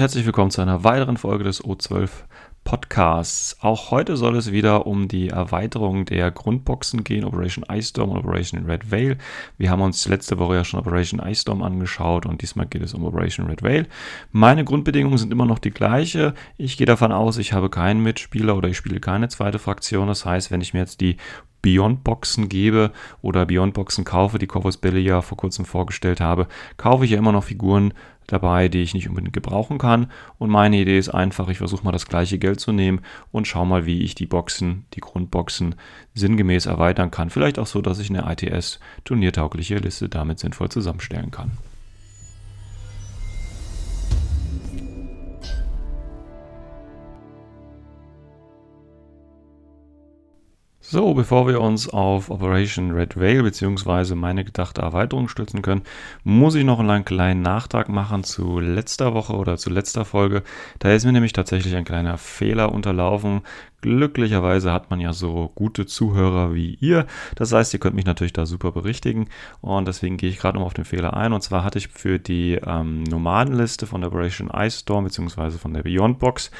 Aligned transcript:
Herzlich 0.00 0.24
willkommen 0.24 0.50
zu 0.50 0.62
einer 0.62 0.82
weiteren 0.82 1.18
Folge 1.18 1.44
des 1.44 1.62
O12 1.62 2.08
Podcasts. 2.64 3.58
Auch 3.60 3.90
heute 3.90 4.16
soll 4.16 4.34
es 4.34 4.50
wieder 4.50 4.86
um 4.86 5.08
die 5.08 5.28
Erweiterung 5.28 6.06
der 6.06 6.30
Grundboxen 6.30 7.04
gehen, 7.04 7.22
Operation 7.22 7.66
Ice 7.70 7.90
Storm 7.90 8.08
und 8.08 8.16
Operation 8.16 8.64
Red 8.64 8.90
Veil. 8.90 9.18
Wir 9.58 9.68
haben 9.68 9.82
uns 9.82 10.08
letzte 10.08 10.38
Woche 10.38 10.54
ja 10.54 10.64
schon 10.64 10.80
Operation 10.80 11.20
Ice 11.20 11.42
Storm 11.42 11.62
angeschaut 11.62 12.24
und 12.24 12.40
diesmal 12.40 12.64
geht 12.64 12.80
es 12.80 12.94
um 12.94 13.04
Operation 13.04 13.46
Red 13.46 13.62
Veil. 13.62 13.88
Meine 14.32 14.64
Grundbedingungen 14.64 15.18
sind 15.18 15.34
immer 15.34 15.44
noch 15.44 15.58
die 15.58 15.70
gleiche. 15.70 16.32
Ich 16.56 16.78
gehe 16.78 16.86
davon 16.86 17.12
aus, 17.12 17.36
ich 17.36 17.52
habe 17.52 17.68
keinen 17.68 18.02
Mitspieler 18.02 18.56
oder 18.56 18.70
ich 18.70 18.78
spiele 18.78 19.00
keine 19.00 19.28
zweite 19.28 19.58
Fraktion. 19.58 20.08
Das 20.08 20.24
heißt, 20.24 20.50
wenn 20.50 20.62
ich 20.62 20.72
mir 20.72 20.80
jetzt 20.80 21.02
die 21.02 21.18
Beyond-Boxen 21.62 22.48
gebe 22.48 22.92
oder 23.22 23.46
Beyond-Boxen 23.46 24.04
kaufe, 24.04 24.38
die 24.38 24.46
Corvus 24.46 24.76
Belli 24.76 25.00
ja 25.00 25.22
vor 25.22 25.36
kurzem 25.36 25.64
vorgestellt 25.64 26.20
habe, 26.20 26.46
kaufe 26.76 27.04
ich 27.04 27.10
ja 27.10 27.18
immer 27.18 27.32
noch 27.32 27.44
Figuren 27.44 27.92
dabei, 28.26 28.68
die 28.68 28.82
ich 28.82 28.94
nicht 28.94 29.08
unbedingt 29.08 29.32
gebrauchen 29.32 29.78
kann. 29.78 30.10
Und 30.38 30.50
meine 30.50 30.78
Idee 30.78 30.98
ist 30.98 31.08
einfach, 31.08 31.48
ich 31.48 31.58
versuche 31.58 31.84
mal 31.84 31.92
das 31.92 32.06
gleiche 32.06 32.38
Geld 32.38 32.60
zu 32.60 32.72
nehmen 32.72 33.00
und 33.32 33.46
schaue 33.46 33.66
mal, 33.66 33.86
wie 33.86 34.02
ich 34.02 34.14
die 34.14 34.26
Boxen, 34.26 34.84
die 34.94 35.00
Grundboxen 35.00 35.74
sinngemäß 36.14 36.66
erweitern 36.66 37.10
kann. 37.10 37.30
Vielleicht 37.30 37.58
auch 37.58 37.66
so, 37.66 37.82
dass 37.82 37.98
ich 37.98 38.10
eine 38.10 38.30
ITS 38.30 38.80
turniertaugliche 39.04 39.76
Liste 39.76 40.08
damit 40.08 40.38
sinnvoll 40.38 40.68
zusammenstellen 40.68 41.30
kann. 41.30 41.52
So, 50.92 51.14
bevor 51.14 51.46
wir 51.46 51.60
uns 51.60 51.88
auf 51.88 52.30
Operation 52.30 52.90
Red 52.90 53.16
Veil 53.16 53.44
bzw. 53.44 54.16
meine 54.16 54.44
gedachte 54.44 54.80
Erweiterung 54.82 55.28
stützen 55.28 55.62
können, 55.62 55.82
muss 56.24 56.56
ich 56.56 56.64
noch 56.64 56.80
einen 56.80 57.04
kleinen 57.04 57.42
Nachtrag 57.42 57.88
machen 57.88 58.24
zu 58.24 58.58
letzter 58.58 59.14
Woche 59.14 59.34
oder 59.34 59.56
zu 59.56 59.70
letzter 59.70 60.04
Folge. 60.04 60.42
Da 60.80 60.92
ist 60.92 61.04
mir 61.04 61.12
nämlich 61.12 61.32
tatsächlich 61.32 61.76
ein 61.76 61.84
kleiner 61.84 62.18
Fehler 62.18 62.72
unterlaufen. 62.72 63.42
Glücklicherweise 63.80 64.72
hat 64.72 64.90
man 64.90 65.00
ja 65.00 65.12
so 65.12 65.50
gute 65.54 65.86
Zuhörer 65.86 66.54
wie 66.54 66.74
ihr. 66.80 67.06
Das 67.34 67.52
heißt, 67.52 67.72
ihr 67.72 67.80
könnt 67.80 67.96
mich 67.96 68.04
natürlich 68.04 68.32
da 68.32 68.46
super 68.46 68.72
berichtigen. 68.72 69.28
Und 69.60 69.88
deswegen 69.88 70.16
gehe 70.16 70.30
ich 70.30 70.38
gerade 70.38 70.58
noch 70.58 70.66
auf 70.66 70.74
den 70.74 70.84
Fehler 70.84 71.16
ein. 71.16 71.32
Und 71.32 71.42
zwar 71.42 71.64
hatte 71.64 71.78
ich 71.78 71.88
für 71.88 72.18
die 72.18 72.54
ähm, 72.54 73.04
Nomadenliste 73.04 73.86
von 73.86 74.04
Operation 74.04 74.50
Ice 74.54 74.80
Storm 74.80 75.04
bzw. 75.04 75.52
von 75.52 75.72
der 75.72 75.82
Beyond 75.82 76.18
Box 76.18 76.50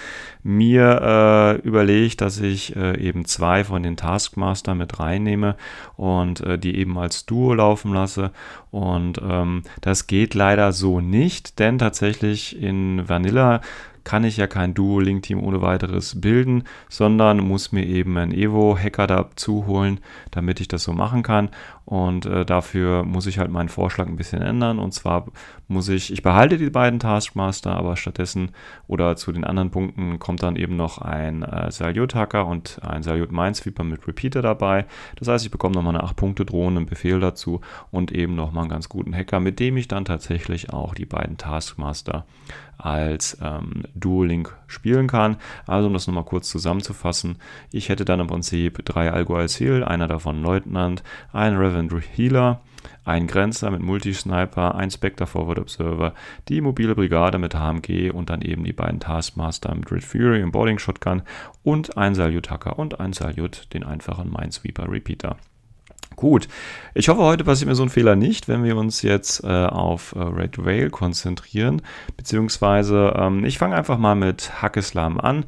mir 0.42 1.60
äh, 1.62 1.66
überlegt, 1.66 2.20
dass 2.20 2.40
ich 2.40 2.74
äh, 2.76 2.98
eben 2.98 3.24
zwei 3.24 3.64
von 3.64 3.82
den 3.82 3.96
Taskmaster 3.96 4.74
mit 4.74 4.98
reinnehme 4.98 5.56
und 5.96 6.40
äh, 6.40 6.58
die 6.58 6.76
eben 6.76 6.98
als 6.98 7.26
Duo 7.26 7.54
laufen 7.54 7.92
lasse. 7.92 8.30
Und 8.70 9.20
ähm, 9.22 9.62
das 9.80 10.06
geht 10.06 10.34
leider 10.34 10.72
so 10.72 11.00
nicht, 11.00 11.58
denn 11.58 11.78
tatsächlich 11.78 12.60
in 12.60 13.08
Vanilla 13.08 13.60
kann 14.10 14.24
ich 14.24 14.38
ja 14.38 14.48
kein 14.48 14.74
Duo-Link-Team 14.74 15.40
ohne 15.40 15.62
weiteres 15.62 16.20
bilden, 16.20 16.64
sondern 16.88 17.38
muss 17.38 17.70
mir 17.70 17.86
eben 17.86 18.18
einen 18.18 18.32
Evo-Hacker 18.32 19.06
dazu 19.06 19.68
holen, 19.68 20.00
damit 20.32 20.60
ich 20.60 20.66
das 20.66 20.82
so 20.82 20.92
machen 20.92 21.22
kann. 21.22 21.50
Und 21.84 22.26
äh, 22.26 22.44
dafür 22.44 23.04
muss 23.04 23.26
ich 23.26 23.38
halt 23.38 23.52
meinen 23.52 23.68
Vorschlag 23.68 24.08
ein 24.08 24.16
bisschen 24.16 24.42
ändern. 24.42 24.80
Und 24.80 24.94
zwar 24.94 25.26
muss 25.68 25.88
ich, 25.88 26.12
ich 26.12 26.24
behalte 26.24 26.58
die 26.58 26.70
beiden 26.70 26.98
Taskmaster, 26.98 27.76
aber 27.76 27.96
stattdessen 27.96 28.50
oder 28.88 29.14
zu 29.14 29.30
den 29.30 29.44
anderen 29.44 29.70
Punkten 29.70 30.18
kommt 30.18 30.42
dann 30.42 30.56
eben 30.56 30.74
noch 30.74 30.98
ein 30.98 31.44
äh, 31.44 31.70
Salute-Hacker 31.70 32.46
und 32.46 32.80
ein 32.82 33.04
Salute-Minesweeper 33.04 33.84
mit 33.84 34.08
Repeater 34.08 34.42
dabei. 34.42 34.86
Das 35.20 35.28
heißt, 35.28 35.44
ich 35.44 35.52
bekomme 35.52 35.76
nochmal 35.76 35.94
eine 35.94 36.04
8-Punkte-Drohne, 36.04 36.78
einen 36.78 36.86
Befehl 36.86 37.20
dazu 37.20 37.60
und 37.92 38.10
eben 38.10 38.34
nochmal 38.34 38.62
einen 38.62 38.70
ganz 38.70 38.88
guten 38.88 39.14
Hacker, 39.14 39.38
mit 39.38 39.60
dem 39.60 39.76
ich 39.76 39.86
dann 39.86 40.04
tatsächlich 40.04 40.72
auch 40.72 40.94
die 40.94 41.06
beiden 41.06 41.36
Taskmaster 41.36 42.24
als 42.84 43.38
ähm, 43.42 43.84
Duo-Link 43.94 44.56
spielen 44.66 45.06
kann. 45.06 45.36
Also 45.66 45.86
um 45.86 45.92
das 45.92 46.06
nochmal 46.06 46.24
kurz 46.24 46.48
zusammenzufassen, 46.48 47.36
ich 47.70 47.88
hätte 47.88 48.04
dann 48.04 48.20
im 48.20 48.26
Prinzip 48.26 48.84
drei 48.84 49.12
Algo 49.12 49.38
Heal, 49.38 49.84
einer 49.84 50.08
davon 50.08 50.42
Leutnant, 50.42 51.02
ein 51.32 51.56
Reverend 51.56 51.92
Healer, 52.16 52.60
ein 53.04 53.26
Grenzer 53.26 53.70
mit 53.70 53.80
Multisniper, 53.80 54.74
ein 54.74 54.90
Spectre 54.90 55.26
Forward 55.26 55.58
Observer, 55.58 56.14
die 56.48 56.60
mobile 56.60 56.94
Brigade 56.94 57.38
mit 57.38 57.54
HMG 57.54 58.10
und 58.10 58.30
dann 58.30 58.42
eben 58.42 58.64
die 58.64 58.72
beiden 58.72 59.00
Taskmaster 59.00 59.74
mit 59.74 59.90
Red 59.90 60.04
Fury 60.04 60.40
im 60.40 60.52
Boarding 60.52 60.78
Shotgun 60.78 61.22
und 61.62 61.96
ein 61.96 62.14
Salute 62.14 62.50
Hacker 62.50 62.78
und 62.78 63.00
ein 63.00 63.12
Salute, 63.12 63.68
den 63.72 63.84
einfachen 63.84 64.30
Minesweeper 64.30 64.90
Repeater. 64.90 65.36
Gut, 66.16 66.48
ich 66.92 67.08
hoffe, 67.08 67.22
heute 67.22 67.44
passiert 67.44 67.68
mir 67.68 67.74
so 67.74 67.82
ein 67.82 67.88
Fehler 67.88 68.14
nicht, 68.14 68.48
wenn 68.48 68.62
wir 68.62 68.76
uns 68.76 69.02
jetzt 69.02 69.42
äh, 69.42 69.46
auf 69.46 70.14
äh, 70.14 70.18
Red 70.18 70.58
Whale 70.58 70.90
konzentrieren. 70.90 71.82
Beziehungsweise, 72.16 73.14
ähm, 73.16 73.44
ich 73.44 73.58
fange 73.58 73.76
einfach 73.76 73.96
mal 73.96 74.16
mit 74.16 74.60
Hackeslam 74.60 75.18
an. 75.18 75.44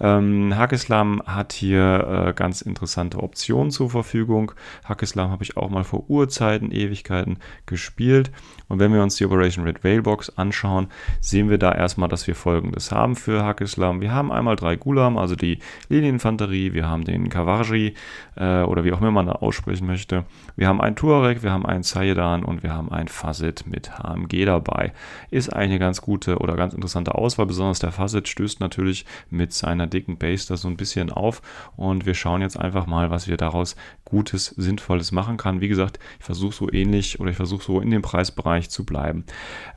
Ähm, 0.00 0.56
Hackeslam 0.56 1.22
hat 1.26 1.52
hier 1.52 2.26
äh, 2.28 2.32
ganz 2.34 2.60
interessante 2.60 3.22
Optionen 3.22 3.70
zur 3.70 3.90
Verfügung. 3.90 4.52
Hackeslam 4.84 5.30
habe 5.30 5.44
ich 5.44 5.56
auch 5.56 5.70
mal 5.70 5.84
vor 5.84 6.08
Urzeiten, 6.10 6.70
Ewigkeiten 6.70 7.38
gespielt. 7.66 8.30
Und 8.68 8.78
wenn 8.78 8.92
wir 8.92 9.02
uns 9.02 9.16
die 9.16 9.24
Operation 9.24 9.64
Red 9.64 9.84
Whale 9.84 10.02
Box 10.02 10.30
anschauen, 10.36 10.88
sehen 11.20 11.48
wir 11.48 11.58
da 11.58 11.72
erstmal, 11.72 12.08
dass 12.08 12.26
wir 12.26 12.34
folgendes 12.34 12.92
haben 12.92 13.16
für 13.16 13.44
Hackeslam. 13.44 14.00
Wir 14.00 14.12
haben 14.12 14.32
einmal 14.32 14.56
drei 14.56 14.76
Gulam, 14.76 15.16
also 15.16 15.36
die 15.36 15.60
Linieninfanterie, 15.88 16.72
wir 16.72 16.88
haben 16.88 17.04
den 17.04 17.28
Kavarji 17.28 17.94
äh, 18.36 18.62
oder 18.62 18.84
wie 18.84 18.92
auch 18.92 19.00
immer 19.00 19.12
man 19.12 19.26
da 19.26 19.32
aussprechen 19.32 19.86
möchte. 19.86 20.24
Wir 20.56 20.68
haben 20.68 20.80
einen 20.80 20.96
Tuareg, 20.96 21.42
wir 21.42 21.52
haben 21.52 21.64
einen 21.64 21.84
Sayedan 21.84 22.44
und 22.44 22.62
wir 22.62 22.74
haben 22.74 22.90
einen 22.90 23.08
Fazit 23.08 23.66
mit 23.66 23.98
HMG 23.98 24.44
dabei. 24.44 24.92
Ist 25.30 25.52
eine 25.52 25.78
ganz 25.78 26.02
gute 26.02 26.38
oder 26.38 26.56
ganz 26.56 26.74
interessante 26.74 27.14
Auswahl, 27.14 27.46
besonders 27.46 27.78
der 27.78 27.92
Fazit 27.92 28.28
stößt 28.28 28.60
natürlich 28.60 29.06
mit 29.30 29.52
seiner 29.52 29.85
einer 29.86 29.90
dicken 29.90 30.18
Base 30.18 30.46
da 30.48 30.56
so 30.56 30.68
ein 30.68 30.76
bisschen 30.76 31.10
auf 31.10 31.42
und 31.76 32.06
wir 32.06 32.14
schauen 32.14 32.42
jetzt 32.42 32.58
einfach 32.58 32.86
mal, 32.86 33.10
was 33.10 33.28
wir 33.28 33.36
daraus 33.36 33.76
Gutes, 34.04 34.46
Sinnvolles 34.56 35.12
machen 35.12 35.36
kann. 35.36 35.60
Wie 35.60 35.68
gesagt, 35.68 35.98
ich 36.18 36.24
versuche 36.24 36.54
so 36.54 36.72
ähnlich 36.72 37.20
oder 37.20 37.30
ich 37.30 37.36
versuche 37.36 37.64
so 37.64 37.80
in 37.80 37.90
dem 37.90 38.02
Preisbereich 38.02 38.70
zu 38.70 38.84
bleiben. 38.84 39.24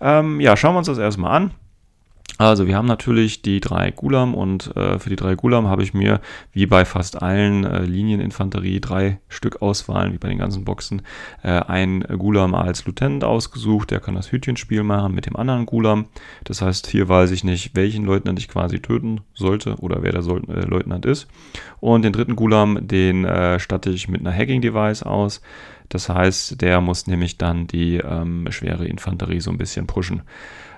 Ähm, 0.02 0.40
ja, 0.40 0.58
schauen 0.58 0.74
wir 0.74 0.80
uns 0.80 0.88
das 0.88 0.98
erstmal 0.98 1.36
an. 1.36 1.52
Also 2.38 2.68
wir 2.68 2.78
haben 2.78 2.88
natürlich 2.88 3.42
die 3.42 3.60
drei 3.60 3.92
Gulam 3.92 4.34
und 4.34 4.76
äh, 4.78 4.98
für 5.00 5.10
die 5.10 5.18
drei 5.18 5.36
Gulam 5.36 5.68
habe 5.68 5.84
ich 5.84 5.94
mir 5.94 6.22
wie 6.54 6.66
bei 6.68 6.86
fast 6.86 7.22
allen 7.22 7.66
äh, 7.66 7.84
Linieninfanterie 7.84 8.80
drei 8.80 9.20
Stück 9.28 9.62
Auswahlen, 9.62 10.14
wie 10.14 10.18
bei 10.18 10.30
den 10.30 10.38
ganzen 10.38 10.64
Boxen, 10.64 11.02
äh, 11.44 11.50
ein 11.50 12.02
Gulam 12.02 12.56
als 12.56 12.86
Lieutenant 12.86 13.26
ausgesucht, 13.26 13.92
der 13.92 14.00
kann 14.00 14.16
das 14.16 14.32
Hütchenspiel 14.32 14.84
machen 14.84 15.14
mit 15.14 15.26
dem 15.26 15.36
anderen 15.36 15.66
Gulam. 15.66 16.06
Das 16.46 16.62
heißt, 16.62 16.88
hier 16.88 17.10
weiß 17.10 17.32
ich 17.32 17.44
nicht, 17.44 17.76
welchen 17.76 18.06
Leutnant 18.06 18.40
ich 18.40 18.48
quasi 18.48 18.80
töten 18.80 19.22
sollte 19.34 19.76
oder 19.76 20.02
wer 20.02 20.14
der 20.14 20.22
Sol 20.22 20.42
äh, 20.48 20.62
Leutnant 20.66 21.06
ist. 21.06 21.28
Und 21.82 22.04
den 22.04 22.14
dritten 22.14 22.38
Gulam, 22.38 22.88
den 22.88 23.26
äh, 23.26 23.60
statte 23.60 23.90
ich 23.90 24.08
mit 24.08 24.22
einer 24.22 24.34
Hacking-Device 24.34 25.04
aus. 25.04 25.42
Das 25.90 26.08
heißt, 26.08 26.62
der 26.62 26.82
muss 26.82 27.08
nämlich 27.08 27.38
dann 27.38 27.68
die 27.68 27.98
ähm, 27.98 28.46
schwere 28.52 28.86
Infanterie 28.86 29.42
so 29.42 29.50
ein 29.50 29.58
bisschen 29.58 29.88
pushen. 29.88 30.22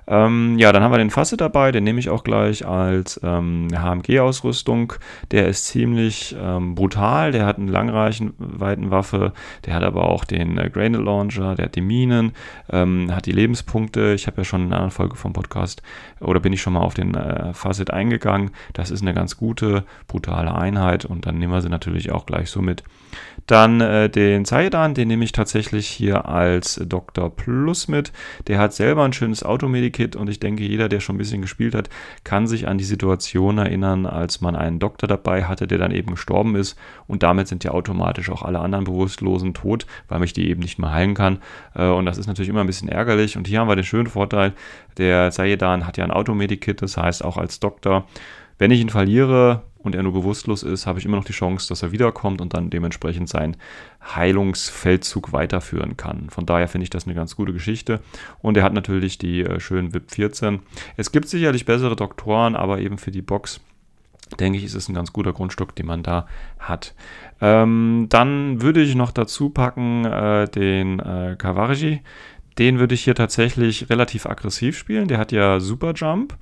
Ähm, 0.08 0.58
ja, 0.58 0.72
dann 0.72 0.84
haben 0.84 0.92
wir 0.92 0.98
den 0.98 1.10
Fasse 1.10 1.38
dabei, 1.38 1.72
den 1.72 1.84
nehme 1.84 2.00
ich 2.00 2.10
auch 2.10 2.24
gleich 2.24 2.66
als 2.66 3.20
ähm, 3.24 3.68
HMG-Ausrüstung. 3.74 4.94
Der 5.32 5.48
ist 5.48 5.68
ziemlich 5.68 6.36
ähm, 6.40 6.76
brutal, 6.76 7.32
der 7.32 7.46
hat 7.46 7.58
eine 7.58 7.72
Langreichweitenwaffe, 7.72 9.34
der 9.66 9.74
hat 9.74 9.84
aber 9.84 10.10
auch 10.10 10.26
den 10.26 10.58
äh, 10.58 10.70
Granite 10.70 11.02
Launcher, 11.04 11.56
der 11.56 11.66
hat 11.66 11.76
die 11.76 11.82
Minen, 11.82 12.34
ähm, 12.72 13.14
hat 13.14 13.26
die 13.26 13.32
Lebenspunkte. 13.32 14.14
Ich 14.14 14.28
habe 14.28 14.38
ja 14.38 14.44
schon 14.44 14.62
in 14.62 14.68
einer 14.68 14.78
anderen 14.78 14.92
Folge 14.92 15.16
vom 15.16 15.34
Podcast 15.34 15.82
oder 16.22 16.40
bin 16.40 16.54
ich 16.54 16.62
schon 16.62 16.74
mal 16.74 16.82
auf 16.82 16.94
den 16.94 17.16
äh, 17.16 17.54
Facet 17.54 17.92
eingegangen. 17.92 18.52
Das 18.74 18.92
ist 18.92 19.02
eine 19.02 19.14
ganz 19.14 19.38
gute, 19.38 19.84
brutale 20.08 20.56
Einheit 20.56 21.06
und 21.06 21.26
dann 21.26 21.38
nehmen 21.38 21.54
wir 21.54 21.62
sie 21.62 21.70
natürlich 21.70 22.12
auch 22.12 22.26
gleich 22.26 22.50
so 22.50 22.62
mit. 22.62 22.84
Dann 23.48 23.82
äh, 23.82 24.10
den 24.10 24.46
Zaidan, 24.46 24.94
den 24.94 25.08
nehme 25.08 25.26
ich 25.26 25.32
tatsächlich 25.32 25.88
hier 25.88 26.26
als 26.28 26.80
Dr. 26.86 27.30
Plus 27.36 27.88
mit. 27.88 28.14
Der 28.48 28.60
hat 28.60 28.74
selber 28.74 29.04
ein 29.04 29.14
schönes 29.14 29.44
Automedikit 29.44 30.16
und 30.16 30.30
ich 30.30 30.40
denke, 30.40 30.64
jeder, 30.64 30.88
der 30.90 31.00
schon 31.00 31.16
ein 31.16 31.18
bisschen 31.18 31.42
gespielt 31.42 31.76
hat, 31.76 31.90
kann 32.24 32.48
sich 32.48 32.68
an 32.68 32.78
die 32.78 32.84
Situation 32.84 33.58
erinnern, 33.58 34.06
als 34.06 34.42
man 34.42 34.56
einen 34.56 34.80
Doktor 34.80 35.08
dabei 35.08 35.46
hatte, 35.46 35.68
der 35.68 35.78
dann 35.78 35.92
eben 35.92 36.12
gestorben 36.12 36.56
ist 36.56 36.78
und 37.08 37.24
damit 37.24 37.48
sind 37.48 37.64
ja 37.64 37.72
automatisch 37.72 38.30
auch 38.30 38.44
alle 38.44 38.60
anderen 38.60 38.86
Bewusstlosen 38.86 39.54
tot, 39.54 39.86
weil 40.08 40.20
mich 40.20 40.34
die 40.34 40.50
eben 40.50 40.62
nicht 40.62 40.80
mehr 40.80 40.94
heilen 40.94 41.16
kann. 41.16 41.40
Äh, 41.76 41.88
und 41.88 42.06
das 42.06 42.18
ist 42.18 42.28
natürlich 42.28 42.50
immer 42.50 42.62
ein 42.62 42.68
bisschen 42.68 42.90
ärgerlich. 42.90 43.38
Und 43.38 43.48
hier 43.48 43.60
haben 43.60 43.68
wir 43.68 43.76
den 43.76 43.84
schönen 43.84 44.08
Vorteil, 44.08 44.54
der 44.98 45.32
Sayedan 45.32 45.88
hat 45.88 45.98
ja 45.98 46.06
ein 46.12 46.18
Automedikit, 46.18 46.82
das 46.82 46.98
heißt 46.98 47.24
auch 47.24 47.38
als 47.38 47.60
Doktor, 47.60 48.06
wenn 48.58 48.72
ich 48.72 48.82
ihn 48.82 48.90
verliere, 48.90 49.64
und 49.84 49.96
er 49.96 50.04
nur 50.04 50.14
bewusstlos 50.14 50.64
ist, 50.64 50.86
habe 50.86 51.00
ich 51.00 51.06
immer 51.06 51.18
noch 51.18 51.26
die 51.26 51.34
Chance, 51.34 51.68
dass 51.68 51.82
er 51.82 51.92
wiederkommt 51.92 52.42
und 52.42 52.54
dann 52.54 52.70
dementsprechend 52.70 53.30
seinen 53.30 53.58
Heilungsfeldzug 54.16 55.34
weiterführen 55.34 55.98
kann. 55.98 56.30
Von 56.30 56.46
daher 56.46 56.68
finde 56.68 56.84
ich 56.84 56.90
das 56.90 57.06
eine 57.06 57.16
ganz 57.16 57.36
gute 57.36 57.54
Geschichte. 57.54 58.00
Und 58.40 58.58
er 58.58 58.64
hat 58.64 58.74
natürlich 58.74 59.18
die 59.18 59.42
äh, 59.42 59.60
schönen 59.60 59.94
VIP 59.94 60.12
14. 60.12 60.60
Es 60.98 61.12
gibt 61.12 61.28
sicherlich 61.28 61.66
bessere 61.66 61.96
Doktoren, 61.96 62.56
aber 62.56 62.80
eben 62.80 62.98
für 62.98 63.12
die 63.12 63.22
Box 63.22 63.62
denke 64.40 64.58
ich, 64.58 64.64
ist 64.64 64.76
es 64.76 64.88
ein 64.88 64.94
ganz 64.94 65.12
guter 65.12 65.34
Grundstück, 65.34 65.76
den 65.76 65.86
man 65.86 66.04
da 66.04 66.26
hat. 66.58 66.94
Ähm, 67.42 68.06
dann 68.10 68.62
würde 68.62 68.82
ich 68.82 68.96
noch 68.96 69.12
dazu 69.12 69.50
packen 69.50 70.06
äh, 70.06 70.48
den 70.48 71.00
äh, 71.00 71.36
Kavarji 71.38 72.02
Den 72.58 72.80
würde 72.80 72.96
ich 72.96 73.04
hier 73.04 73.16
tatsächlich 73.16 73.90
relativ 73.90 74.26
aggressiv 74.26 74.78
spielen. 74.78 75.08
Der 75.08 75.18
hat 75.18 75.32
ja 75.32 75.60
Super 75.60 75.94
Jump. 75.96 76.38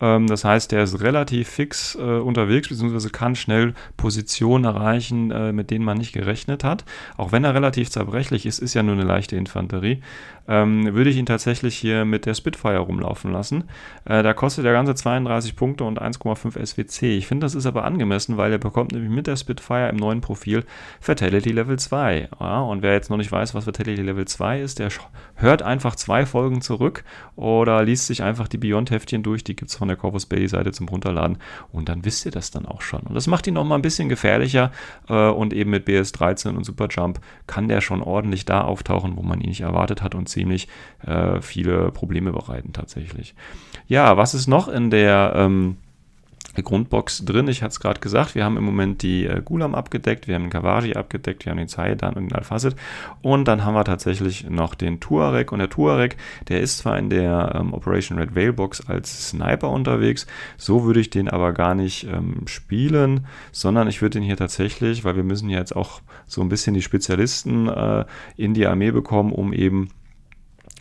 Ähm, 0.00 0.26
das 0.26 0.44
heißt, 0.44 0.72
der 0.72 0.82
ist 0.82 1.00
relativ 1.00 1.48
fix 1.48 1.94
äh, 1.94 2.00
unterwegs, 2.00 2.68
beziehungsweise 2.68 3.10
kann 3.10 3.34
schnell 3.34 3.74
Positionen 3.96 4.64
erreichen, 4.64 5.30
äh, 5.30 5.52
mit 5.52 5.70
denen 5.70 5.84
man 5.84 5.98
nicht 5.98 6.12
gerechnet 6.12 6.64
hat. 6.64 6.84
Auch 7.16 7.32
wenn 7.32 7.44
er 7.44 7.54
relativ 7.54 7.90
zerbrechlich 7.90 8.44
ist, 8.46 8.58
ist 8.58 8.74
ja 8.74 8.82
nur 8.82 8.94
eine 8.94 9.04
leichte 9.04 9.36
Infanterie. 9.36 10.02
Ähm, 10.48 10.94
würde 10.94 11.10
ich 11.10 11.16
ihn 11.16 11.26
tatsächlich 11.26 11.76
hier 11.76 12.04
mit 12.04 12.26
der 12.26 12.34
Spitfire 12.34 12.78
rumlaufen 12.78 13.32
lassen. 13.32 13.64
Äh, 14.04 14.22
da 14.22 14.32
kostet 14.32 14.64
der 14.64 14.72
ganze 14.72 14.94
32 14.94 15.56
Punkte 15.56 15.84
und 15.84 16.00
1,5 16.00 16.64
SWC. 16.64 17.16
Ich 17.16 17.26
finde, 17.26 17.44
das 17.44 17.54
ist 17.54 17.66
aber 17.66 17.84
angemessen, 17.84 18.36
weil 18.36 18.52
er 18.52 18.58
bekommt 18.58 18.92
nämlich 18.92 19.10
mit 19.10 19.26
der 19.26 19.36
Spitfire 19.36 19.88
im 19.88 19.96
neuen 19.96 20.20
Profil 20.20 20.64
Fatality 21.00 21.50
Level 21.50 21.78
2. 21.78 22.28
Ja, 22.40 22.60
und 22.60 22.82
wer 22.82 22.92
jetzt 22.92 23.10
noch 23.10 23.16
nicht 23.16 23.32
weiß, 23.32 23.54
was 23.54 23.64
Fatality 23.64 24.02
Level 24.02 24.26
2 24.26 24.60
ist, 24.60 24.78
der 24.78 24.90
hört 25.36 25.62
einfach 25.62 25.96
zwei 25.96 26.26
Folgen 26.26 26.60
zurück 26.60 27.04
oder 27.34 27.82
liest 27.82 28.06
sich 28.06 28.22
einfach 28.22 28.48
die 28.48 28.58
Beyond-Heftchen 28.58 29.22
durch. 29.22 29.44
Die 29.44 29.56
gibt 29.56 29.70
es 29.70 29.76
von 29.76 29.88
der 29.88 29.96
Corvus 29.96 30.26
Belli 30.26 30.48
Seite 30.48 30.72
zum 30.72 30.88
Runterladen 30.88 31.38
und 31.72 31.88
dann 31.88 32.04
wisst 32.04 32.24
ihr 32.24 32.32
das 32.32 32.50
dann 32.50 32.66
auch 32.66 32.80
schon. 32.80 33.00
Und 33.00 33.14
das 33.14 33.26
macht 33.26 33.46
ihn 33.46 33.54
noch 33.54 33.64
mal 33.64 33.74
ein 33.74 33.82
bisschen 33.82 34.08
gefährlicher 34.08 34.70
äh, 35.08 35.28
und 35.28 35.52
eben 35.52 35.70
mit 35.70 35.86
BS13 35.86 36.56
und 36.56 36.64
Superjump 36.64 37.20
kann 37.46 37.68
der 37.68 37.80
schon 37.80 38.02
ordentlich 38.02 38.44
da 38.44 38.62
auftauchen, 38.62 39.16
wo 39.16 39.22
man 39.22 39.40
ihn 39.40 39.48
nicht 39.48 39.60
erwartet 39.60 40.02
hat 40.02 40.14
und 40.14 40.28
ziemlich 40.36 40.68
äh, 41.06 41.40
viele 41.40 41.90
Probleme 41.92 42.30
bereiten 42.32 42.74
tatsächlich. 42.74 43.34
Ja, 43.88 44.18
was 44.18 44.34
ist 44.34 44.48
noch 44.48 44.68
in 44.68 44.90
der 44.90 45.32
ähm, 45.34 45.78
Grundbox 46.62 47.24
drin. 47.24 47.48
Ich 47.48 47.62
hatte 47.62 47.72
es 47.72 47.80
gerade 47.80 48.00
gesagt, 48.00 48.34
wir 48.34 48.44
haben 48.44 48.56
im 48.56 48.64
Moment 48.64 49.02
die 49.02 49.26
äh, 49.26 49.42
Gulam 49.44 49.74
abgedeckt, 49.74 50.26
wir 50.26 50.34
haben 50.34 50.44
den 50.44 50.50
Kawaji 50.50 50.94
abgedeckt, 50.94 51.44
wir 51.44 51.50
haben 51.50 51.58
den 51.58 51.68
Zaidan 51.68 52.14
und 52.14 52.30
den 52.30 52.32
Alfazet 52.32 52.76
und 53.22 53.46
dann 53.46 53.64
haben 53.64 53.74
wir 53.74 53.84
tatsächlich 53.84 54.48
noch 54.48 54.74
den 54.74 55.00
Tuareg 55.00 55.52
und 55.52 55.58
der 55.58 55.70
Tuareg, 55.70 56.16
der 56.48 56.60
ist 56.60 56.78
zwar 56.78 56.98
in 56.98 57.10
der 57.10 57.54
ähm, 57.54 57.74
Operation 57.74 58.18
Red 58.18 58.34
Veil 58.34 58.52
Box 58.52 58.86
als 58.88 59.30
Sniper 59.30 59.70
unterwegs, 59.70 60.26
so 60.56 60.84
würde 60.84 61.00
ich 61.00 61.10
den 61.10 61.28
aber 61.28 61.52
gar 61.52 61.74
nicht 61.74 62.04
ähm, 62.04 62.46
spielen, 62.46 63.26
sondern 63.52 63.88
ich 63.88 64.02
würde 64.02 64.18
den 64.18 64.22
hier 64.22 64.36
tatsächlich, 64.36 65.04
weil 65.04 65.16
wir 65.16 65.24
müssen 65.24 65.50
jetzt 65.50 65.74
auch 65.74 66.00
so 66.26 66.40
ein 66.40 66.48
bisschen 66.48 66.74
die 66.74 66.82
Spezialisten 66.82 67.68
äh, 67.68 68.04
in 68.36 68.54
die 68.54 68.66
Armee 68.66 68.90
bekommen, 68.90 69.32
um 69.32 69.52
eben 69.52 69.90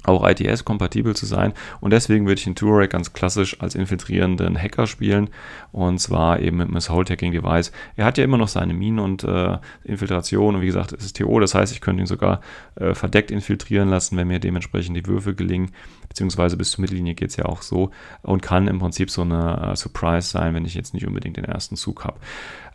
auch 0.08 0.28
ITS-kompatibel 0.28 1.16
zu 1.16 1.26
sein. 1.26 1.54
Und 1.82 1.92
deswegen 1.92 2.26
würde 2.26 2.40
ich 2.40 2.44
den 2.44 2.56
Turek 2.56 2.92
ganz 2.92 3.14
klassisch 3.14 3.62
als 3.62 3.76
infiltrierenden 3.76 4.58
Hacker 4.62 4.88
spielen. 4.88 5.30
Und 5.72 6.00
zwar 6.00 6.40
eben 6.40 6.58
mit 6.58 6.68
einem 6.68 6.80
Soul-Tagging-Device. 6.80 7.72
Er 7.96 8.06
hat 8.06 8.18
ja 8.18 8.24
immer 8.24 8.38
noch 8.38 8.48
seine 8.48 8.74
Minen 8.74 9.00
und 9.00 9.24
äh, 9.24 9.58
Infiltration. 9.84 10.56
Und 10.56 10.62
wie 10.62 10.68
gesagt, 10.68 10.94
es 10.94 11.06
ist 11.06 11.18
TO. 11.18 11.40
Das 11.40 11.56
heißt, 11.56 11.74
ich 11.74 11.82
könnte 11.82 12.04
ihn 12.04 12.08
sogar 12.08 12.42
äh, 12.76 12.94
verdeckt 12.94 13.32
infiltrieren 13.32 13.90
lassen, 13.90 14.18
wenn 14.18 14.28
mir 14.28 14.40
dementsprechend 14.40 14.96
die 14.96 15.06
Würfe 15.06 15.36
gelingen. 15.36 15.72
Beziehungsweise 16.08 16.56
bis 16.58 16.72
zur 16.72 16.82
Mittellinie 16.82 17.16
geht 17.16 17.30
es 17.30 17.36
ja 17.36 17.46
auch 17.46 17.62
so. 17.62 17.92
Und 18.22 18.42
kann 18.42 18.68
im 18.68 18.80
Prinzip 18.80 19.10
so 19.12 19.22
eine 19.22 19.72
äh, 19.72 19.76
Surprise 19.76 20.30
sein, 20.30 20.54
wenn 20.54 20.66
ich 20.66 20.76
jetzt 20.76 20.94
nicht 20.94 21.08
unbedingt 21.08 21.38
den 21.38 21.46
ersten 21.46 21.76
Zug 21.76 22.06
habe. 22.06 22.18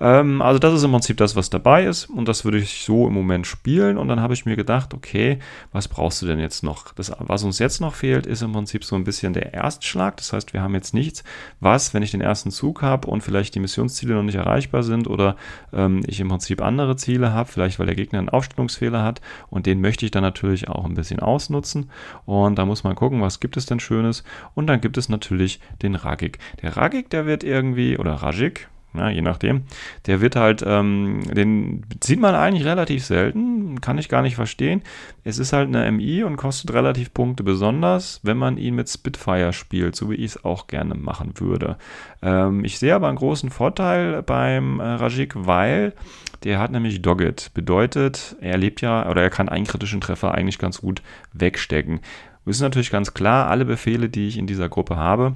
Ähm, 0.00 0.42
also 0.42 0.58
das 0.58 0.74
ist 0.74 0.84
im 0.84 0.90
Prinzip 0.90 1.16
das, 1.16 1.36
was 1.36 1.50
dabei 1.50 1.84
ist. 1.84 2.06
Und 2.06 2.26
das 2.26 2.44
würde 2.44 2.58
ich 2.58 2.84
so 2.84 3.06
im 3.06 3.14
Moment 3.14 3.46
spielen. 3.46 3.98
Und 3.98 4.08
dann 4.08 4.20
habe 4.20 4.34
ich 4.34 4.46
mir 4.46 4.56
gedacht, 4.56 4.94
okay, 4.94 5.38
was 5.72 5.88
brauchst 5.88 6.22
du 6.22 6.26
denn 6.26 6.38
jetzt 6.38 6.62
noch? 6.62 6.92
Das 6.92 7.10
was 7.26 7.44
uns 7.44 7.58
jetzt 7.58 7.80
noch 7.80 7.94
fehlt, 7.94 8.26
ist 8.26 8.42
im 8.42 8.52
Prinzip 8.52 8.84
so 8.84 8.96
ein 8.96 9.04
bisschen 9.04 9.32
der 9.32 9.54
Erstschlag. 9.54 10.16
Das 10.16 10.32
heißt, 10.32 10.52
wir 10.52 10.62
haben 10.62 10.74
jetzt 10.74 10.94
nichts, 10.94 11.24
was, 11.60 11.94
wenn 11.94 12.02
ich 12.02 12.10
den 12.10 12.20
ersten 12.20 12.50
Zug 12.50 12.82
habe 12.82 13.08
und 13.08 13.22
vielleicht 13.22 13.54
die 13.54 13.60
Missionsziele 13.60 14.14
noch 14.14 14.22
nicht 14.22 14.36
erreichbar 14.36 14.82
sind 14.82 15.06
oder 15.08 15.36
ähm, 15.72 16.02
ich 16.06 16.20
im 16.20 16.28
Prinzip 16.28 16.62
andere 16.62 16.96
Ziele 16.96 17.32
habe, 17.32 17.50
vielleicht 17.50 17.78
weil 17.78 17.86
der 17.86 17.94
Gegner 17.94 18.18
einen 18.18 18.28
Aufstellungsfehler 18.28 19.02
hat 19.02 19.20
und 19.48 19.66
den 19.66 19.80
möchte 19.80 20.04
ich 20.04 20.10
dann 20.10 20.22
natürlich 20.22 20.68
auch 20.68 20.84
ein 20.84 20.94
bisschen 20.94 21.20
ausnutzen. 21.20 21.90
Und 22.24 22.58
da 22.58 22.64
muss 22.64 22.84
man 22.84 22.94
gucken, 22.94 23.20
was 23.20 23.40
gibt 23.40 23.56
es 23.56 23.66
denn 23.66 23.80
Schönes. 23.80 24.24
Und 24.54 24.66
dann 24.66 24.80
gibt 24.80 24.98
es 24.98 25.08
natürlich 25.08 25.60
den 25.82 25.94
Ragik. 25.94 26.38
Der 26.62 26.76
Ragik, 26.76 27.10
der 27.10 27.26
wird 27.26 27.44
irgendwie, 27.44 27.98
oder 27.98 28.14
Rajik, 28.14 28.68
ja, 28.94 29.08
je 29.08 29.22
nachdem. 29.22 29.62
Der 30.06 30.20
wird 30.20 30.36
halt, 30.36 30.64
ähm, 30.66 31.20
den 31.32 31.86
sieht 32.02 32.20
man 32.20 32.34
eigentlich 32.34 32.64
relativ 32.64 33.04
selten, 33.04 33.80
kann 33.80 33.98
ich 33.98 34.08
gar 34.08 34.22
nicht 34.22 34.34
verstehen. 34.34 34.82
Es 35.22 35.38
ist 35.38 35.52
halt 35.52 35.68
eine 35.68 35.90
MI 35.92 36.24
und 36.24 36.36
kostet 36.36 36.72
relativ 36.72 37.14
Punkte, 37.14 37.42
besonders 37.42 38.20
wenn 38.22 38.36
man 38.36 38.56
ihn 38.56 38.74
mit 38.74 38.88
Spitfire 38.88 39.52
spielt, 39.52 39.94
so 39.94 40.10
wie 40.10 40.16
ich 40.16 40.32
es 40.32 40.44
auch 40.44 40.66
gerne 40.66 40.94
machen 40.94 41.34
würde. 41.38 41.76
Ähm, 42.22 42.64
ich 42.64 42.78
sehe 42.78 42.94
aber 42.94 43.08
einen 43.08 43.18
großen 43.18 43.50
Vorteil 43.50 44.22
beim 44.22 44.80
äh, 44.80 44.84
Rajik, 44.84 45.34
weil 45.36 45.92
der 46.44 46.58
hat 46.58 46.70
nämlich 46.72 47.02
Dogged. 47.02 47.52
Bedeutet, 47.54 48.36
er 48.40 48.58
lebt 48.58 48.80
ja, 48.80 49.08
oder 49.08 49.22
er 49.22 49.30
kann 49.30 49.48
einen 49.48 49.66
kritischen 49.66 50.00
Treffer 50.00 50.34
eigentlich 50.34 50.58
ganz 50.58 50.80
gut 50.80 51.02
wegstecken. 51.32 52.00
Ist 52.46 52.60
natürlich 52.60 52.90
ganz 52.90 53.14
klar, 53.14 53.48
alle 53.48 53.64
Befehle, 53.64 54.08
die 54.08 54.26
ich 54.26 54.36
in 54.36 54.46
dieser 54.46 54.68
Gruppe 54.68 54.96
habe, 54.96 55.34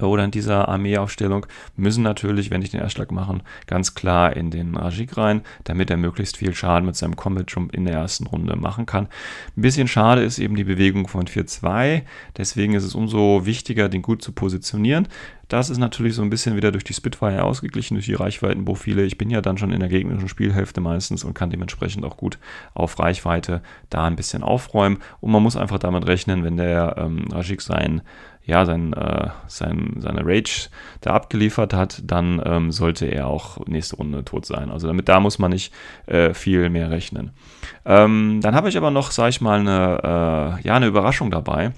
oder 0.00 0.24
in 0.24 0.30
dieser 0.30 0.68
Armeeaufstellung 0.68 1.46
müssen 1.76 2.02
natürlich, 2.02 2.50
wenn 2.50 2.62
ich 2.62 2.70
den 2.70 2.80
Erstschlag 2.80 3.12
mache, 3.12 3.38
ganz 3.66 3.94
klar 3.94 4.36
in 4.36 4.50
den 4.50 4.76
Rajik 4.76 5.16
rein, 5.16 5.42
damit 5.64 5.90
er 5.90 5.96
möglichst 5.96 6.36
viel 6.36 6.54
Schaden 6.54 6.86
mit 6.86 6.96
seinem 6.96 7.16
Combat 7.16 7.50
Jump 7.50 7.74
in 7.74 7.84
der 7.84 7.94
ersten 7.94 8.26
Runde 8.26 8.56
machen 8.56 8.86
kann. 8.86 9.08
Ein 9.56 9.62
bisschen 9.62 9.88
schade 9.88 10.22
ist 10.22 10.38
eben 10.38 10.56
die 10.56 10.64
Bewegung 10.64 11.08
von 11.08 11.26
4-2, 11.26 12.02
deswegen 12.36 12.74
ist 12.74 12.84
es 12.84 12.94
umso 12.94 13.46
wichtiger, 13.46 13.88
den 13.88 14.02
gut 14.02 14.22
zu 14.22 14.32
positionieren. 14.32 15.08
Das 15.48 15.70
ist 15.70 15.78
natürlich 15.78 16.14
so 16.14 16.22
ein 16.22 16.30
bisschen 16.30 16.56
wieder 16.56 16.72
durch 16.72 16.82
die 16.82 16.92
Spitfire 16.92 17.44
ausgeglichen, 17.44 17.94
durch 17.94 18.06
die 18.06 18.14
Reichweitenprofile. 18.14 19.04
Ich 19.04 19.16
bin 19.16 19.30
ja 19.30 19.40
dann 19.40 19.58
schon 19.58 19.72
in 19.72 19.78
der 19.78 19.88
gegnerischen 19.88 20.28
Spielhälfte 20.28 20.80
meistens 20.80 21.22
und 21.22 21.34
kann 21.34 21.50
dementsprechend 21.50 22.04
auch 22.04 22.16
gut 22.16 22.38
auf 22.74 22.98
Reichweite 22.98 23.62
da 23.88 24.04
ein 24.06 24.16
bisschen 24.16 24.42
aufräumen. 24.42 24.98
Und 25.20 25.30
man 25.30 25.42
muss 25.42 25.56
einfach 25.56 25.78
damit 25.78 26.06
rechnen, 26.08 26.42
wenn 26.42 26.56
der 26.56 26.96
ähm, 26.98 27.26
Rajik 27.30 27.62
sein 27.62 28.02
ja, 28.46 28.64
sein, 28.64 28.92
äh, 28.92 29.28
sein, 29.48 29.96
seine 29.98 30.24
Rage 30.24 30.68
da 31.00 31.10
abgeliefert 31.10 31.74
hat, 31.74 32.00
dann 32.04 32.40
ähm, 32.44 32.70
sollte 32.70 33.06
er 33.06 33.26
auch 33.26 33.66
nächste 33.66 33.96
Runde 33.96 34.24
tot 34.24 34.46
sein. 34.46 34.70
Also 34.70 34.86
damit 34.86 35.08
da 35.08 35.18
muss 35.18 35.40
man 35.40 35.50
nicht 35.50 35.74
äh, 36.06 36.32
viel 36.32 36.70
mehr 36.70 36.90
rechnen. 36.90 37.32
Ähm, 37.84 38.40
dann 38.42 38.54
habe 38.54 38.68
ich 38.68 38.76
aber 38.76 38.92
noch, 38.92 39.10
sag 39.10 39.30
ich 39.30 39.40
mal, 39.40 39.58
eine, 39.58 40.58
äh, 40.62 40.66
ja, 40.66 40.76
eine 40.76 40.86
Überraschung 40.86 41.32
dabei. 41.32 41.72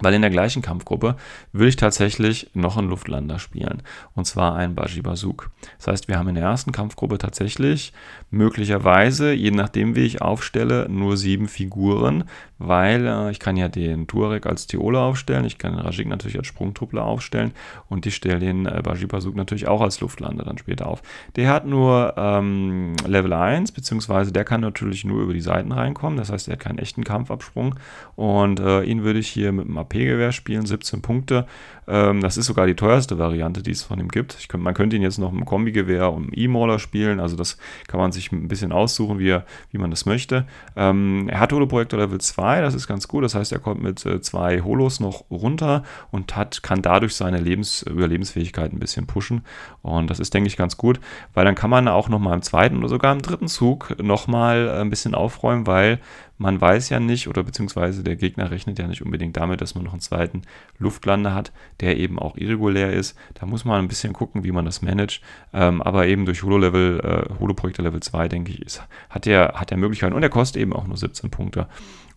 Weil 0.00 0.14
in 0.14 0.22
der 0.22 0.30
gleichen 0.30 0.62
Kampfgruppe 0.62 1.16
will 1.52 1.68
ich 1.68 1.76
tatsächlich 1.76 2.50
noch 2.54 2.76
einen 2.76 2.88
Luftlander 2.88 3.38
spielen. 3.38 3.82
Und 4.14 4.26
zwar 4.26 4.56
einen 4.56 4.74
Baji 4.74 5.02
Bazook. 5.02 5.50
Das 5.78 5.88
heißt, 5.88 6.08
wir 6.08 6.18
haben 6.18 6.28
in 6.28 6.34
der 6.34 6.44
ersten 6.44 6.72
Kampfgruppe 6.72 7.18
tatsächlich 7.18 7.92
möglicherweise, 8.30 9.32
je 9.32 9.50
nachdem 9.50 9.94
wie 9.94 10.04
ich 10.04 10.22
aufstelle, 10.22 10.88
nur 10.88 11.16
sieben 11.16 11.48
Figuren, 11.48 12.24
weil 12.58 13.06
äh, 13.06 13.30
ich 13.30 13.40
kann 13.40 13.56
ja 13.56 13.68
den 13.68 14.06
Tuareg 14.06 14.46
als 14.46 14.66
Theola 14.66 15.06
aufstellen, 15.06 15.44
ich 15.44 15.58
kann 15.58 15.72
den 15.72 15.80
Rajik 15.80 16.06
natürlich 16.06 16.38
als 16.38 16.46
Sprungtruppler 16.46 17.04
aufstellen 17.04 17.52
und 17.88 18.06
ich 18.06 18.14
stelle 18.14 18.38
den 18.38 18.66
äh, 18.66 18.80
Baji 18.82 19.06
Bazook 19.06 19.34
natürlich 19.34 19.68
auch 19.68 19.80
als 19.80 20.00
Luftlander 20.00 20.44
dann 20.44 20.58
später 20.58 20.86
auf. 20.86 21.02
Der 21.36 21.50
hat 21.50 21.66
nur 21.66 22.14
ähm, 22.16 22.94
Level 23.06 23.32
1, 23.32 23.72
beziehungsweise 23.72 24.32
der 24.32 24.44
kann 24.44 24.60
natürlich 24.60 25.04
nur 25.04 25.22
über 25.22 25.34
die 25.34 25.40
Seiten 25.40 25.72
reinkommen, 25.72 26.16
das 26.16 26.30
heißt, 26.30 26.48
er 26.48 26.52
hat 26.52 26.60
keinen 26.60 26.78
echten 26.78 27.04
Kampfabsprung 27.04 27.74
und 28.16 28.60
äh, 28.60 28.82
ihn 28.84 29.02
würde 29.02 29.18
ich 29.18 29.28
hier 29.28 29.52
mit 29.52 29.66
dem 29.66 29.76
AP-Gewehr 29.82 30.32
spielen, 30.32 30.66
17 30.66 31.02
Punkte. 31.02 31.46
Ähm, 31.88 32.20
das 32.20 32.36
ist 32.36 32.46
sogar 32.46 32.66
die 32.66 32.76
teuerste 32.76 33.18
Variante, 33.18 33.62
die 33.62 33.72
es 33.72 33.82
von 33.82 33.98
ihm 33.98 34.08
gibt. 34.08 34.48
Könnte, 34.48 34.64
man 34.64 34.74
könnte 34.74 34.96
ihn 34.96 35.02
jetzt 35.02 35.18
noch 35.18 35.30
dem 35.30 35.44
Kombi-Gewehr 35.44 36.12
und 36.12 36.36
E-Mauler 36.36 36.78
spielen, 36.78 37.18
also 37.18 37.36
das 37.36 37.58
kann 37.88 37.98
man 37.98 38.12
sich 38.12 38.30
ein 38.30 38.48
bisschen 38.48 38.72
aussuchen, 38.72 39.18
wie, 39.18 39.30
er, 39.30 39.44
wie 39.72 39.78
man 39.78 39.90
das 39.90 40.06
möchte. 40.06 40.46
Ähm, 40.76 41.28
er 41.28 41.40
hat 41.40 41.52
Holoprojektor 41.52 41.98
Level 41.98 42.20
2, 42.20 42.60
das 42.60 42.74
ist 42.74 42.86
ganz 42.86 43.08
gut, 43.08 43.24
das 43.24 43.34
heißt, 43.34 43.52
er 43.52 43.58
kommt 43.58 43.82
mit 43.82 44.06
äh, 44.06 44.20
zwei 44.20 44.60
Holos 44.60 45.00
noch 45.00 45.24
runter 45.30 45.82
und 46.10 46.36
hat, 46.36 46.62
kann 46.62 46.82
dadurch 46.82 47.16
seine 47.16 47.38
Lebens 47.38 47.82
Überlebensfähigkeit 47.82 48.72
ein 48.72 48.78
bisschen 48.78 49.06
pushen 49.06 49.42
und 49.82 50.08
das 50.08 50.20
ist, 50.20 50.34
denke 50.34 50.46
ich, 50.46 50.56
ganz 50.56 50.76
gut, 50.76 51.00
weil 51.34 51.44
dann 51.44 51.56
kann 51.56 51.70
man 51.70 51.88
auch 51.88 52.08
nochmal 52.08 52.34
im 52.34 52.42
zweiten 52.42 52.78
oder 52.78 52.88
sogar 52.88 53.12
im 53.12 53.22
dritten 53.22 53.48
Zug 53.48 53.96
nochmal 54.00 54.70
ein 54.70 54.90
bisschen 54.90 55.14
aufräumen, 55.14 55.66
weil 55.66 55.98
man 56.42 56.60
weiß 56.60 56.88
ja 56.88 56.98
nicht, 56.98 57.28
oder 57.28 57.44
beziehungsweise 57.44 58.02
der 58.02 58.16
Gegner 58.16 58.50
rechnet 58.50 58.78
ja 58.80 58.88
nicht 58.88 59.00
unbedingt 59.00 59.36
damit, 59.36 59.60
dass 59.60 59.76
man 59.76 59.84
noch 59.84 59.92
einen 59.92 60.00
zweiten 60.00 60.42
Luftlander 60.76 61.34
hat, 61.34 61.52
der 61.80 61.96
eben 61.96 62.18
auch 62.18 62.36
irregulär 62.36 62.92
ist. 62.92 63.16
Da 63.34 63.46
muss 63.46 63.64
man 63.64 63.78
ein 63.78 63.86
bisschen 63.86 64.12
gucken, 64.12 64.42
wie 64.42 64.50
man 64.50 64.64
das 64.64 64.82
managt. 64.82 65.22
Ähm, 65.52 65.80
aber 65.80 66.08
eben 66.08 66.26
durch 66.26 66.42
Holo-Level, 66.42 67.00
äh, 67.00 67.38
Holo-Projekte 67.38 67.82
Level 67.82 68.00
2, 68.00 68.26
denke 68.26 68.50
ich, 68.50 68.60
ist, 68.60 68.82
hat 69.08 69.26
er 69.28 69.52
hat 69.54 69.70
der 69.70 69.78
Möglichkeiten 69.78 70.14
und 70.14 70.22
er 70.24 70.30
kostet 70.30 70.60
eben 70.60 70.72
auch 70.72 70.86
nur 70.86 70.96
17 70.96 71.30
Punkte. 71.30 71.68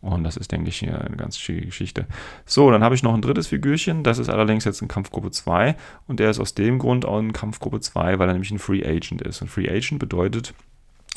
Und 0.01 0.23
das 0.23 0.37
ist, 0.37 0.51
denke 0.51 0.69
ich, 0.69 0.77
hier 0.77 0.99
eine 0.99 1.17
ganz 1.17 1.37
schöne 1.37 1.61
Geschichte. 1.61 2.07
So, 2.45 2.71
dann 2.71 2.83
habe 2.83 2.95
ich 2.95 3.03
noch 3.03 3.13
ein 3.13 3.21
drittes 3.21 3.47
Figürchen. 3.47 4.03
Das 4.03 4.17
ist 4.17 4.29
allerdings 4.29 4.65
jetzt 4.65 4.81
in 4.81 4.87
Kampfgruppe 4.87 5.29
2. 5.29 5.75
Und 6.07 6.19
der 6.19 6.31
ist 6.31 6.39
aus 6.39 6.55
dem 6.55 6.79
Grund 6.79 7.05
auch 7.05 7.19
in 7.19 7.31
Kampfgruppe 7.31 7.79
2, 7.79 8.17
weil 8.17 8.27
er 8.27 8.33
nämlich 8.33 8.51
ein 8.51 8.59
Free 8.59 8.83
Agent 8.83 9.21
ist. 9.21 9.41
Und 9.41 9.49
Free 9.49 9.69
Agent 9.69 9.99
bedeutet, 9.99 10.53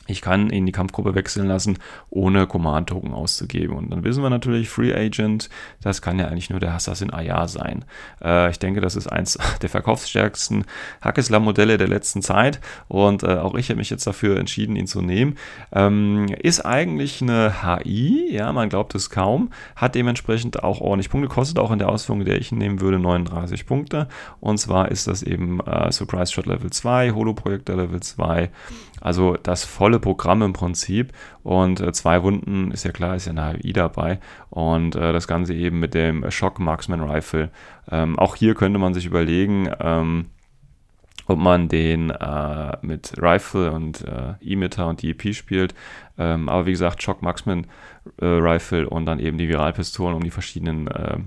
ich 0.09 0.23
kann 0.23 0.51
in 0.51 0.67
die 0.67 0.73
Kampfgruppe 0.73 1.15
wechseln 1.15 1.47
lassen, 1.47 1.79
ohne 2.11 2.47
Command-Token 2.47 3.13
auszugeben. 3.13 3.77
Und 3.77 3.91
dann 3.91 4.05
wissen 4.05 4.23
wir 4.23 4.31
natürlich, 4.31 4.69
Free 4.71 4.95
Agent, 4.95 5.51
das 5.83 6.03
kann 6.03 6.19
ja 6.19 6.27
eigentlich 6.27 6.51
nur 6.51 6.61
der 6.61 6.73
Assassin 6.73 7.13
Aya 7.13 7.47
sein. 7.47 7.85
Äh, 8.23 8.51
ich 8.51 8.59
denke, 8.59 8.81
das 8.81 8.97
ist 8.97 9.07
eins 9.07 9.39
der 9.63 9.69
verkaufsstärksten 9.69 10.65
Hackeslam-Modelle 11.03 11.77
der 11.77 11.89
letzten 11.89 12.23
Zeit. 12.23 12.61
Und 12.89 13.23
äh, 13.23 13.37
auch 13.37 13.55
ich 13.55 13.69
habe 13.69 13.79
mich 13.79 13.91
jetzt 13.91 14.07
dafür 14.07 14.39
entschieden, 14.39 14.77
ihn 14.77 14.87
zu 14.87 15.03
nehmen. 15.03 15.37
Ähm, 15.73 16.27
ist 16.41 16.65
eigentlich 16.65 17.21
eine 17.21 17.63
HI, 17.63 18.33
ja, 18.33 18.51
man 18.53 18.71
glaubt 18.71 18.95
es 18.95 19.11
kaum, 19.11 19.51
hat 19.77 19.95
dementsprechend 19.95 20.63
auch 20.63 20.81
ordentlich 20.81 21.11
Punkte, 21.11 21.29
kostet 21.29 21.59
auch 21.59 21.71
in 21.71 21.79
der 21.79 21.91
Ausführung, 21.91 22.25
der 22.25 22.39
ich 22.39 22.51
ihn 22.51 22.59
nehmen 22.59 22.81
würde, 22.81 22.99
39 22.99 23.67
Punkte. 23.67 24.09
Und 24.41 24.57
zwar 24.57 24.91
ist 24.91 25.07
das 25.07 25.23
eben 25.23 25.61
äh, 25.61 25.93
Surprise 25.93 26.33
Shot 26.33 26.47
Level 26.47 26.71
2, 26.71 27.13
Holo-Projektor 27.13 27.77
Level 27.77 28.01
2, 28.01 28.51
also 29.01 29.37
das 29.43 29.65
volle 29.65 29.98
Programm 29.99 30.43
im 30.43 30.53
Prinzip. 30.53 31.13
Und 31.43 31.81
äh, 31.81 31.93
zwei 31.93 32.23
Wunden 32.23 32.71
ist 32.71 32.85
ja 32.85 32.93
klar, 32.93 33.17
ist 33.17 33.27
ja 33.27 33.33
eine 33.33 33.59
HI 33.59 33.73
dabei. 33.73 34.21
Und 34.51 34.97
äh, 34.97 35.13
das 35.13 35.27
Ganze 35.29 35.55
eben 35.55 35.81
mit 35.81 35.95
dem 35.95 36.31
Shock 36.31 36.59
Marksman 36.59 37.01
Rifle. 37.01 37.51
Ähm, 37.91 38.19
auch 38.19 38.37
hier 38.37 38.55
könnte 38.55 38.79
man 38.79 38.95
sich 38.95 39.07
überlegen, 39.07 39.71
ähm, 39.81 40.27
ob 41.27 41.39
man 41.39 41.69
den 41.69 42.11
äh, 42.11 42.77
mit 42.81 43.13
Rifle 43.21 43.71
und 43.73 44.03
äh, 44.03 44.35
Emitter 44.41 44.87
und 44.89 45.03
DEP 45.03 45.35
spielt. 45.35 45.75
Ähm, 46.17 46.49
aber 46.49 46.67
wie 46.67 46.73
gesagt, 46.73 47.03
Shock 47.03 47.23
Marksman 47.23 47.67
äh, 48.21 48.25
Rifle 48.25 48.89
und 48.89 49.07
dann 49.07 49.19
eben 49.19 49.39
die 49.39 49.49
Viralpistolen, 49.49 50.15
um 50.15 50.23
die 50.23 50.31
verschiedenen 50.31 50.89
äh, 50.89 51.19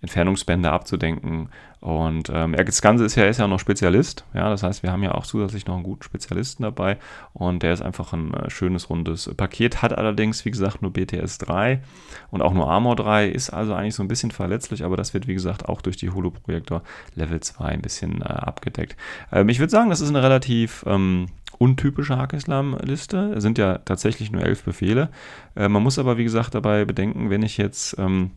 Entfernungsbänder 0.00 0.72
abzudenken 0.72 1.48
und 1.82 2.30
ähm, 2.32 2.54
das 2.54 2.80
Ganze 2.80 3.04
ist 3.04 3.16
ja, 3.16 3.24
ist 3.24 3.38
ja 3.38 3.48
noch 3.48 3.58
Spezialist. 3.58 4.24
Ja, 4.34 4.48
das 4.50 4.62
heißt, 4.62 4.84
wir 4.84 4.92
haben 4.92 5.02
ja 5.02 5.16
auch 5.16 5.26
zusätzlich 5.26 5.66
noch 5.66 5.74
einen 5.74 5.82
guten 5.82 6.04
Spezialisten 6.04 6.62
dabei. 6.62 6.96
Und 7.32 7.64
der 7.64 7.72
ist 7.72 7.82
einfach 7.82 8.12
ein 8.12 8.32
äh, 8.34 8.50
schönes, 8.50 8.88
rundes 8.88 9.28
Paket. 9.36 9.82
Hat 9.82 9.92
allerdings, 9.92 10.44
wie 10.44 10.52
gesagt, 10.52 10.80
nur 10.80 10.92
BTS 10.92 11.38
3 11.38 11.82
und 12.30 12.40
auch 12.40 12.52
nur 12.52 12.70
Armor 12.70 12.94
3. 12.94 13.26
Ist 13.26 13.50
also 13.50 13.74
eigentlich 13.74 13.96
so 13.96 14.04
ein 14.04 14.08
bisschen 14.08 14.30
verletzlich, 14.30 14.84
aber 14.84 14.96
das 14.96 15.12
wird, 15.12 15.26
wie 15.26 15.34
gesagt, 15.34 15.68
auch 15.68 15.82
durch 15.82 15.96
die 15.96 16.10
Holo-Projektor 16.10 16.84
Level 17.16 17.40
2 17.40 17.64
ein 17.64 17.82
bisschen 17.82 18.22
äh, 18.22 18.26
abgedeckt. 18.26 18.96
Ähm, 19.32 19.48
ich 19.48 19.58
würde 19.58 19.70
sagen, 19.70 19.90
das 19.90 20.00
ist 20.00 20.10
eine 20.10 20.22
relativ 20.22 20.84
ähm, 20.86 21.26
untypische 21.62 22.18
Hack-Islam-Liste. 22.18 23.40
Sind 23.40 23.56
ja 23.56 23.78
tatsächlich 23.78 24.32
nur 24.32 24.42
elf 24.42 24.64
Befehle. 24.64 25.10
Äh, 25.54 25.68
man 25.68 25.82
muss 25.82 25.98
aber, 25.98 26.18
wie 26.18 26.24
gesagt, 26.24 26.56
dabei 26.56 26.84
bedenken, 26.84 27.30
wenn 27.30 27.44
ich 27.44 27.56
jetzt 27.56 27.96
ähm, 27.98 28.32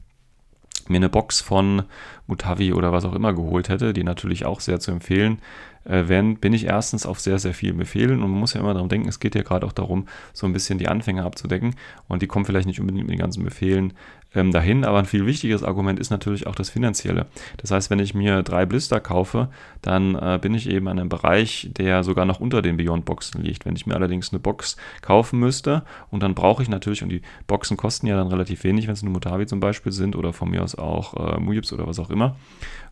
mir 0.87 0.97
eine 0.97 1.09
Box 1.09 1.41
von 1.41 1.83
Mutavi 2.27 2.73
oder 2.73 2.91
was 2.91 3.03
auch 3.03 3.15
immer 3.15 3.33
geholt 3.33 3.69
hätte, 3.69 3.93
die 3.93 4.03
natürlich 4.03 4.45
auch 4.45 4.59
sehr 4.59 4.79
zu 4.79 4.91
empfehlen 4.91 5.39
äh, 5.85 6.07
wären, 6.07 6.37
bin 6.37 6.53
ich 6.53 6.65
erstens 6.65 7.07
auf 7.07 7.19
sehr, 7.19 7.39
sehr 7.39 7.55
vielen 7.55 7.77
Befehlen 7.77 8.21
und 8.21 8.29
man 8.29 8.39
muss 8.39 8.53
ja 8.53 8.59
immer 8.59 8.75
daran 8.75 8.89
denken, 8.89 9.09
es 9.09 9.19
geht 9.19 9.33
ja 9.33 9.41
gerade 9.41 9.65
auch 9.65 9.73
darum, 9.73 10.07
so 10.31 10.45
ein 10.45 10.53
bisschen 10.53 10.77
die 10.77 10.87
Anfänger 10.87 11.25
abzudecken 11.25 11.75
und 12.07 12.21
die 12.21 12.27
kommen 12.27 12.45
vielleicht 12.45 12.67
nicht 12.67 12.79
unbedingt 12.79 13.07
mit 13.07 13.13
den 13.13 13.21
ganzen 13.21 13.43
Befehlen 13.43 13.93
ähm, 14.35 14.51
dahin. 14.51 14.83
Aber 14.83 14.99
ein 14.99 15.05
viel 15.05 15.25
wichtigeres 15.25 15.63
Argument 15.63 15.99
ist 15.99 16.11
natürlich 16.11 16.47
auch 16.47 16.55
das 16.55 16.69
Finanzielle. 16.69 17.25
Das 17.57 17.71
heißt, 17.71 17.89
wenn 17.89 17.99
ich 17.99 18.13
mir 18.13 18.43
drei 18.43 18.65
Blister 18.65 18.99
kaufe, 18.99 19.49
dann 19.81 20.15
äh, 20.15 20.39
bin 20.41 20.53
ich 20.53 20.69
eben 20.69 20.87
an 20.87 20.99
einem 20.99 21.09
Bereich, 21.09 21.69
der 21.71 22.03
sogar 22.03 22.25
noch 22.25 22.39
unter 22.39 22.61
den 22.61 22.77
Beyond-Boxen 22.77 23.41
liegt. 23.41 23.65
Wenn 23.65 23.75
ich 23.75 23.85
mir 23.85 23.95
allerdings 23.95 24.31
eine 24.31 24.39
Box 24.39 24.77
kaufen 25.01 25.39
müsste 25.39 25.83
und 26.11 26.21
dann 26.23 26.35
brauche 26.35 26.61
ich 26.61 26.69
natürlich, 26.69 27.03
und 27.03 27.09
die 27.09 27.21
Boxen 27.47 27.77
kosten 27.77 28.07
ja 28.07 28.15
dann 28.15 28.27
relativ 28.27 28.63
wenig, 28.63 28.87
wenn 28.87 28.93
es 28.93 29.03
nur 29.03 29.13
Mutavi 29.13 29.45
zum 29.45 29.59
Beispiel 29.59 29.91
sind 29.91 30.15
oder 30.15 30.33
von 30.33 30.49
mir 30.49 30.63
aus 30.63 30.75
auch 30.75 31.35
äh, 31.35 31.39
Mujibs 31.39 31.71
oder 31.73 31.87
was 31.87 31.99
auch 31.99 32.09
immer. 32.09 32.35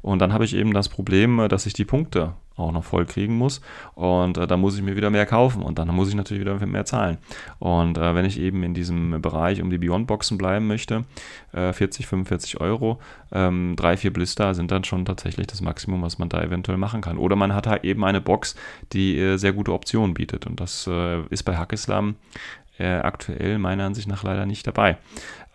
Und 0.01 0.19
dann 0.19 0.33
habe 0.33 0.45
ich 0.45 0.55
eben 0.55 0.73
das 0.73 0.89
Problem, 0.89 1.39
äh, 1.39 1.47
dass 1.47 1.65
ich 1.65 1.73
die 1.73 1.85
Punkte 1.85 2.33
auch 2.55 2.71
noch 2.71 2.83
voll 2.83 3.05
kriegen 3.05 3.37
muss. 3.37 3.61
Und 3.95 4.37
äh, 4.37 4.47
da 4.47 4.57
muss 4.57 4.75
ich 4.75 4.83
mir 4.83 4.95
wieder 4.95 5.09
mehr 5.09 5.25
kaufen 5.25 5.63
und 5.63 5.79
dann 5.79 5.87
muss 5.89 6.09
ich 6.09 6.15
natürlich 6.15 6.41
wieder 6.41 6.63
mehr 6.65 6.85
zahlen. 6.85 7.17
Und 7.59 7.97
äh, 7.97 8.15
wenn 8.15 8.25
ich 8.25 8.39
eben 8.39 8.63
in 8.63 8.73
diesem 8.73 9.21
Bereich 9.21 9.61
um 9.61 9.69
die 9.69 9.77
Beyond-Boxen 9.77 10.37
bleiben 10.37 10.67
möchte, 10.67 11.05
äh, 11.51 11.73
40, 11.73 12.07
45 12.07 12.61
Euro, 12.61 12.99
ähm, 13.31 13.75
drei, 13.75 13.97
vier 13.97 14.13
Blister 14.13 14.53
sind 14.53 14.71
dann 14.71 14.83
schon 14.83 15.05
tatsächlich 15.05 15.47
das 15.47 15.61
Maximum, 15.61 16.01
was 16.01 16.19
man 16.19 16.29
da 16.29 16.41
eventuell 16.41 16.77
machen 16.77 17.01
kann. 17.01 17.17
Oder 17.17 17.35
man 17.35 17.53
hat 17.53 17.67
halt 17.67 17.83
eben 17.83 18.03
eine 18.03 18.21
Box, 18.21 18.55
die 18.91 19.17
äh, 19.17 19.37
sehr 19.37 19.53
gute 19.53 19.73
Optionen 19.73 20.13
bietet. 20.13 20.45
Und 20.45 20.59
das 20.59 20.87
äh, 20.87 21.21
ist 21.29 21.43
bei 21.43 21.57
Hackislam 21.57 22.15
äh, 22.77 22.85
aktuell 22.85 23.57
meiner 23.59 23.85
Ansicht 23.85 24.07
nach 24.07 24.23
leider 24.23 24.45
nicht 24.45 24.65
dabei. 24.67 24.97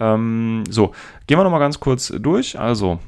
Ähm, 0.00 0.64
so, 0.68 0.92
gehen 1.26 1.38
wir 1.38 1.44
nochmal 1.44 1.60
ganz 1.60 1.80
kurz 1.80 2.12
durch. 2.18 2.58
Also, 2.58 2.98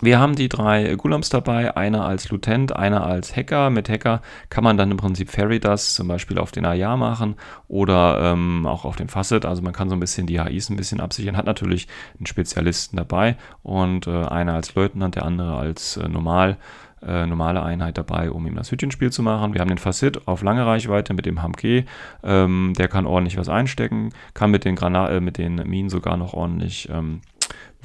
wir 0.00 0.18
haben 0.18 0.34
die 0.34 0.48
drei 0.48 0.94
Gulams 0.96 1.28
dabei, 1.28 1.76
einer 1.76 2.04
als 2.04 2.28
Lutent, 2.28 2.74
einer 2.74 3.06
als 3.06 3.34
Hacker. 3.34 3.70
Mit 3.70 3.88
Hacker 3.88 4.20
kann 4.50 4.64
man 4.64 4.76
dann 4.76 4.90
im 4.90 4.96
Prinzip 4.96 5.30
Ferry 5.30 5.60
das 5.60 5.94
zum 5.94 6.08
Beispiel 6.08 6.38
auf 6.38 6.52
den 6.52 6.64
AR 6.64 6.96
machen 6.96 7.36
oder 7.68 8.32
ähm, 8.32 8.66
auch 8.66 8.84
auf 8.84 8.96
den 8.96 9.08
Facet. 9.08 9.46
Also 9.46 9.62
man 9.62 9.72
kann 9.72 9.88
so 9.88 9.96
ein 9.96 10.00
bisschen 10.00 10.26
die 10.26 10.40
HIs 10.40 10.70
ein 10.70 10.76
bisschen 10.76 11.00
absichern. 11.00 11.36
Hat 11.36 11.46
natürlich 11.46 11.88
einen 12.18 12.26
Spezialisten 12.26 12.96
dabei 12.96 13.36
und 13.62 14.06
äh, 14.06 14.24
einer 14.24 14.54
als 14.54 14.74
Leutnant, 14.74 15.14
der 15.14 15.24
andere 15.24 15.56
als 15.56 15.96
äh, 15.96 16.08
normal 16.08 16.58
äh, 17.06 17.26
normale 17.26 17.62
Einheit 17.62 17.98
dabei, 17.98 18.30
um 18.30 18.46
ihm 18.46 18.56
das 18.56 18.72
Hütchenspiel 18.72 19.12
zu 19.12 19.22
machen. 19.22 19.54
Wir 19.54 19.60
haben 19.60 19.68
den 19.68 19.78
Facet 19.78 20.26
auf 20.26 20.42
lange 20.42 20.66
Reichweite 20.66 21.14
mit 21.14 21.26
dem 21.26 21.42
Hamke. 21.42 21.84
Ähm, 22.22 22.72
der 22.76 22.88
kann 22.88 23.06
ordentlich 23.06 23.36
was 23.36 23.48
einstecken, 23.48 24.10
kann 24.34 24.50
mit 24.50 24.64
den, 24.64 24.76
Grana 24.76 25.10
äh, 25.10 25.20
mit 25.20 25.38
den 25.38 25.56
Minen 25.56 25.90
sogar 25.90 26.16
noch 26.16 26.34
ordentlich 26.34 26.88
ähm, 26.90 27.20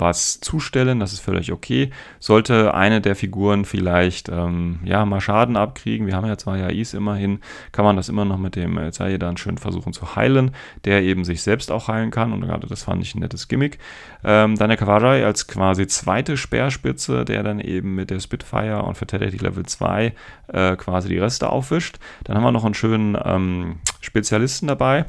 was 0.02 0.42
zustellen, 0.42 1.00
das 1.00 1.14
ist 1.14 1.22
völlig 1.22 1.52
okay. 1.52 1.92
Sollte 2.20 2.74
eine 2.74 3.00
der 3.00 3.16
Figuren 3.16 3.64
vielleicht 3.66 4.28
ähm, 4.30 4.80
ja, 4.84 5.06
mal 5.06 5.22
Schaden 5.22 5.56
abkriegen, 5.56 6.08
wir 6.08 6.16
haben 6.16 6.28
ja 6.28 6.38
zwei 6.38 6.64
AIs 6.66 6.94
immerhin, 6.94 7.40
kann 7.72 7.86
man 7.86 7.96
das 7.96 8.10
immer 8.10 8.26
noch 8.26 8.38
mit 8.38 8.56
dem 8.56 8.78
äh, 8.78 8.92
Zeige 8.92 9.20
dann 9.20 9.38
schön 9.38 9.58
versuchen 9.58 9.94
zu 9.94 10.16
heilen, 10.16 10.52
der 10.84 11.04
eben 11.04 11.24
sich 11.24 11.42
selbst 11.44 11.72
auch 11.72 11.88
heilen 11.88 12.12
kann 12.12 12.34
und 12.34 12.42
gerade 12.42 12.68
das 12.68 12.84
fand 12.84 13.02
ich 13.04 13.16
ein 13.16 13.20
nettes 13.20 13.48
Gimmick. 13.48 13.78
Ähm, 14.24 14.58
dann 14.58 14.70
der 14.70 14.78
Kawarai 14.78 15.26
als 15.26 15.48
quasi 15.48 15.88
zweite 15.88 16.36
Speerspitze, 16.36 17.24
der 17.24 17.44
dann 17.44 17.60
eben 17.60 17.96
mit 17.96 18.10
der 18.10 18.20
Spitfire 18.20 18.84
und 18.84 18.98
Fatality 18.98 19.38
Level 19.38 19.66
2 19.66 20.14
äh, 20.48 20.76
quasi 20.76 21.10
die 21.10 21.20
Reste 21.20 21.50
aufwischt. 21.50 22.00
Dann 22.24 22.36
haben 22.36 22.44
wir 22.44 22.52
noch 22.52 22.66
einen 22.66 22.74
schönen 22.74 23.18
ähm, 23.24 23.80
Spezialisten 24.02 24.68
dabei 24.68 25.06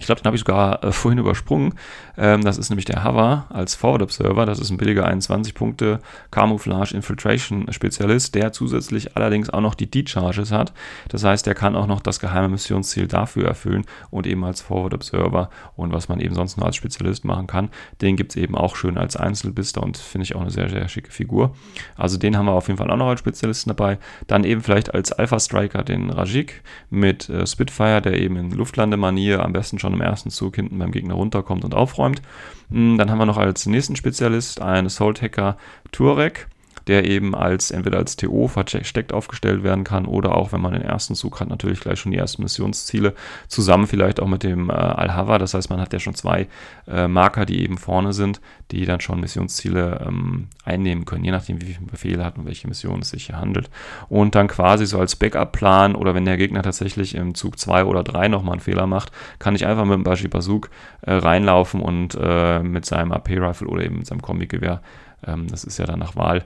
ich 0.00 0.06
glaube, 0.06 0.20
den 0.20 0.26
habe 0.26 0.36
ich 0.36 0.40
sogar 0.40 0.82
äh, 0.82 0.90
vorhin 0.92 1.18
übersprungen. 1.18 1.74
Ähm, 2.16 2.42
das 2.42 2.58
ist 2.58 2.68
nämlich 2.68 2.84
der 2.84 3.04
Hover 3.04 3.46
als 3.50 3.76
Forward 3.76 4.02
Observer. 4.02 4.44
Das 4.44 4.58
ist 4.58 4.70
ein 4.70 4.76
billiger 4.76 5.06
21 5.06 5.54
Punkte 5.54 6.00
Camouflage 6.32 6.94
Infiltration 6.94 7.72
Spezialist, 7.72 8.34
der 8.34 8.52
zusätzlich 8.52 9.16
allerdings 9.16 9.50
auch 9.50 9.60
noch 9.60 9.74
die 9.74 9.88
D-Charges 9.88 10.50
hat. 10.50 10.72
Das 11.08 11.22
heißt, 11.22 11.46
der 11.46 11.54
kann 11.54 11.76
auch 11.76 11.86
noch 11.86 12.00
das 12.00 12.18
geheime 12.18 12.48
Missionsziel 12.48 13.06
dafür 13.06 13.46
erfüllen 13.46 13.84
und 14.10 14.26
eben 14.26 14.44
als 14.44 14.62
Forward 14.62 14.94
Observer 14.94 15.48
und 15.76 15.92
was 15.92 16.08
man 16.08 16.20
eben 16.20 16.34
sonst 16.34 16.56
nur 16.56 16.66
als 16.66 16.76
Spezialist 16.76 17.24
machen 17.24 17.46
kann. 17.46 17.70
Den 18.00 18.16
gibt 18.16 18.32
es 18.32 18.36
eben 18.36 18.56
auch 18.56 18.74
schön 18.74 18.98
als 18.98 19.16
Einzelbister 19.16 19.82
und 19.82 19.96
finde 19.96 20.24
ich 20.24 20.34
auch 20.34 20.40
eine 20.40 20.50
sehr, 20.50 20.68
sehr 20.68 20.88
schicke 20.88 21.12
Figur. 21.12 21.54
Also 21.96 22.18
den 22.18 22.36
haben 22.36 22.46
wir 22.46 22.52
auf 22.52 22.66
jeden 22.66 22.78
Fall 22.78 22.90
auch 22.90 22.96
noch 22.96 23.08
als 23.08 23.20
Spezialisten 23.20 23.70
dabei. 23.70 23.98
Dann 24.26 24.42
eben 24.42 24.60
vielleicht 24.60 24.92
als 24.92 25.12
Alpha 25.12 25.38
Striker 25.38 25.84
den 25.84 26.10
Rajik 26.10 26.62
mit 26.90 27.28
äh, 27.28 27.46
Spitfire, 27.46 28.02
der 28.02 28.20
eben 28.20 28.36
in 28.36 28.50
Luftlandemanier 28.50 29.42
am 29.44 29.52
besten 29.52 29.78
schon 29.84 29.92
im 29.94 30.00
ersten 30.00 30.30
Zug 30.30 30.56
hinten 30.56 30.78
beim 30.78 30.90
Gegner 30.90 31.14
runterkommt 31.14 31.64
und 31.64 31.74
aufräumt. 31.74 32.22
Hm, 32.70 32.96
dann 32.96 33.10
haben 33.10 33.18
wir 33.18 33.26
noch 33.26 33.36
als 33.36 33.66
nächsten 33.66 33.96
Spezialist 33.96 34.60
einen 34.60 34.86
Assault 34.86 35.20
Hacker 35.20 35.56
Turek 35.92 36.48
der 36.86 37.04
eben 37.04 37.34
als 37.34 37.70
entweder 37.70 37.98
als 37.98 38.16
TO 38.16 38.48
versteckt 38.48 39.12
aufgestellt 39.12 39.62
werden 39.62 39.84
kann 39.84 40.06
oder 40.06 40.36
auch, 40.36 40.52
wenn 40.52 40.60
man 40.60 40.72
den 40.72 40.82
ersten 40.82 41.14
Zug 41.14 41.40
hat, 41.40 41.48
natürlich 41.48 41.80
gleich 41.80 41.98
schon 41.98 42.12
die 42.12 42.18
ersten 42.18 42.42
Missionsziele 42.42 43.14
zusammen 43.48 43.86
vielleicht 43.86 44.20
auch 44.20 44.28
mit 44.28 44.42
dem 44.42 44.70
äh, 44.70 44.72
Al-Hava. 44.72 45.38
Das 45.38 45.54
heißt, 45.54 45.70
man 45.70 45.80
hat 45.80 45.92
ja 45.92 45.98
schon 45.98 46.14
zwei 46.14 46.48
äh, 46.86 47.08
Marker, 47.08 47.46
die 47.46 47.62
eben 47.62 47.78
vorne 47.78 48.12
sind, 48.12 48.40
die 48.70 48.84
dann 48.84 49.00
schon 49.00 49.20
Missionsziele 49.20 50.04
ähm, 50.06 50.48
einnehmen 50.64 51.04
können, 51.04 51.24
je 51.24 51.30
nachdem, 51.30 51.60
wie 51.60 51.66
viele 51.66 51.86
Befehle 51.86 52.24
hat 52.24 52.38
und 52.38 52.46
welche 52.46 52.68
Mission 52.68 53.00
es 53.00 53.10
sich 53.10 53.26
hier 53.26 53.38
handelt. 53.38 53.70
Und 54.08 54.34
dann 54.34 54.48
quasi 54.48 54.86
so 54.86 54.98
als 54.98 55.16
Backup-Plan 55.16 55.94
oder 55.94 56.14
wenn 56.14 56.24
der 56.24 56.36
Gegner 56.36 56.62
tatsächlich 56.62 57.14
im 57.14 57.34
Zug 57.34 57.58
2 57.58 57.84
oder 57.84 58.02
3 58.02 58.28
nochmal 58.28 58.54
einen 58.54 58.60
Fehler 58.60 58.86
macht, 58.86 59.12
kann 59.38 59.54
ich 59.54 59.66
einfach 59.66 59.84
mit 59.84 59.94
dem 59.94 60.04
Bashi 60.04 60.28
Bazuk 60.28 60.70
äh, 61.02 61.12
reinlaufen 61.12 61.80
und 61.80 62.16
äh, 62.20 62.60
mit 62.62 62.84
seinem 62.84 63.12
AP-Rifle 63.12 63.68
oder 63.68 63.84
eben 63.84 63.98
mit 63.98 64.06
seinem 64.06 64.22
Kombi-Gewehr, 64.22 64.82
ähm, 65.26 65.48
das 65.48 65.64
ist 65.64 65.78
ja 65.78 65.86
dann 65.86 65.98
nach 65.98 66.16
Wahl, 66.16 66.44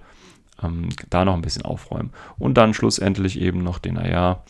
ähm, 0.63 0.89
da 1.11 1.25
noch 1.25 1.35
ein 1.35 1.43
bisschen 1.43 1.63
aufräumen. 1.63 2.13
Und 2.39 2.55
dann 2.55 2.75
schlussendlich 2.75 3.41
eben 3.41 3.63
noch 3.63 3.79
den, 3.79 3.95
naja, 3.95 4.43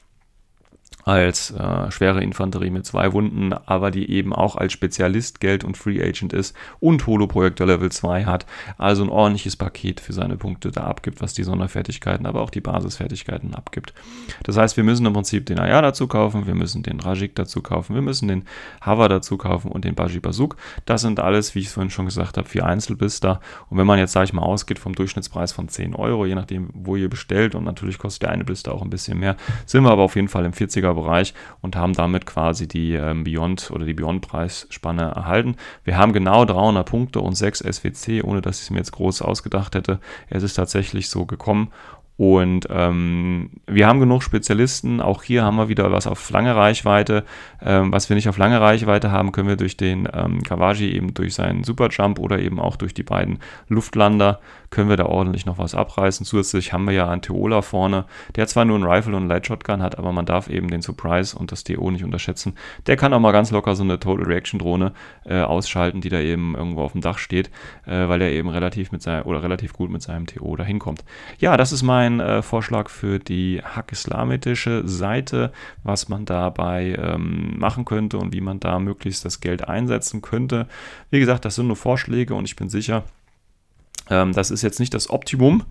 als 1.09 1.51
äh, 1.53 1.91
schwere 1.91 2.23
Infanterie 2.23 2.69
mit 2.69 2.85
zwei 2.85 3.15
Wunden, 3.15 3.55
aber 3.55 3.91
die 3.91 4.11
eben 4.11 4.35
auch 4.35 4.57
als 4.57 4.75
Spezialist 4.75 5.41
Geld 5.41 5.65
und 5.65 5.79
Free 5.79 6.03
Agent 6.03 6.35
ist 6.35 6.55
und 6.81 7.07
Holo-Projektor 7.07 7.67
Level 7.67 7.91
2 7.91 8.27
hat. 8.27 8.45
Also 8.77 9.05
ein 9.05 9.09
ordentliches 9.09 9.57
Paket 9.57 10.01
für 10.01 10.13
seine 10.13 10.37
Punkte 10.37 10.71
da 10.71 10.83
abgibt, 10.83 11.23
was 11.23 11.33
die 11.33 11.45
Sonderfertigkeiten, 11.45 12.27
aber 12.27 12.43
auch 12.43 12.51
die 12.51 12.61
Basisfertigkeiten 12.61 13.55
abgibt. 13.55 13.95
Das 14.43 14.59
heißt, 14.59 14.77
wir 14.77 14.85
müssen 14.85 15.07
im 15.07 15.15
Prinzip 15.15 15.47
den 15.47 15.59
Aya 15.59 15.81
dazu 15.81 16.09
kaufen, 16.09 16.47
wir 16.47 16.55
müssen 16.55 16.83
den 16.83 17.01
Rajik 17.01 17.35
dazu 17.37 17.63
kaufen, 17.63 17.95
wir 17.95 18.03
müssen 18.03 18.29
den 18.29 18.45
Hava 18.83 19.09
dazu 19.09 19.39
kaufen 19.39 19.71
und 19.73 19.87
den 19.87 19.95
Baji 19.95 20.21
Bazuk. 20.21 20.57
Das 20.85 21.01
sind 21.01 21.21
alles, 21.21 21.55
wie 21.55 21.61
ich 21.61 21.69
es 21.69 21.73
vorhin 21.73 21.91
schon 21.91 22.05
gesagt 22.05 22.37
habe, 22.37 22.47
vier 22.47 22.67
Einzelbister. 22.67 23.41
Und 23.71 23.79
wenn 23.79 23.87
man 23.87 23.99
jetzt, 23.99 24.13
sage 24.13 24.27
ich 24.27 24.33
mal, 24.35 24.43
ausgeht 24.43 24.79
vom 24.79 24.95
Durchschnittspreis 24.95 25.53
von 25.53 25.69
10 25.69 25.95
Euro, 25.95 26.27
je 26.27 26.35
nachdem, 26.35 26.69
wo 26.75 26.97
ihr 26.97 27.09
bestellt 27.09 27.55
und 27.55 27.65
natürlich 27.65 27.99
kostet 27.99 28.25
der 28.25 28.31
eine 28.31 28.45
Blister 28.45 28.75
auch 28.75 28.83
ein 28.83 28.91
bisschen 28.91 29.19
mehr, 29.19 29.37
sind 29.65 29.85
wir 29.85 29.91
aber 29.91 30.03
auf 30.03 30.17
jeden 30.17 30.29
Fall 30.29 30.45
im 30.45 30.53
40er 30.53 30.98
Bereich 31.01 31.35
und 31.61 31.77
haben 31.77 31.93
damit 31.93 32.27
quasi 32.27 32.69
die 32.69 32.95
ähm, 32.95 33.25
Beyond 33.25 33.71
oder 33.71 33.85
die 33.85 33.95
Beyond-Preisspanne 33.95 35.03
erhalten. 35.03 35.57
Wir 35.85 35.97
haben 35.97 36.13
genau 36.13 36.45
300 36.45 36.89
Punkte 36.89 37.21
und 37.21 37.35
6 37.35 37.61
SWC, 37.61 38.23
ohne 38.23 38.41
dass 38.41 38.59
ich 38.59 38.65
es 38.65 38.71
mir 38.71 38.79
jetzt 38.79 38.93
groß 38.93 39.23
ausgedacht 39.23 39.75
hätte. 39.75 40.01
Es 40.29 40.43
ist 40.43 40.55
tatsächlich 40.55 41.09
so 41.09 41.27
gekommen 41.27 41.71
und 42.19 42.67
ähm, 42.69 43.51
wir 43.69 43.87
haben 43.87 44.01
genug 44.01 44.25
Spezialisten. 44.25 45.01
Auch 45.01 45.23
hier 45.23 45.45
haben 45.45 45.55
wir 45.55 45.69
wieder 45.69 45.93
was 45.93 46.09
auf 46.09 46.29
lange 46.31 46.57
Reichweite. 46.57 47.25
Ähm, 47.65 47.93
was 47.93 48.09
wir 48.09 48.17
nicht 48.17 48.29
auf 48.29 48.37
lange 48.39 48.61
Reichweite 48.61 49.13
haben, 49.13 49.31
können 49.31 49.47
wir 49.47 49.55
durch 49.55 49.77
den 49.77 50.09
ähm, 50.13 50.43
Kawaji 50.43 50.91
eben 50.91 51.15
durch 51.15 51.35
seinen 51.35 51.63
Superjump 51.63 52.19
oder 52.19 52.41
eben 52.41 52.59
auch 52.59 52.75
durch 52.75 52.93
die 52.93 53.05
beiden 53.05 53.39
Luftlander 53.69 54.41
können 54.71 54.91
wir 54.91 54.97
da 54.97 55.07
ordentlich 55.07 55.47
noch 55.47 55.59
was 55.59 55.75
abreißen. 55.75 56.27
Zusätzlich 56.27 56.73
haben 56.73 56.85
wir 56.87 56.93
ja 56.93 57.09
einen 57.09 57.23
Teola 57.23 57.63
vorne, 57.63 58.05
der 58.37 58.47
zwar 58.47 58.65
nur 58.65 58.79
ein 58.79 58.83
Rifle 58.83 59.17
und 59.17 59.29
Light 59.29 59.47
Shotgun 59.47 59.83
hat, 59.83 59.99
aber 59.99 60.13
man 60.13 60.27
darf 60.27 60.49
eben 60.49 60.69
den 60.69 60.83
Surprise 60.83 61.37
und 61.37 61.53
das 61.53 61.65
TO 61.65 61.91
nicht 61.91 62.05
unterschätzen. 62.05 62.55
Der 62.87 62.97
kann 62.97 63.15
auch 63.15 63.21
mal 63.21 63.33
ganz 63.33 63.51
locker 63.51 63.75
so 63.75 63.83
eine 63.83 63.99
Total 63.99 64.27
Reaction 64.27 64.59
Drohne 64.59 64.93
äh, 65.25 65.41
ausschalten, 65.41 66.01
die 66.01 66.11
da 66.11 66.21
eben 66.21 66.55
irgendwo 66.55 66.83
auf 66.83 66.93
dem 66.93 67.01
Dach 67.01 67.19
steht, 67.19 67.51
äh, 67.87 68.09
weil 68.09 68.21
er 68.21 68.31
eben 68.31 68.49
relativ 68.49 68.93
mit 68.93 69.03
seinem 69.03 69.25
oder 69.25 69.43
relativ 69.43 69.73
gut 69.73 69.91
mit 69.91 70.03
seinem 70.03 70.27
TO 70.27 70.57
da 70.57 70.65
hinkommt. 70.65 71.05
Ja, 71.39 71.57
das 71.57 71.73
ist 71.73 71.83
mein 71.83 72.08
äh, 72.21 72.43
Vorschlag 72.43 72.89
für 72.91 73.19
die 73.19 73.63
Hack-Islamitische 73.63 74.83
Seite, 74.87 75.53
was 75.83 76.09
man 76.09 76.25
dabei 76.25 76.97
ähm, 76.99 77.59
machen 77.59 77.85
könnte 77.85 78.19
und 78.19 78.33
wie 78.33 78.41
man 78.41 78.61
da 78.61 78.79
möglichst 78.79 79.25
das 79.25 79.41
Geld 79.41 79.69
einsetzen 79.69 80.23
könnte. 80.23 80.67
Wie 81.11 81.21
gesagt, 81.21 81.45
das 81.45 81.55
sind 81.55 81.67
nur 81.67 81.77
Vorschläge 81.77 82.35
und 82.35 82.45
ich 82.45 82.57
bin 82.57 82.69
sicher, 82.69 83.05
ähm, 84.11 84.33
das 84.33 84.51
ist 84.51 84.63
jetzt 84.63 84.81
nicht 84.81 84.95
das 84.95 85.11
Optimum. 85.11 85.65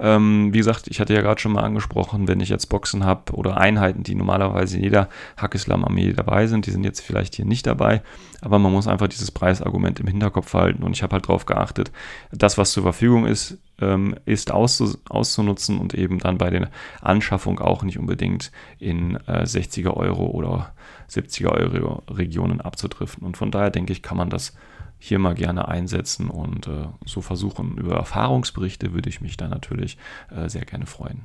Ähm, 0.00 0.52
wie 0.52 0.58
gesagt, 0.58 0.88
ich 0.88 0.98
hatte 0.98 1.12
ja 1.12 1.20
gerade 1.20 1.40
schon 1.40 1.52
mal 1.52 1.62
angesprochen, 1.62 2.26
wenn 2.26 2.40
ich 2.40 2.48
jetzt 2.48 2.66
Boxen 2.66 3.04
habe 3.04 3.32
oder 3.34 3.58
Einheiten, 3.58 4.02
die 4.02 4.14
normalerweise 4.14 4.78
in 4.78 4.82
jeder 4.82 5.10
Hackislam-Armee 5.36 6.14
dabei 6.14 6.46
sind, 6.46 6.66
die 6.66 6.70
sind 6.70 6.84
jetzt 6.84 7.00
vielleicht 7.00 7.34
hier 7.34 7.44
nicht 7.44 7.66
dabei, 7.66 8.02
aber 8.40 8.58
man 8.58 8.72
muss 8.72 8.88
einfach 8.88 9.08
dieses 9.08 9.30
Preisargument 9.30 10.00
im 10.00 10.06
Hinterkopf 10.06 10.54
halten 10.54 10.82
und 10.82 10.92
ich 10.92 11.02
habe 11.02 11.12
halt 11.12 11.24
darauf 11.24 11.44
geachtet, 11.44 11.92
das, 12.32 12.56
was 12.56 12.72
zur 12.72 12.82
Verfügung 12.82 13.26
ist, 13.26 13.58
ähm, 13.80 14.14
ist 14.24 14.52
auszunutzen 14.52 15.78
und 15.78 15.92
eben 15.94 16.18
dann 16.18 16.38
bei 16.38 16.48
der 16.48 16.70
Anschaffung 17.02 17.60
auch 17.60 17.82
nicht 17.82 17.98
unbedingt 17.98 18.52
in 18.78 19.16
äh, 19.26 19.42
60er 19.42 19.94
Euro 19.94 20.26
oder 20.28 20.72
70er 21.10 21.48
Euro 21.48 22.02
Regionen 22.10 22.60
abzudriften. 22.60 23.26
Und 23.26 23.36
von 23.36 23.50
daher 23.50 23.70
denke 23.70 23.92
ich, 23.92 24.02
kann 24.02 24.16
man 24.16 24.30
das 24.30 24.54
hier 25.00 25.18
mal 25.18 25.34
gerne 25.34 25.66
einsetzen 25.66 26.30
und 26.30 26.68
äh, 26.68 26.86
so 27.04 27.22
versuchen. 27.22 27.78
Über 27.78 27.96
Erfahrungsberichte 27.96 28.92
würde 28.92 29.08
ich 29.08 29.20
mich 29.20 29.36
da 29.36 29.48
natürlich 29.48 29.96
äh, 30.30 30.48
sehr 30.48 30.64
gerne 30.64 30.86
freuen. 30.86 31.22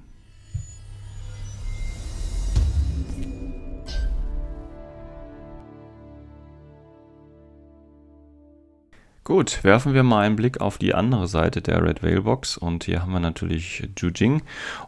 Gut, 9.27 9.63
werfen 9.63 9.96
wir 9.96 10.03
mal 10.03 10.24
einen 10.24 10.36
Blick 10.36 10.62
auf 10.62 10.77
die 10.77 10.94
andere 10.94 11.27
Seite 11.27 11.60
der 11.60 11.82
Red 11.84 12.03
Whale 12.03 12.22
Box 12.22 12.58
und 12.58 12.84
hier 12.84 13.01
haben 13.01 13.12
wir 13.12 13.20
natürlich 13.20 13.89
Jujing 13.98 14.44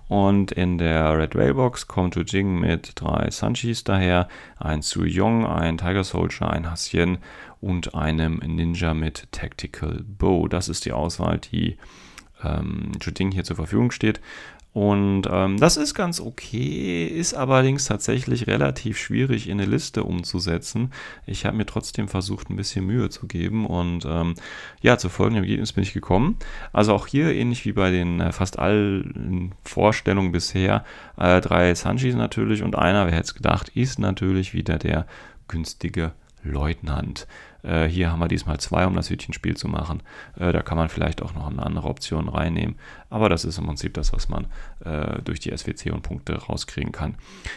und 0.10 0.52
in 0.52 0.78
der 0.78 1.18
Red 1.18 1.34
Whale 1.34 1.56
Box 1.56 1.88
kommt 1.88 2.16
Jujing 2.16 2.60
mit 2.60 2.92
drei 2.94 3.32
Sanchis 3.32 3.84
daher, 3.84 4.28
ein 4.60 4.84
Su 4.84 5.06
Yong, 5.06 5.48
ein 5.48 5.80
Tiger 5.80 6.04
Soldier, 6.04 6.52
ein 6.52 6.70
Hassien 6.70 7.18
und 7.62 7.96
einem 7.96 8.38
Ninja 8.38 8.94
mit 8.94 9.32
Tactical 9.32 10.04
Bow. 10.06 10.48
Das 10.48 10.70
ist 10.70 10.86
die 10.86 10.94
Auswahl, 10.94 11.40
die 11.40 11.78
ähm, 12.44 12.92
Jujing 13.02 13.32
hier 13.32 13.44
zur 13.44 13.56
Verfügung 13.56 13.92
steht. 13.92 14.22
Und 14.78 15.24
ähm, 15.32 15.58
das 15.58 15.76
ist 15.76 15.96
ganz 15.96 16.20
okay, 16.20 17.08
ist 17.08 17.34
allerdings 17.34 17.86
tatsächlich 17.86 18.46
relativ 18.46 19.00
schwierig 19.00 19.50
in 19.50 19.60
eine 19.60 19.68
Liste 19.68 20.04
umzusetzen. 20.04 20.92
Ich 21.26 21.48
habe 21.48 21.58
mir 21.58 21.66
trotzdem 21.66 22.08
versucht, 22.08 22.52
ein 22.52 22.58
bisschen 22.58 22.86
Mühe 22.86 23.10
zu 23.10 23.26
geben 23.26 23.66
und 23.66 24.06
ähm, 24.06 24.36
ja, 24.82 25.00
zu 25.00 25.10
folgendem 25.10 25.46
Ergebnis 25.46 25.74
bin 25.74 25.82
ich 25.82 25.94
gekommen. 25.94 26.38
Also 26.74 26.94
auch 26.94 27.08
hier, 27.08 27.34
ähnlich 27.34 27.66
wie 27.66 27.72
bei 27.72 27.90
den 27.90 28.20
äh, 28.20 28.32
fast 28.32 28.60
allen 28.60 29.56
Vorstellungen 29.64 30.32
bisher, 30.32 30.86
äh, 31.18 31.42
drei 31.42 31.74
Sanjis 31.74 32.14
natürlich 32.14 32.62
und 32.62 32.76
einer, 32.76 33.08
wer 33.08 33.14
hätte 33.14 33.30
es 33.30 33.34
gedacht, 33.34 33.70
ist 33.70 33.98
natürlich 33.98 34.54
wieder 34.54 34.78
der 34.78 35.08
günstige 35.48 36.12
Leutnant. 36.48 37.28
Äh, 37.64 37.86
hier 37.86 38.12
haben 38.12 38.20
wir 38.20 38.28
diesmal 38.28 38.60
zwei, 38.60 38.86
um 38.86 38.96
das 38.96 39.10
Hütchenspiel 39.10 39.58
zu 39.58 39.68
machen. 39.68 40.02
Äh, 40.40 40.52
da 40.52 40.62
kann 40.62 40.78
man 40.78 40.90
vielleicht 40.90 41.22
auch 41.22 41.34
noch 41.34 41.50
eine 41.50 41.64
andere 41.64 41.88
Option 41.88 42.30
reinnehmen. 42.30 42.76
Aber 43.10 43.30
das 43.30 43.46
ist 43.46 43.58
im 43.58 43.66
Prinzip 43.66 43.94
das, 43.94 44.14
was 44.14 44.30
man 44.30 44.48
äh, 44.84 45.22
durch 45.24 45.40
die 45.40 45.56
SWC 45.56 45.92
und 45.92 46.04
Punkte 46.04 46.36
rauskriegen 46.36 46.92
kann. 46.92 47.16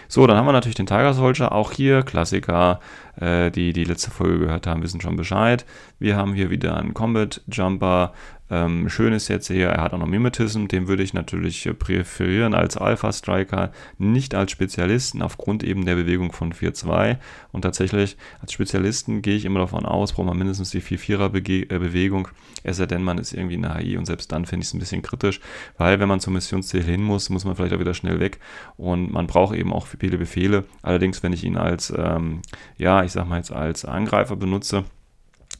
So, 0.09 0.27
dann 0.27 0.37
haben 0.37 0.47
wir 0.47 0.53
natürlich 0.53 0.77
den 0.77 0.87
Tiger 0.87 1.15
Soldier. 1.15 1.53
Auch 1.53 1.73
hier 1.73 2.03
Klassiker, 2.03 2.81
äh, 3.17 3.51
die 3.51 3.73
die 3.73 3.85
letzte 3.85 4.11
Folge 4.11 4.41
gehört 4.41 4.67
haben, 4.67 4.83
wissen 4.83 5.01
schon 5.01 5.17
Bescheid. 5.17 5.65
Wir 5.99 6.17
haben 6.17 6.35
hier 6.35 6.51
wieder 6.51 6.77
einen 6.77 6.95
Combat 6.95 7.41
Jumper 7.49 8.13
ähm, 8.51 8.89
schön 8.89 9.13
ist 9.13 9.29
jetzt 9.29 9.47
hier, 9.47 9.69
er 9.69 9.83
hat 9.83 9.93
auch 9.93 9.99
noch 9.99 10.07
Mimetism, 10.07 10.67
den 10.67 10.89
würde 10.89 11.05
ich 11.05 11.15
natürlich 11.15 11.69
präferieren 11.79 12.53
als 12.53 12.77
Alpha-Striker, 12.77 13.71
nicht 13.99 14.35
als 14.35 14.51
Spezialisten, 14.51 15.23
aufgrund 15.23 15.63
eben 15.63 15.85
der 15.85 15.95
Bewegung 15.95 16.33
von 16.33 16.53
4-2. 16.53 17.19
Und 17.53 17.63
tatsächlich 17.63 18.17
als 18.43 18.53
Spezialisten 18.53 19.23
gehe 19.23 19.37
ich 19.37 19.45
immer 19.45 19.61
davon 19.61 19.87
aus, 19.87 20.13
braucht 20.13 20.27
man 20.27 20.37
mindestens 20.37 20.71
die 20.71 20.83
4-4er-Bewegung, 20.83 22.29
es 22.63 22.79
sei 22.79 22.87
denn, 22.87 23.05
man 23.05 23.19
ist 23.19 23.33
irgendwie 23.33 23.55
in 23.55 23.63
der 23.63 23.77
HI 23.77 23.97
und 23.97 24.07
selbst 24.07 24.33
dann 24.33 24.47
finde 24.47 24.65
ich 24.65 24.69
es 24.69 24.75
ein 24.75 24.81
bisschen 24.81 25.03
kritisch, 25.03 25.41
weil 25.79 26.01
wenn 26.01 26.09
man 26.09 26.21
zum 26.21 26.35
Missionsziel 26.35 26.83
hin 26.83 27.03
muss, 27.03 27.31
muss 27.31 27.45
man 27.45 27.55
vielleicht 27.55 27.75
auch 27.75 27.81
wieder 27.81 27.95
schnell 27.95 28.21
weg 28.21 28.41
und 28.77 29.13
man 29.13 29.29
braucht 29.29 29.57
eben 29.57 29.73
auch 29.73 29.87
viele 29.87 30.19
Befehle. 30.19 30.65
Allerdings, 30.83 31.23
wenn 31.23 31.33
ich 31.33 31.45
ihn 31.45 31.57
als, 31.57 31.93
ähm, 31.97 32.43
ja, 32.79 33.05
ich 33.05 33.13
sag 33.13 33.29
mal 33.29 33.37
jetzt 33.37 33.53
als 33.53 33.85
Angreifer 33.85 34.37
benutze, 34.37 34.85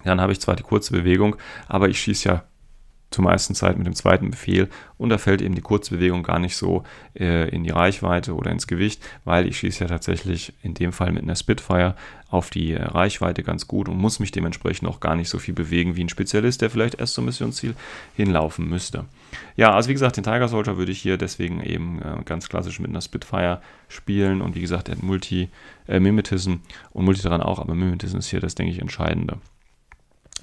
dann 0.05 0.21
habe 0.21 0.33
ich 0.33 0.41
zwar 0.41 0.57
die 0.57 0.63
kurze 0.63 0.93
Bewegung, 0.93 1.37
aber 1.69 1.89
ich 1.89 2.01
schieße 2.01 2.29
ja 2.29 2.45
zur 3.11 3.25
meisten 3.25 3.55
Zeit 3.55 3.77
mit 3.77 3.87
dem 3.87 3.95
zweiten 3.95 4.31
Befehl 4.31 4.69
und 4.97 5.09
da 5.09 5.19
fällt 5.19 5.43
eben 5.43 5.55
die 5.55 5.63
Kurzbewegung 5.63 6.23
gar 6.23 6.39
nicht 6.39 6.57
so 6.57 6.85
äh, 7.19 7.49
in 7.49 7.65
die 7.65 7.71
Reichweite 7.71 8.35
oder 8.35 8.51
ins 8.51 8.67
Gewicht, 8.67 9.03
weil 9.25 9.47
ich 9.47 9.59
schieße 9.59 9.85
ja 9.85 9.89
tatsächlich 9.89 10.53
in 10.63 10.75
dem 10.75 10.93
Fall 10.93 11.13
mit 11.13 11.23
einer 11.23 11.37
Spitfire 11.37 11.97
auf 12.29 12.51
die 12.51 12.73
äh, 12.73 12.83
Reichweite 12.83 13.43
ganz 13.43 13.67
gut 13.67 13.89
und 13.89 13.99
muss 13.99 14.21
mich 14.21 14.31
dementsprechend 14.31 14.89
auch 14.89 15.01
gar 15.01 15.17
nicht 15.17 15.29
so 15.29 15.39
viel 15.39 15.55
bewegen 15.55 15.97
wie 15.97 16.05
ein 16.05 16.09
Spezialist, 16.09 16.63
der 16.63 16.71
vielleicht 16.71 17.01
erst 17.01 17.15
zum 17.15 17.25
Missionsziel 17.25 17.75
hinlaufen 18.15 18.69
müsste. 18.69 19.07
Ja, 19.57 19.75
also 19.75 19.89
wie 19.89 19.95
gesagt, 19.95 20.17
den 20.17 20.25
Tiger 20.25 20.49
Soldier 20.49 20.77
würde 20.77 20.93
ich 20.93 21.01
hier 21.01 21.17
deswegen 21.17 21.63
eben 21.63 22.01
äh, 22.01 22.23
ganz 22.25 22.49
klassisch 22.49 22.79
mit 22.79 22.91
einer 22.91 23.01
Spitfire 23.01 23.61
spielen 23.89 24.41
und 24.41 24.55
wie 24.55 24.61
gesagt, 24.61 24.89
der 24.89 24.97
hat 24.97 25.03
Multi, 25.03 25.49
äh, 25.89 25.99
Mimetism 25.99 26.57
und 26.93 27.05
Multi 27.05 27.23
daran 27.23 27.43
auch, 27.43 27.59
aber 27.59 27.75
Mimetism 27.75 28.19
ist 28.19 28.29
hier 28.29 28.41
das, 28.41 28.55
denke 28.55 28.73
ich, 28.73 28.81
Entscheidende. 28.81 29.39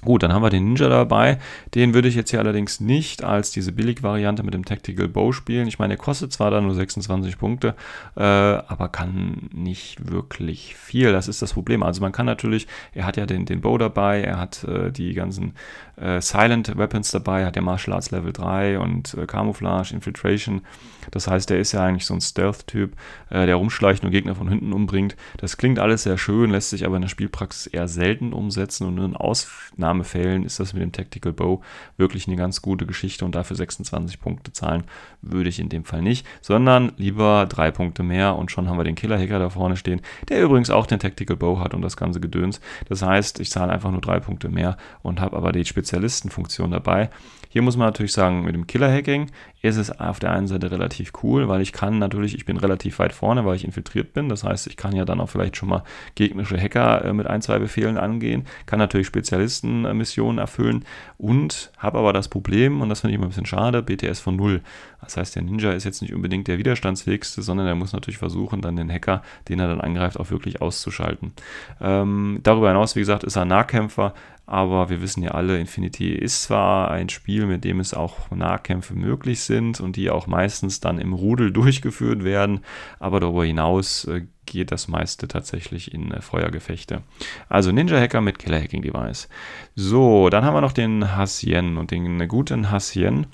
Gut, 0.04 0.22
dann 0.22 0.32
haben 0.32 0.42
wir 0.42 0.50
den 0.50 0.64
Ninja 0.64 0.88
dabei. 0.88 1.38
Den 1.74 1.92
würde 1.92 2.08
ich 2.08 2.14
jetzt 2.14 2.30
hier 2.30 2.38
allerdings 2.38 2.80
nicht 2.80 3.24
als 3.24 3.50
diese 3.50 3.72
Billig-Variante 3.72 4.44
mit 4.44 4.54
dem 4.54 4.64
Tactical 4.64 5.08
Bow 5.08 5.32
spielen. 5.32 5.66
Ich 5.66 5.78
meine, 5.78 5.94
er 5.94 5.98
kostet 5.98 6.32
zwar 6.32 6.50
dann 6.50 6.64
nur 6.66 6.74
26 6.74 7.36
Punkte, 7.36 7.74
äh, 8.16 8.22
aber 8.22 8.88
kann 8.88 9.48
nicht 9.52 10.10
wirklich 10.10 10.76
viel. 10.76 11.12
Das 11.12 11.26
ist 11.26 11.42
das 11.42 11.52
Problem. 11.52 11.82
Also 11.82 12.00
man 12.00 12.12
kann 12.12 12.26
natürlich, 12.26 12.68
er 12.94 13.06
hat 13.06 13.16
ja 13.16 13.26
den, 13.26 13.44
den 13.44 13.60
Bow 13.60 13.76
dabei, 13.76 14.22
er 14.22 14.38
hat 14.38 14.62
äh, 14.64 14.92
die 14.92 15.14
ganzen 15.14 15.54
äh, 16.00 16.20
Silent 16.20 16.76
Weapons 16.76 17.10
dabei, 17.10 17.44
hat 17.44 17.56
ja 17.56 17.62
Martial 17.62 17.94
Arts 17.94 18.10
Level 18.10 18.32
3 18.32 18.78
und 18.78 19.14
äh, 19.14 19.26
Camouflage, 19.26 19.94
Infiltration. 19.94 20.62
Das 21.10 21.26
heißt, 21.26 21.48
der 21.50 21.58
ist 21.58 21.72
ja 21.72 21.84
eigentlich 21.84 22.06
so 22.06 22.14
ein 22.14 22.20
Stealth-Typ, 22.20 22.94
äh, 23.30 23.46
der 23.46 23.56
rumschleicht 23.56 24.04
und 24.04 24.10
Gegner 24.10 24.34
von 24.34 24.48
hinten 24.48 24.72
umbringt. 24.72 25.16
Das 25.38 25.56
klingt 25.56 25.78
alles 25.78 26.02
sehr 26.02 26.18
schön, 26.18 26.50
lässt 26.50 26.70
sich 26.70 26.84
aber 26.84 26.96
in 26.96 27.02
der 27.02 27.08
Spielpraxis 27.08 27.66
eher 27.66 27.88
selten 27.88 28.32
umsetzen 28.32 28.86
und 28.86 28.98
in 28.98 29.16
Ausnahmefällen 29.16 30.44
ist 30.44 30.60
das 30.60 30.72
mit 30.72 30.82
dem 30.82 30.92
Tactical 30.92 31.32
Bow 31.32 31.62
wirklich 31.96 32.26
eine 32.26 32.36
ganz 32.36 32.62
gute 32.62 32.86
Geschichte 32.86 33.24
und 33.24 33.34
dafür 33.34 33.56
26 33.56 34.20
Punkte 34.20 34.52
zahlen 34.52 34.84
würde 35.22 35.48
ich 35.48 35.58
in 35.58 35.68
dem 35.68 35.84
Fall 35.84 36.02
nicht, 36.02 36.26
sondern 36.40 36.92
lieber 36.96 37.46
drei 37.46 37.70
Punkte 37.70 38.02
mehr 38.02 38.36
und 38.36 38.50
schon 38.50 38.68
haben 38.68 38.78
wir 38.78 38.84
den 38.84 38.94
Killer-Hacker 38.94 39.38
da 39.38 39.50
vorne 39.50 39.76
stehen, 39.76 40.00
der 40.28 40.42
übrigens 40.42 40.70
auch 40.70 40.86
den 40.86 41.00
Tactical 41.00 41.36
Bow 41.36 41.58
hat 41.60 41.74
und 41.74 41.82
das 41.82 41.96
ganze 41.96 42.20
Gedöns. 42.20 42.60
Das 42.88 43.02
heißt, 43.02 43.40
ich 43.40 43.50
zahle 43.50 43.72
einfach 43.72 43.90
nur 43.90 44.00
drei 44.00 44.20
Punkte 44.20 44.48
mehr 44.48 44.76
und 45.02 45.20
habe 45.20 45.36
aber 45.36 45.52
die 45.52 45.64
Spezialistenfunktion 45.88 46.70
dabei. 46.70 47.08
Hier 47.50 47.62
muss 47.62 47.78
man 47.78 47.86
natürlich 47.86 48.12
sagen, 48.12 48.44
mit 48.44 48.54
dem 48.54 48.66
Killer-Hacking 48.66 49.30
ist 49.62 49.78
es 49.78 49.90
auf 49.98 50.18
der 50.18 50.32
einen 50.32 50.46
Seite 50.46 50.70
relativ 50.70 51.12
cool, 51.22 51.48
weil 51.48 51.62
ich 51.62 51.72
kann 51.72 51.98
natürlich, 51.98 52.34
ich 52.34 52.44
bin 52.44 52.58
relativ 52.58 52.98
weit 52.98 53.14
vorne, 53.14 53.46
weil 53.46 53.56
ich 53.56 53.64
infiltriert 53.64 54.12
bin. 54.12 54.28
Das 54.28 54.44
heißt, 54.44 54.66
ich 54.66 54.76
kann 54.76 54.94
ja 54.94 55.06
dann 55.06 55.18
auch 55.18 55.30
vielleicht 55.30 55.56
schon 55.56 55.70
mal 55.70 55.82
gegnerische 56.14 56.60
Hacker 56.60 57.06
äh, 57.06 57.12
mit 57.14 57.26
ein, 57.26 57.40
zwei 57.40 57.58
Befehlen 57.58 57.96
angehen, 57.96 58.44
kann 58.66 58.78
natürlich 58.78 59.06
Spezialistenmissionen 59.06 60.38
erfüllen 60.38 60.84
und 61.16 61.72
habe 61.78 61.98
aber 61.98 62.12
das 62.12 62.28
Problem, 62.28 62.82
und 62.82 62.90
das 62.90 63.00
finde 63.00 63.12
ich 63.12 63.16
immer 63.16 63.26
ein 63.26 63.30
bisschen 63.30 63.46
schade, 63.46 63.82
BTS 63.82 64.20
von 64.20 64.36
null. 64.36 64.60
Das 65.00 65.16
heißt, 65.16 65.34
der 65.34 65.42
Ninja 65.42 65.72
ist 65.72 65.84
jetzt 65.84 66.02
nicht 66.02 66.12
unbedingt 66.12 66.48
der 66.48 66.58
widerstandsfähigste, 66.58 67.40
sondern 67.40 67.66
er 67.66 67.76
muss 67.76 67.94
natürlich 67.94 68.18
versuchen, 68.18 68.60
dann 68.60 68.76
den 68.76 68.92
Hacker, 68.92 69.22
den 69.48 69.58
er 69.58 69.68
dann 69.68 69.80
angreift, 69.80 70.20
auch 70.20 70.30
wirklich 70.30 70.60
auszuschalten. 70.60 71.32
Ähm, 71.80 72.40
darüber 72.42 72.68
hinaus, 72.68 72.94
wie 72.94 73.00
gesagt, 73.00 73.24
ist 73.24 73.36
er 73.36 73.46
Nahkämpfer, 73.46 74.12
aber 74.48 74.88
wir 74.88 75.02
wissen 75.02 75.22
ja 75.22 75.32
alle, 75.32 75.60
Infinity 75.60 76.10
ist 76.10 76.44
zwar 76.44 76.90
ein 76.90 77.10
Spiel, 77.10 77.44
mit 77.44 77.64
dem 77.64 77.80
es 77.80 77.92
auch 77.92 78.30
Nahkämpfe 78.30 78.94
möglich 78.94 79.40
sind 79.40 79.78
und 79.78 79.96
die 79.96 80.08
auch 80.08 80.26
meistens 80.26 80.80
dann 80.80 80.98
im 80.98 81.12
Rudel 81.12 81.52
durchgeführt 81.52 82.24
werden, 82.24 82.60
aber 82.98 83.20
darüber 83.20 83.44
hinaus 83.44 84.06
äh, 84.06 84.22
geht 84.46 84.72
das 84.72 84.88
meiste 84.88 85.28
tatsächlich 85.28 85.92
in 85.92 86.12
äh, 86.12 86.22
Feuergefechte. 86.22 87.02
Also 87.50 87.72
Ninja 87.72 88.00
Hacker 88.00 88.22
mit 88.22 88.38
Killer 88.38 88.58
Hacking 88.58 88.80
Device. 88.80 89.28
So, 89.74 90.30
dann 90.30 90.44
haben 90.46 90.54
wir 90.54 90.62
noch 90.62 90.72
den 90.72 91.14
Hassien 91.14 91.76
und 91.76 91.90
den 91.90 92.26
guten 92.26 92.70
Hassien. 92.70 93.26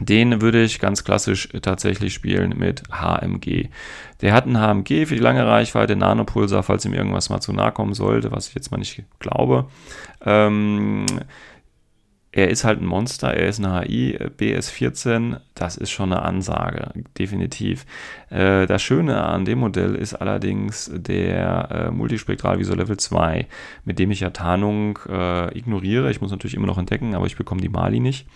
Den 0.00 0.40
würde 0.40 0.62
ich 0.62 0.80
ganz 0.80 1.04
klassisch 1.04 1.48
tatsächlich 1.60 2.14
spielen 2.14 2.58
mit 2.58 2.82
HMG. 2.90 3.68
Der 4.22 4.32
hat 4.32 4.46
ein 4.46 4.56
HMG 4.56 5.06
für 5.06 5.14
die 5.14 5.20
lange 5.20 5.46
Reichweite, 5.46 5.96
Nanopulsar, 5.96 6.62
falls 6.62 6.84
ihm 6.84 6.94
irgendwas 6.94 7.28
mal 7.28 7.40
zu 7.40 7.52
nahe 7.52 7.72
kommen 7.72 7.94
sollte, 7.94 8.32
was 8.32 8.48
ich 8.48 8.54
jetzt 8.54 8.70
mal 8.70 8.78
nicht 8.78 9.04
glaube. 9.18 9.66
Ähm, 10.24 11.06
er 12.34 12.48
ist 12.48 12.64
halt 12.64 12.80
ein 12.80 12.86
Monster, 12.86 13.34
er 13.34 13.46
ist 13.46 13.62
eine 13.62 13.82
HI, 13.82 14.16
BS14, 14.16 15.36
das 15.54 15.76
ist 15.76 15.90
schon 15.90 16.12
eine 16.14 16.22
Ansage, 16.22 16.90
definitiv. 17.18 17.84
Äh, 18.30 18.66
das 18.66 18.82
Schöne 18.82 19.22
an 19.22 19.44
dem 19.44 19.58
Modell 19.58 19.94
ist 19.94 20.14
allerdings 20.14 20.90
der 20.94 21.68
äh, 21.70 21.90
Multispektralvisor 21.90 22.74
Level 22.74 22.96
2, 22.96 23.46
mit 23.84 23.98
dem 23.98 24.10
ich 24.10 24.20
ja 24.20 24.30
Tarnung 24.30 24.98
äh, 25.06 25.56
ignoriere. 25.56 26.10
Ich 26.10 26.22
muss 26.22 26.30
natürlich 26.30 26.54
immer 26.54 26.66
noch 26.66 26.78
entdecken, 26.78 27.14
aber 27.14 27.26
ich 27.26 27.36
bekomme 27.36 27.60
die 27.60 27.68
Mali 27.68 28.00
nicht. 28.00 28.26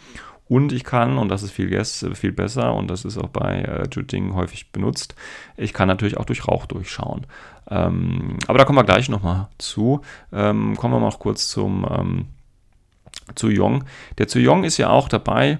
Und 0.48 0.72
ich 0.72 0.84
kann, 0.84 1.18
und 1.18 1.28
das 1.28 1.42
ist 1.42 1.50
viel, 1.50 1.84
viel 1.84 2.32
besser, 2.32 2.74
und 2.74 2.88
das 2.88 3.04
ist 3.04 3.18
auch 3.18 3.28
bei 3.28 3.62
äh, 3.62 3.88
Juding 3.90 4.34
häufig 4.34 4.70
benutzt, 4.70 5.16
ich 5.56 5.72
kann 5.72 5.88
natürlich 5.88 6.16
auch 6.18 6.24
durch 6.24 6.46
Rauch 6.46 6.66
durchschauen. 6.66 7.26
Ähm, 7.68 8.38
aber 8.46 8.58
da 8.58 8.64
kommen 8.64 8.78
wir 8.78 8.84
gleich 8.84 9.08
nochmal 9.08 9.48
zu. 9.58 10.02
Ähm, 10.32 10.76
kommen 10.76 10.94
wir 10.94 11.00
mal 11.00 11.08
noch 11.08 11.18
kurz 11.18 11.48
zum 11.48 11.86
ähm, 11.90 12.26
zu 13.34 13.48
Yong. 13.48 13.84
Der 14.18 14.28
zu 14.28 14.38
Yong 14.38 14.62
ist 14.62 14.76
ja 14.76 14.90
auch 14.90 15.08
dabei 15.08 15.58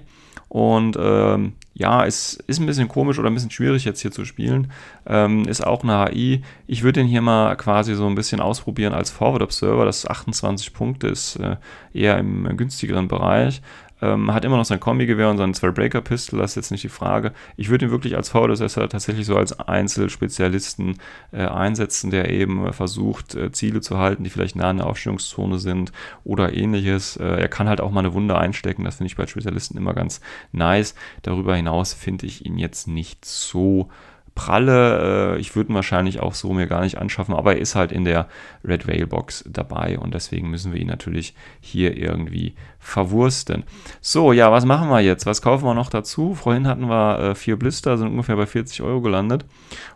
und 0.49 0.97
ähm, 0.99 1.53
ja, 1.73 2.05
es 2.05 2.33
ist 2.47 2.59
ein 2.59 2.65
bisschen 2.65 2.87
komisch 2.87 3.19
oder 3.19 3.29
ein 3.29 3.33
bisschen 3.35 3.51
schwierig 3.51 3.85
jetzt 3.85 4.01
hier 4.01 4.11
zu 4.11 4.25
spielen. 4.25 4.71
Ähm, 5.05 5.47
ist 5.47 5.65
auch 5.65 5.83
eine 5.83 6.05
HI. 6.05 6.41
Ich 6.65 6.81
würde 6.81 7.01
den 7.01 7.07
hier 7.07 7.21
mal 7.21 7.55
quasi 7.55 7.93
so 7.93 8.07
ein 8.07 8.15
bisschen 8.15 8.39
ausprobieren 8.39 8.93
als 8.93 9.11
Forward 9.11 9.43
Observer. 9.43 9.85
Das 9.85 9.99
ist 9.99 10.09
28 10.09 10.73
Punkte, 10.73 11.07
ist 11.07 11.35
äh, 11.35 11.57
eher 11.93 12.17
im 12.17 12.57
günstigeren 12.57 13.07
Bereich. 13.07 13.61
Ähm, 14.01 14.33
hat 14.33 14.45
immer 14.45 14.57
noch 14.57 14.65
sein 14.65 14.79
Kombi-Gewehr 14.79 15.29
und 15.29 15.37
seinen 15.37 15.53
2-Breaker-Pistol, 15.53 16.39
das 16.39 16.51
ist 16.51 16.55
jetzt 16.55 16.71
nicht 16.71 16.83
die 16.83 16.89
Frage. 16.89 17.33
Ich 17.55 17.69
würde 17.69 17.85
ihn 17.85 17.91
wirklich 17.91 18.15
als 18.15 18.29
VDSSer 18.29 18.87
tatsächlich 18.89 19.25
so 19.25 19.35
als 19.35 19.59
Einzelspezialisten 19.59 20.97
äh, 21.31 21.45
einsetzen, 21.45 22.11
der 22.11 22.29
eben 22.29 22.67
äh, 22.67 22.73
versucht, 22.73 23.35
äh, 23.35 23.51
Ziele 23.51 23.81
zu 23.81 23.97
halten, 23.97 24.23
die 24.23 24.29
vielleicht 24.29 24.55
nah 24.55 24.69
in 24.71 24.77
der 24.77 24.87
Aufstellungszone 24.87 25.57
sind 25.57 25.91
oder 26.23 26.53
ähnliches. 26.53 27.17
Äh, 27.17 27.41
er 27.41 27.47
kann 27.47 27.67
halt 27.67 27.81
auch 27.81 27.91
mal 27.91 28.01
eine 28.01 28.13
Wunde 28.13 28.37
einstecken, 28.37 28.83
das 28.83 28.97
finde 28.97 29.07
ich 29.07 29.17
bei 29.17 29.25
Spezialisten 29.25 29.77
immer 29.77 29.93
ganz 29.93 30.21
nice. 30.51 30.93
Darüber 31.23 31.55
hinaus 31.55 31.93
finde 31.93 32.27
ich 32.27 32.45
ihn 32.45 32.57
jetzt 32.57 32.87
nicht 32.87 33.25
so 33.25 33.89
pralle. 34.37 35.35
Äh, 35.35 35.39
ich 35.39 35.55
würde 35.55 35.71
ihn 35.71 35.75
wahrscheinlich 35.75 36.21
auch 36.21 36.35
so 36.35 36.53
mir 36.53 36.67
gar 36.67 36.81
nicht 36.81 36.99
anschaffen, 36.99 37.33
aber 37.33 37.55
er 37.55 37.61
ist 37.61 37.75
halt 37.75 37.91
in 37.91 38.05
der 38.05 38.27
Red 38.63 38.87
Whale 38.87 39.07
Box 39.07 39.43
dabei 39.49 39.97
und 39.97 40.13
deswegen 40.13 40.49
müssen 40.49 40.71
wir 40.71 40.79
ihn 40.79 40.87
natürlich 40.87 41.33
hier 41.59 41.97
irgendwie 41.97 42.53
verwursten. 42.79 43.63
So, 43.99 44.31
ja, 44.31 44.51
was 44.51 44.63
machen 44.63 44.89
wir 44.89 45.01
jetzt? 45.01 45.25
Was 45.25 45.41
kaufen 45.41 45.65
wir 45.65 45.73
noch 45.73 45.89
dazu? 45.89 46.35
Vorhin 46.35 46.67
hatten 46.67 46.87
wir 46.87 47.19
äh, 47.19 47.35
vier 47.35 47.57
Blister, 47.57 47.97
sind 47.97 48.09
ungefähr 48.09 48.35
bei 48.35 48.45
40 48.45 48.83
Euro 48.83 49.01
gelandet. 49.01 49.43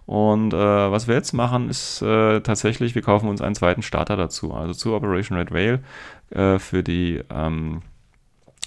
Und 0.08 0.54
äh, 0.54 0.58
was 0.58 1.08
wir 1.08 1.16
jetzt 1.16 1.34
machen, 1.34 1.70
ist 1.70 2.02
äh, 2.02 2.42
tatsächlich, 2.42 2.96
wir 2.96 3.04
kaufen 3.04 3.30
uns 3.30 3.42
einen 3.42 3.56
zweiten 3.56 3.84
Starter 3.84 4.18
dazu. 4.18 4.54
Also 4.54 4.74
zu 4.74 4.94
Operation 4.94 5.38
Red 5.38 5.52
Whale 5.52 5.80
äh, 6.32 6.58
für 6.58 6.82
die 6.82 7.22
ähm, 7.30 7.84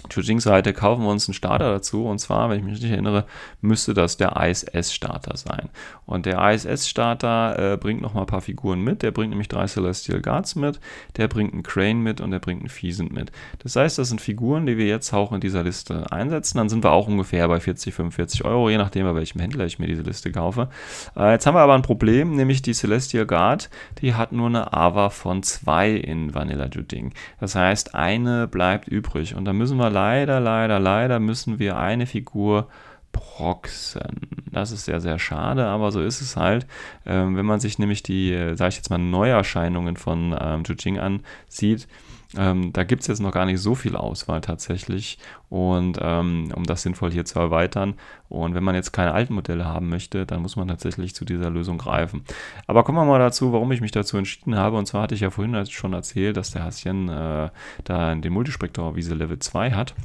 Chujing-Seite 0.09 0.73
kaufen 0.73 1.03
wir 1.03 1.09
uns 1.09 1.27
einen 1.27 1.33
Starter 1.33 1.71
dazu. 1.71 2.05
Und 2.05 2.19
zwar, 2.19 2.49
wenn 2.49 2.59
ich 2.59 2.63
mich 2.63 2.73
richtig 2.73 2.91
erinnere, 2.91 3.25
müsste 3.61 3.93
das 3.93 4.17
der 4.17 4.35
ISS-Starter 4.35 5.37
sein. 5.37 5.69
Und 6.05 6.25
der 6.25 6.39
ISS-Starter 6.51 7.73
äh, 7.73 7.77
bringt 7.77 8.01
nochmal 8.01 8.23
ein 8.23 8.27
paar 8.27 8.41
Figuren 8.41 8.81
mit. 8.81 9.01
Der 9.01 9.11
bringt 9.11 9.31
nämlich 9.31 9.47
drei 9.47 9.67
Celestial 9.67 10.21
Guards 10.21 10.55
mit, 10.55 10.79
der 11.17 11.27
bringt 11.27 11.53
einen 11.53 11.63
Crane 11.63 12.01
mit 12.01 12.21
und 12.21 12.31
der 12.31 12.39
bringt 12.39 12.61
einen 12.61 12.69
Feasant 12.69 13.11
mit. 13.11 13.31
Das 13.59 13.75
heißt, 13.75 13.97
das 13.97 14.09
sind 14.09 14.21
Figuren, 14.21 14.65
die 14.65 14.77
wir 14.77 14.87
jetzt 14.87 15.13
auch 15.13 15.31
in 15.31 15.41
dieser 15.41 15.63
Liste 15.63 16.11
einsetzen. 16.11 16.57
Dann 16.57 16.69
sind 16.69 16.83
wir 16.83 16.91
auch 16.91 17.07
ungefähr 17.07 17.47
bei 17.47 17.59
40, 17.59 17.93
45 17.93 18.45
Euro, 18.45 18.69
je 18.69 18.77
nachdem, 18.77 19.05
bei 19.05 19.15
welchem 19.15 19.39
Händler 19.39 19.65
ich 19.65 19.79
mir 19.79 19.87
diese 19.87 20.03
Liste 20.03 20.31
kaufe. 20.31 20.69
Äh, 21.15 21.31
jetzt 21.31 21.45
haben 21.45 21.55
wir 21.55 21.61
aber 21.61 21.75
ein 21.75 21.81
Problem, 21.81 22.35
nämlich 22.35 22.61
die 22.61 22.73
Celestial 22.73 23.25
Guard, 23.25 23.69
die 24.01 24.13
hat 24.13 24.31
nur 24.31 24.47
eine 24.47 24.73
AVA 24.73 25.09
von 25.09 25.43
2 25.43 25.91
in 25.91 26.33
Vanilla 26.33 26.67
Juding. 26.67 27.13
Das 27.39 27.55
heißt, 27.55 27.95
eine 27.95 28.47
bleibt 28.47 28.87
übrig. 28.87 29.35
Und 29.35 29.45
da 29.45 29.53
müssen 29.53 29.77
wir 29.77 29.89
leider, 29.95 30.41
leider, 30.41 30.77
leider 30.77 31.19
müssen 31.21 31.57
wir 31.57 31.77
eine 31.77 32.05
Figur 32.05 32.67
proxen. 33.13 34.19
Das 34.51 34.71
ist 34.71 34.83
sehr, 34.83 34.99
sehr 34.99 35.19
schade, 35.19 35.65
aber 35.67 35.93
so 35.93 36.01
ist 36.01 36.19
es 36.19 36.35
halt. 36.35 36.67
Ähm, 37.05 37.37
wenn 37.37 37.45
man 37.45 37.61
sich 37.61 37.79
nämlich 37.79 38.03
die, 38.03 38.33
äh, 38.33 38.55
sage 38.55 38.69
ich 38.69 38.75
jetzt 38.75 38.89
mal, 38.89 38.97
Neuerscheinungen 38.97 39.95
von 39.95 40.35
ähm, 40.37 40.63
Jujing 40.65 40.99
ansieht, 40.99 41.87
ähm, 42.37 42.73
da 42.73 42.83
gibt 42.83 43.01
es 43.01 43.07
jetzt 43.07 43.19
noch 43.19 43.31
gar 43.31 43.45
nicht 43.45 43.59
so 43.59 43.75
viel 43.75 43.95
Auswahl 43.95 44.41
tatsächlich. 44.41 45.17
Und 45.49 45.99
ähm, 46.01 46.51
um 46.55 46.63
das 46.63 46.81
sinnvoll 46.81 47.11
hier 47.11 47.25
zu 47.25 47.39
erweitern. 47.39 47.95
Und 48.29 48.55
wenn 48.55 48.63
man 48.63 48.75
jetzt 48.75 48.91
keine 48.91 49.13
alten 49.13 49.33
Modelle 49.33 49.65
haben 49.65 49.89
möchte, 49.89 50.25
dann 50.25 50.41
muss 50.41 50.55
man 50.55 50.67
tatsächlich 50.67 51.15
zu 51.15 51.25
dieser 51.25 51.49
Lösung 51.49 51.77
greifen. 51.77 52.23
Aber 52.67 52.83
kommen 52.83 52.97
wir 52.97 53.05
mal 53.05 53.19
dazu, 53.19 53.53
warum 53.53 53.71
ich 53.71 53.81
mich 53.81 53.91
dazu 53.91 54.17
entschieden 54.17 54.55
habe. 54.55 54.77
Und 54.77 54.85
zwar 54.85 55.03
hatte 55.03 55.15
ich 55.15 55.21
ja 55.21 55.29
vorhin 55.29 55.65
schon 55.67 55.93
erzählt, 55.93 56.37
dass 56.37 56.51
der 56.51 56.63
Hasschen 56.63 57.09
äh, 57.09 57.49
da 57.83 58.15
den 58.15 58.33
Multispektor 58.33 58.95
Wiese 58.95 59.15
Level 59.15 59.39
2 59.39 59.71
hat. 59.71 59.95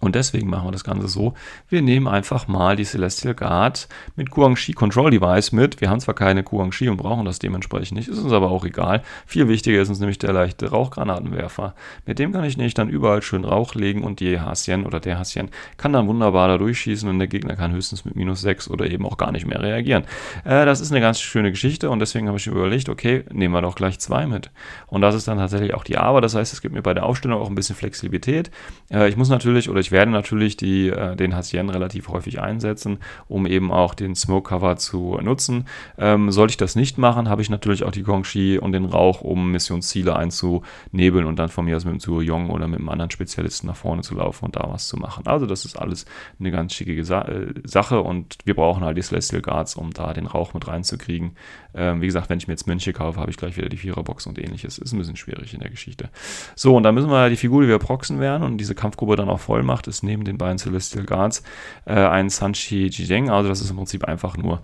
Und 0.00 0.14
deswegen 0.14 0.50
machen 0.50 0.66
wir 0.66 0.72
das 0.72 0.84
Ganze 0.84 1.08
so. 1.08 1.34
Wir 1.68 1.80
nehmen 1.80 2.08
einfach 2.08 2.46
mal 2.46 2.76
die 2.76 2.84
Celestial 2.84 3.34
Guard 3.34 3.88
mit 4.16 4.30
Guangxi 4.30 4.72
Control 4.72 5.10
Device 5.10 5.52
mit. 5.52 5.80
Wir 5.80 5.88
haben 5.88 6.00
zwar 6.00 6.14
keine 6.14 6.42
Guangxi 6.42 6.88
und 6.88 6.96
brauchen 6.96 7.24
das 7.24 7.38
dementsprechend 7.38 7.96
nicht, 7.96 8.08
ist 8.08 8.18
uns 8.18 8.32
aber 8.32 8.50
auch 8.50 8.64
egal. 8.64 9.02
Viel 9.24 9.48
wichtiger 9.48 9.80
ist 9.80 9.88
uns 9.88 10.00
nämlich 10.00 10.18
der 10.18 10.32
leichte 10.32 10.70
Rauchgranatenwerfer. 10.70 11.74
Mit 12.06 12.18
dem 12.18 12.32
kann 12.32 12.44
ich 12.44 12.56
nämlich 12.56 12.74
dann 12.74 12.88
überall 12.88 13.22
schön 13.22 13.44
Rauch 13.44 13.74
legen 13.74 14.04
und 14.04 14.20
die 14.20 14.40
Hasien 14.40 14.84
oder 14.84 15.00
der 15.00 15.18
Hasien 15.18 15.50
kann 15.76 15.92
dann 15.92 16.06
wunderbar 16.06 16.48
da 16.48 16.58
durchschießen 16.58 17.08
und 17.08 17.18
der 17.18 17.28
Gegner 17.28 17.56
kann 17.56 17.72
höchstens 17.72 18.04
mit 18.04 18.16
minus 18.16 18.40
6 18.42 18.68
oder 18.68 18.90
eben 18.90 19.06
auch 19.06 19.16
gar 19.16 19.32
nicht 19.32 19.46
mehr 19.46 19.62
reagieren. 19.62 20.04
Äh, 20.44 20.66
das 20.66 20.80
ist 20.80 20.90
eine 20.90 21.00
ganz 21.00 21.20
schöne 21.20 21.50
Geschichte 21.50 21.88
und 21.88 22.00
deswegen 22.00 22.28
habe 22.28 22.36
ich 22.36 22.46
mir 22.46 22.52
überlegt, 22.52 22.88
okay, 22.88 23.24
nehmen 23.32 23.54
wir 23.54 23.62
doch 23.62 23.74
gleich 23.74 23.98
zwei 24.00 24.26
mit. 24.26 24.50
Und 24.86 25.00
das 25.00 25.14
ist 25.14 25.28
dann 25.28 25.38
tatsächlich 25.38 25.74
auch 25.74 25.84
die 25.84 25.96
Aber. 25.96 26.20
Das 26.20 26.34
heißt, 26.34 26.52
es 26.52 26.60
gibt 26.60 26.74
mir 26.74 26.82
bei 26.82 26.94
der 26.94 27.06
Aufstellung 27.06 27.40
auch 27.40 27.48
ein 27.48 27.54
bisschen 27.54 27.76
Flexibilität. 27.76 28.50
Äh, 28.90 29.08
ich 29.08 29.16
muss 29.16 29.28
natürlich 29.28 29.70
oder 29.70 29.80
ich 29.84 29.92
werde 29.92 30.10
natürlich 30.10 30.56
die, 30.56 30.88
äh, 30.88 31.14
den 31.14 31.36
Hassien 31.36 31.68
relativ 31.68 32.08
häufig 32.08 32.40
einsetzen, 32.40 33.00
um 33.28 33.46
eben 33.46 33.70
auch 33.70 33.92
den 33.92 34.14
Smoke 34.14 34.48
Cover 34.48 34.76
zu 34.76 35.18
nutzen. 35.22 35.66
Ähm, 35.98 36.30
sollte 36.30 36.52
ich 36.52 36.56
das 36.56 36.74
nicht 36.74 36.96
machen, 36.96 37.28
habe 37.28 37.42
ich 37.42 37.50
natürlich 37.50 37.84
auch 37.84 37.90
die 37.90 38.02
Gongshi 38.02 38.58
und 38.58 38.72
den 38.72 38.86
Rauch, 38.86 39.20
um 39.20 39.50
Missionsziele 39.50 40.16
einzunebeln 40.16 41.26
und 41.26 41.38
dann 41.38 41.50
von 41.50 41.66
mir 41.66 41.76
aus 41.76 41.84
mit 41.84 41.92
dem 41.92 42.00
Zuriyong 42.00 42.48
oder 42.48 42.66
mit 42.66 42.78
einem 42.78 42.88
anderen 42.88 43.10
Spezialisten 43.10 43.66
nach 43.66 43.76
vorne 43.76 44.00
zu 44.00 44.14
laufen 44.14 44.46
und 44.46 44.56
da 44.56 44.66
was 44.70 44.88
zu 44.88 44.96
machen. 44.96 45.26
Also 45.26 45.44
das 45.44 45.66
ist 45.66 45.78
alles 45.78 46.06
eine 46.40 46.50
ganz 46.50 46.72
schicke 46.72 47.04
Sa 47.04 47.22
äh, 47.22 47.52
Sache 47.64 48.00
und 48.00 48.38
wir 48.46 48.54
brauchen 48.54 48.84
halt 48.84 48.96
die 48.96 49.02
Celestial 49.02 49.42
Guards, 49.42 49.76
um 49.76 49.92
da 49.92 50.14
den 50.14 50.26
Rauch 50.26 50.54
mit 50.54 50.66
reinzukriegen. 50.66 51.36
Ähm, 51.74 52.00
wie 52.00 52.06
gesagt, 52.06 52.30
wenn 52.30 52.38
ich 52.38 52.48
mir 52.48 52.54
jetzt 52.54 52.66
Mönche 52.66 52.94
kaufe, 52.94 53.20
habe 53.20 53.30
ich 53.30 53.36
gleich 53.36 53.56
wieder 53.58 53.68
die 53.68 53.76
Viererbox 53.76 54.26
und 54.26 54.38
ähnliches. 54.38 54.78
Ist 54.78 54.92
ein 54.92 54.98
bisschen 54.98 55.16
schwierig 55.16 55.52
in 55.52 55.60
der 55.60 55.70
Geschichte. 55.70 56.08
So, 56.54 56.74
und 56.74 56.84
dann 56.84 56.94
müssen 56.94 57.10
wir 57.10 57.28
die 57.28 57.36
Figur, 57.36 57.62
die 57.62 57.68
wir 57.68 57.78
proxen 57.78 58.20
werden 58.20 58.44
und 58.44 58.58
diese 58.58 58.74
Kampfgruppe 58.74 59.16
dann 59.16 59.28
auch 59.28 59.40
voll 59.40 59.62
macht, 59.74 59.88
ist 59.88 60.04
neben 60.04 60.24
den 60.24 60.38
beiden 60.38 60.58
Celestial 60.58 61.04
Guards 61.04 61.42
äh, 61.84 61.94
ein 61.94 62.30
Sanchi 62.30 62.86
Jideng. 62.86 63.28
Also 63.28 63.48
das 63.48 63.60
ist 63.60 63.70
im 63.70 63.76
Prinzip 63.76 64.04
einfach 64.04 64.36
nur 64.36 64.62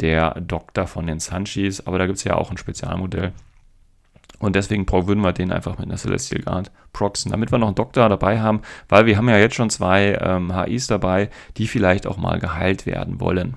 der 0.00 0.40
Doktor 0.40 0.88
von 0.88 1.06
den 1.06 1.20
Sanchis. 1.20 1.86
Aber 1.86 1.98
da 1.98 2.06
gibt 2.06 2.18
es 2.18 2.24
ja 2.24 2.34
auch 2.34 2.50
ein 2.50 2.56
Spezialmodell. 2.56 3.32
Und 4.40 4.54
deswegen 4.54 4.90
würden 4.90 5.22
wir 5.22 5.32
den 5.32 5.52
einfach 5.52 5.78
mit 5.78 5.88
einer 5.88 5.96
Celestial 5.96 6.42
Guard 6.42 6.70
proxen, 6.92 7.30
damit 7.30 7.52
wir 7.52 7.58
noch 7.58 7.68
einen 7.68 7.74
Doktor 7.74 8.08
dabei 8.08 8.40
haben, 8.40 8.62
weil 8.88 9.06
wir 9.06 9.16
haben 9.16 9.28
ja 9.28 9.38
jetzt 9.38 9.56
schon 9.56 9.70
zwei 9.70 10.16
ähm, 10.20 10.54
HIs 10.54 10.86
dabei, 10.86 11.30
die 11.56 11.66
vielleicht 11.66 12.06
auch 12.06 12.16
mal 12.16 12.38
geheilt 12.38 12.86
werden 12.86 13.20
wollen. 13.20 13.54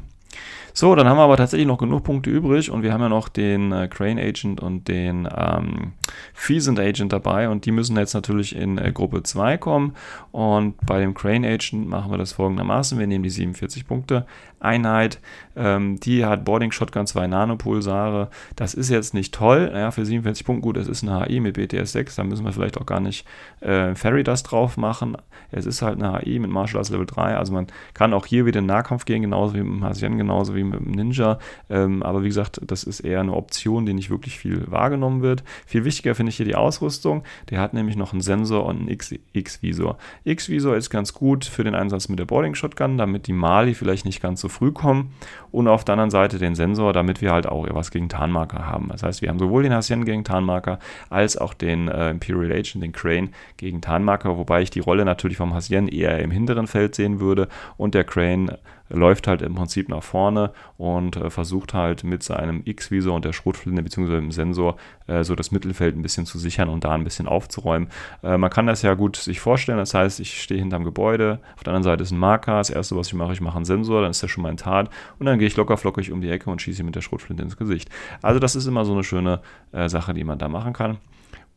So, 0.73 0.95
dann 0.95 1.07
haben 1.07 1.17
wir 1.17 1.23
aber 1.23 1.35
tatsächlich 1.35 1.67
noch 1.67 1.77
genug 1.77 2.03
Punkte 2.03 2.29
übrig 2.29 2.71
und 2.71 2.81
wir 2.81 2.93
haben 2.93 3.01
ja 3.01 3.09
noch 3.09 3.27
den 3.27 3.73
äh, 3.73 3.89
Crane 3.89 4.19
Agent 4.19 4.61
und 4.61 4.87
den 4.87 5.27
ähm, 5.35 5.93
Feasant 6.33 6.79
Agent 6.79 7.11
dabei 7.11 7.49
und 7.49 7.65
die 7.65 7.71
müssen 7.71 7.97
jetzt 7.97 8.13
natürlich 8.13 8.55
in 8.55 8.77
äh, 8.77 8.91
Gruppe 8.93 9.23
2 9.23 9.57
kommen 9.57 9.95
und 10.31 10.75
bei 10.85 10.99
dem 10.99 11.13
Crane 11.13 11.45
Agent 11.45 11.89
machen 11.89 12.09
wir 12.09 12.17
das 12.17 12.31
folgendermaßen, 12.33 12.97
wir 12.97 13.07
nehmen 13.07 13.23
die 13.23 13.29
47 13.29 13.85
Punkte. 13.85 14.25
Einheit, 14.61 15.19
ähm, 15.55 15.99
die 15.99 16.23
hat 16.23 16.45
Boarding 16.45 16.71
Shotgun 16.71 17.07
2 17.07 17.27
Nanopulsare, 17.27 18.29
das 18.55 18.73
ist 18.73 18.89
jetzt 18.89 19.13
nicht 19.13 19.33
toll, 19.33 19.71
ja, 19.73 19.91
für 19.91 20.05
47 20.05 20.45
Punkte, 20.45 20.61
gut, 20.61 20.77
es 20.77 20.87
ist 20.87 21.03
eine 21.03 21.25
HI 21.25 21.39
mit 21.39 21.55
BTS 21.55 21.91
6, 21.91 22.15
da 22.15 22.23
müssen 22.23 22.45
wir 22.45 22.53
vielleicht 22.53 22.79
auch 22.79 22.85
gar 22.85 22.99
nicht 22.99 23.25
äh, 23.61 23.95
Ferry 23.95 24.23
das 24.23 24.43
drauf 24.43 24.77
machen, 24.77 25.17
es 25.49 25.65
ist 25.65 25.81
halt 25.81 26.01
eine 26.01 26.19
HI 26.19 26.37
mit 26.39 26.51
Martial 26.51 26.77
Arts 26.77 26.91
Level 26.91 27.07
3, 27.07 27.35
also 27.35 27.53
man 27.53 27.67
kann 27.95 28.13
auch 28.13 28.27
hier 28.27 28.45
wieder 28.45 28.59
in 28.59 28.67
Nahkampf 28.67 29.05
gehen, 29.05 29.23
genauso 29.23 29.55
wie 29.55 29.63
mit 29.63 29.79
dem 29.79 29.83
Hasian, 29.83 30.17
genauso 30.17 30.55
wie 30.55 30.60
mit 30.63 30.79
dem 30.79 30.91
Ninja. 30.91 31.39
Ähm, 31.69 32.03
aber 32.03 32.23
wie 32.23 32.27
gesagt, 32.27 32.61
das 32.65 32.83
ist 32.83 32.99
eher 32.99 33.21
eine 33.21 33.33
Option, 33.33 33.85
die 33.85 33.93
nicht 33.93 34.09
wirklich 34.09 34.37
viel 34.37 34.69
wahrgenommen 34.69 35.21
wird. 35.21 35.43
Viel 35.65 35.85
wichtiger 35.85 36.11
wichtiger 36.11 36.15
finde 36.15 36.29
ich 36.29 36.37
hier 36.37 36.45
die 36.45 36.55
Ausrüstung. 36.55 37.23
Der 37.49 37.59
hat 37.59 37.73
nämlich 37.73 37.95
noch 37.95 38.11
einen 38.11 38.21
Sensor 38.21 38.65
und 38.65 38.79
einen 38.79 38.89
X-Visor. 39.33 39.97
X-Visor 40.23 40.75
ist 40.75 40.89
ganz 40.89 41.13
gut 41.13 41.45
für 41.45 41.63
den 41.63 41.75
Einsatz 41.75 42.09
mit 42.09 42.19
der 42.19 42.25
Boarding 42.25 42.55
Shotgun, 42.55 42.97
damit 42.97 43.27
die 43.27 43.33
Mali 43.33 43.73
vielleicht 43.73 44.05
nicht 44.05 44.21
ganz 44.21 44.41
so 44.41 44.49
früh 44.49 44.71
kommen. 44.71 45.13
Und 45.51 45.67
auf 45.67 45.83
der 45.83 45.93
anderen 45.93 46.09
Seite 46.09 46.37
den 46.37 46.55
Sensor, 46.55 46.93
damit 46.93 47.21
wir 47.21 47.31
halt 47.31 47.45
auch 47.45 47.67
was 47.71 47.91
gegen 47.91 48.09
Tarnmarker 48.09 48.65
haben. 48.65 48.87
Das 48.89 49.03
heißt, 49.03 49.21
wir 49.21 49.29
haben 49.29 49.39
sowohl 49.39 49.63
den 49.63 49.73
Hassien 49.73 50.05
gegen 50.05 50.23
Tarnmarker 50.23 50.79
als 51.09 51.37
auch 51.37 51.53
den 51.53 51.87
äh, 51.87 52.09
Imperial 52.09 52.51
Agent, 52.51 52.83
den 52.83 52.91
Crane, 52.91 53.29
gegen 53.57 53.81
Tarnmarker, 53.81 54.37
wobei 54.37 54.61
ich 54.61 54.69
die 54.69 54.79
Rolle 54.79 55.05
natürlich 55.05 55.37
vom 55.37 55.53
Hassien 55.53 55.87
eher 55.87 56.19
im 56.19 56.31
hinteren 56.31 56.67
Feld 56.67 56.95
sehen 56.95 57.19
würde 57.19 57.47
und 57.77 57.93
der 57.93 58.03
Crane 58.03 58.57
läuft 58.93 59.27
halt 59.27 59.41
im 59.41 59.55
Prinzip 59.55 59.89
nach 59.89 60.03
vorne 60.03 60.51
und 60.77 61.15
äh, 61.15 61.29
versucht 61.29 61.73
halt 61.73 62.03
mit 62.03 62.23
seinem 62.23 62.61
X-Visor 62.65 63.15
und 63.15 63.25
der 63.25 63.33
Schrotflinte 63.33 63.81
bzw. 63.83 64.15
dem 64.15 64.31
Sensor 64.31 64.77
äh, 65.07 65.23
so 65.23 65.35
das 65.35 65.51
Mittelfeld 65.51 65.95
ein 65.95 66.01
bisschen 66.01 66.25
zu 66.25 66.37
sichern 66.37 66.69
und 66.69 66.83
da 66.83 66.91
ein 66.91 67.03
bisschen 67.03 67.27
aufzuräumen. 67.27 67.89
Äh, 68.23 68.37
man 68.37 68.49
kann 68.49 68.67
das 68.67 68.81
ja 68.81 68.93
gut 68.93 69.15
sich 69.15 69.39
vorstellen, 69.39 69.77
das 69.77 69.93
heißt, 69.93 70.19
ich 70.19 70.41
stehe 70.41 70.59
hinterm 70.59 70.83
Gebäude, 70.83 71.39
auf 71.55 71.63
der 71.63 71.73
anderen 71.73 71.83
Seite 71.83 72.03
ist 72.03 72.11
ein 72.11 72.19
Marker, 72.19 72.57
das 72.57 72.69
erste, 72.69 72.95
was 72.95 73.07
ich 73.07 73.13
mache, 73.13 73.33
ich 73.33 73.41
mache 73.41 73.55
einen 73.55 73.65
Sensor, 73.65 74.01
dann 74.01 74.11
ist 74.11 74.21
der 74.21 74.27
schon 74.27 74.43
mal 74.43 74.49
ein 74.49 74.57
Tat 74.57 74.89
und 75.19 75.25
dann 75.25 75.39
gehe 75.39 75.47
ich 75.47 75.55
locker 75.55 75.77
flockig 75.77 76.11
um 76.11 76.21
die 76.21 76.29
Ecke 76.29 76.49
und 76.49 76.61
schieße 76.61 76.83
mit 76.83 76.95
der 76.95 77.01
Schrotflinte 77.01 77.43
ins 77.43 77.57
Gesicht. 77.57 77.89
Also 78.21 78.39
das 78.39 78.55
ist 78.55 78.67
immer 78.67 78.85
so 78.85 78.93
eine 78.93 79.03
schöne 79.03 79.41
äh, 79.71 79.89
Sache, 79.89 80.13
die 80.13 80.23
man 80.23 80.37
da 80.37 80.47
machen 80.47 80.73
kann. 80.73 80.97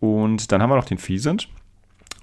Und 0.01 0.53
dann 0.53 0.61
haben 0.63 0.71
wir 0.71 0.77
noch 0.77 0.85
den 0.85 0.99
Fiesent. 0.99 1.49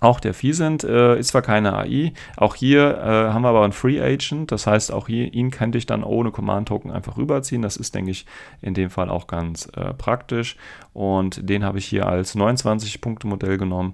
Auch 0.01 0.19
der 0.19 0.33
Fiesent 0.33 0.83
äh, 0.83 1.19
ist 1.19 1.27
zwar 1.27 1.43
keine 1.43 1.77
AI, 1.77 2.13
auch 2.35 2.55
hier 2.55 2.97
äh, 2.97 3.31
haben 3.31 3.43
wir 3.43 3.49
aber 3.49 3.63
einen 3.63 3.71
Free 3.71 4.01
Agent, 4.01 4.51
das 4.51 4.65
heißt, 4.65 4.91
auch 4.91 5.05
hier, 5.05 5.31
ihn 5.31 5.51
könnte 5.51 5.77
ich 5.77 5.85
dann 5.85 6.03
ohne 6.03 6.31
Command-Token 6.31 6.89
einfach 6.89 7.17
rüberziehen. 7.17 7.61
Das 7.61 7.77
ist, 7.77 7.93
denke 7.93 8.09
ich, 8.09 8.25
in 8.63 8.73
dem 8.73 8.89
Fall 8.89 9.09
auch 9.09 9.27
ganz 9.27 9.69
äh, 9.75 9.93
praktisch. 9.93 10.57
Und 10.93 11.47
den 11.47 11.63
habe 11.63 11.77
ich 11.77 11.85
hier 11.85 12.07
als 12.07 12.35
29-Punkte-Modell 12.35 13.59
genommen. 13.59 13.93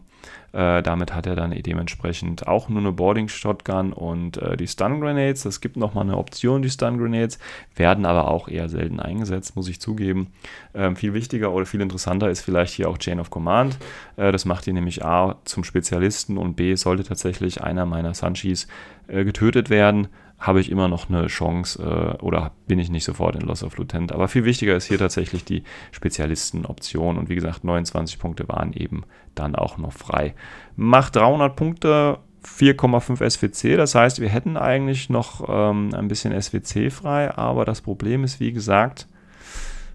Äh, 0.53 0.81
damit 0.81 1.13
hat 1.13 1.27
er 1.27 1.35
dann 1.35 1.51
dementsprechend 1.51 2.47
auch 2.47 2.69
nur 2.69 2.79
eine 2.79 2.91
Boarding 2.91 3.27
Shotgun 3.27 3.93
und 3.93 4.37
äh, 4.37 4.57
die 4.57 4.67
Stun 4.67 5.01
Grenades. 5.01 5.45
Es 5.45 5.61
gibt 5.61 5.77
nochmal 5.77 6.05
eine 6.05 6.17
Option, 6.17 6.61
die 6.61 6.69
Stun 6.69 6.97
Grenades, 6.97 7.37
werden 7.75 8.05
aber 8.05 8.29
auch 8.29 8.47
eher 8.47 8.69
selten 8.69 8.99
eingesetzt, 8.99 9.55
muss 9.55 9.67
ich 9.67 9.81
zugeben. 9.81 10.31
Ähm, 10.73 10.95
viel 10.95 11.13
wichtiger 11.13 11.51
oder 11.51 11.65
viel 11.65 11.81
interessanter 11.81 12.29
ist 12.29 12.41
vielleicht 12.41 12.73
hier 12.73 12.89
auch 12.89 12.97
Chain 12.97 13.19
of 13.19 13.29
Command. 13.29 13.77
Äh, 14.15 14.31
das 14.31 14.45
macht 14.45 14.67
ihn 14.67 14.75
nämlich 14.75 15.03
A 15.03 15.35
zum 15.45 15.63
Spezialisten 15.63 16.37
und 16.37 16.55
B 16.55 16.75
sollte 16.75 17.03
tatsächlich 17.03 17.61
einer 17.61 17.85
meiner 17.85 18.13
Sunshis 18.13 18.67
äh, 19.07 19.25
getötet 19.25 19.69
werden 19.69 20.07
habe 20.39 20.61
ich 20.61 20.69
immer 20.69 20.87
noch 20.87 21.09
eine 21.09 21.27
Chance 21.27 21.81
äh, 21.81 22.23
oder 22.23 22.51
bin 22.67 22.77
ich 22.79 22.89
nicht 22.89 23.03
sofort 23.03 23.35
in 23.35 23.41
Loss 23.41 23.63
of 23.63 23.77
Lieutenant. 23.77 24.11
Aber 24.11 24.27
viel 24.27 24.45
wichtiger 24.45 24.75
ist 24.75 24.85
hier 24.85 24.99
tatsächlich 24.99 25.43
die 25.43 25.63
Spezialistenoption. 25.91 27.17
Und 27.17 27.29
wie 27.29 27.35
gesagt, 27.35 27.63
29 27.63 28.19
Punkte 28.19 28.47
waren 28.47 28.73
eben 28.73 29.03
dann 29.33 29.55
auch 29.55 29.77
noch 29.77 29.93
frei. 29.93 30.35
Macht 30.75 31.15
300 31.15 31.55
Punkte, 31.55 32.19
4,5 32.45 33.29
SWC. 33.29 33.77
Das 33.77 33.95
heißt, 33.95 34.21
wir 34.21 34.29
hätten 34.29 34.57
eigentlich 34.57 35.09
noch 35.09 35.47
ähm, 35.49 35.89
ein 35.93 36.07
bisschen 36.07 36.39
SWC 36.39 36.91
frei. 36.91 37.35
Aber 37.35 37.65
das 37.65 37.81
Problem 37.81 38.23
ist, 38.23 38.39
wie 38.39 38.53
gesagt, 38.53 39.07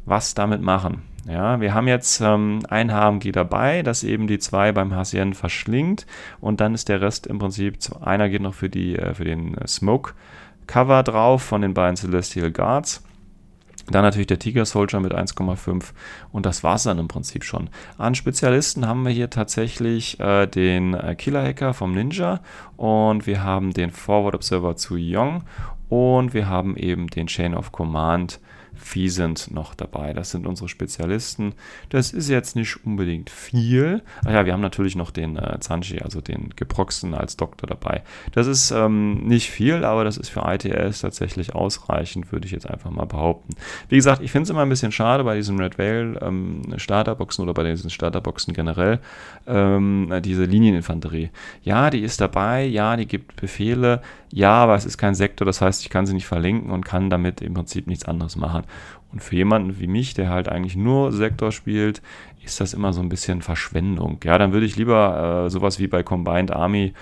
was 0.04 0.34
damit 0.34 0.60
machen. 0.60 1.02
Ja, 1.26 1.60
wir 1.60 1.72
haben 1.72 1.86
jetzt 1.86 2.20
ähm, 2.20 2.60
ein 2.68 2.92
HMG 2.92 3.30
dabei, 3.30 3.82
das 3.82 4.02
eben 4.02 4.26
die 4.26 4.40
zwei 4.40 4.72
beim 4.72 4.94
Hassien 4.94 5.34
verschlingt 5.34 6.04
und 6.40 6.60
dann 6.60 6.74
ist 6.74 6.88
der 6.88 7.00
Rest 7.00 7.28
im 7.28 7.38
Prinzip, 7.38 7.78
einer 8.00 8.28
geht 8.28 8.42
noch 8.42 8.54
für, 8.54 8.68
die, 8.68 8.96
äh, 8.96 9.14
für 9.14 9.24
den 9.24 9.56
äh, 9.56 9.68
Smoke 9.68 10.14
Cover 10.66 11.02
drauf 11.04 11.42
von 11.42 11.62
den 11.62 11.74
beiden 11.74 11.96
Celestial 11.96 12.50
Guards. 12.50 13.04
Dann 13.90 14.02
natürlich 14.02 14.28
der 14.28 14.38
Tiger 14.38 14.64
Soldier 14.64 15.00
mit 15.00 15.12
1,5 15.12 15.92
und 16.30 16.46
das 16.46 16.64
war 16.64 16.76
es 16.76 16.84
dann 16.84 16.98
im 16.98 17.08
Prinzip 17.08 17.44
schon. 17.44 17.68
An 17.98 18.14
Spezialisten 18.14 18.86
haben 18.86 19.04
wir 19.04 19.10
hier 19.12 19.30
tatsächlich 19.30 20.18
äh, 20.18 20.46
den 20.46 20.94
äh, 20.94 21.14
Killer 21.16 21.44
Hacker 21.44 21.72
vom 21.72 21.92
Ninja 21.92 22.40
und 22.76 23.26
wir 23.26 23.44
haben 23.44 23.72
den 23.72 23.90
Forward 23.90 24.34
Observer 24.34 24.76
zu 24.76 24.96
Young 24.98 25.44
und 25.88 26.34
wir 26.34 26.48
haben 26.48 26.76
eben 26.76 27.08
den 27.08 27.26
Chain 27.28 27.54
of 27.54 27.70
Command 27.70 28.32
Vieh 28.32 28.51
sind 28.84 29.50
noch 29.50 29.74
dabei. 29.74 30.12
Das 30.12 30.30
sind 30.30 30.46
unsere 30.46 30.68
Spezialisten. 30.68 31.54
Das 31.88 32.12
ist 32.12 32.28
jetzt 32.28 32.56
nicht 32.56 32.84
unbedingt 32.84 33.30
viel. 33.30 34.02
Ach 34.24 34.32
ja, 34.32 34.46
wir 34.46 34.52
haben 34.52 34.60
natürlich 34.60 34.96
noch 34.96 35.10
den 35.10 35.36
äh, 35.36 35.58
Zanchi, 35.60 36.00
also 36.00 36.20
den 36.20 36.50
Geproxen 36.56 37.14
als 37.14 37.36
Doktor 37.36 37.66
dabei. 37.66 38.02
Das 38.32 38.46
ist 38.46 38.70
ähm, 38.70 39.26
nicht 39.26 39.50
viel, 39.50 39.84
aber 39.84 40.04
das 40.04 40.16
ist 40.16 40.28
für 40.28 40.42
ITS 40.46 41.00
tatsächlich 41.00 41.54
ausreichend, 41.54 42.32
würde 42.32 42.46
ich 42.46 42.52
jetzt 42.52 42.68
einfach 42.68 42.90
mal 42.90 43.06
behaupten. 43.06 43.54
Wie 43.88 43.96
gesagt, 43.96 44.22
ich 44.22 44.30
finde 44.30 44.44
es 44.44 44.50
immer 44.50 44.62
ein 44.62 44.68
bisschen 44.68 44.92
schade 44.92 45.24
bei 45.24 45.36
diesen 45.36 45.58
Red 45.58 45.78
Veil 45.78 46.18
ähm, 46.20 46.62
Starterboxen 46.76 47.42
oder 47.42 47.54
bei 47.54 47.64
diesen 47.64 47.90
Starterboxen 47.90 48.54
generell, 48.54 49.00
ähm, 49.46 50.12
diese 50.22 50.44
Linieninfanterie. 50.44 51.30
Ja, 51.62 51.90
die 51.90 52.00
ist 52.00 52.20
dabei, 52.20 52.64
ja, 52.64 52.96
die 52.96 53.06
gibt 53.06 53.36
Befehle, 53.36 54.02
ja, 54.34 54.52
aber 54.54 54.74
es 54.74 54.86
ist 54.86 54.96
kein 54.96 55.14
Sektor, 55.14 55.44
das 55.44 55.60
heißt, 55.60 55.82
ich 55.82 55.90
kann 55.90 56.06
sie 56.06 56.14
nicht 56.14 56.26
verlinken 56.26 56.70
und 56.70 56.86
kann 56.86 57.10
damit 57.10 57.42
im 57.42 57.52
Prinzip 57.52 57.86
nichts 57.86 58.06
anderes 58.06 58.36
machen. 58.36 58.64
Und 59.12 59.22
für 59.22 59.36
jemanden 59.36 59.78
wie 59.78 59.86
mich, 59.86 60.14
der 60.14 60.30
halt 60.30 60.48
eigentlich 60.48 60.76
nur 60.76 61.12
Sektor 61.12 61.52
spielt, 61.52 62.00
ist 62.44 62.60
das 62.60 62.74
immer 62.74 62.92
so 62.92 63.00
ein 63.00 63.08
bisschen 63.08 63.42
Verschwendung. 63.42 64.18
Ja, 64.24 64.38
dann 64.38 64.52
würde 64.52 64.66
ich 64.66 64.76
lieber 64.76 65.44
äh, 65.46 65.50
sowas 65.50 65.78
wie 65.78 65.86
bei 65.86 66.02
Combined 66.02 66.50
Army 66.50 66.94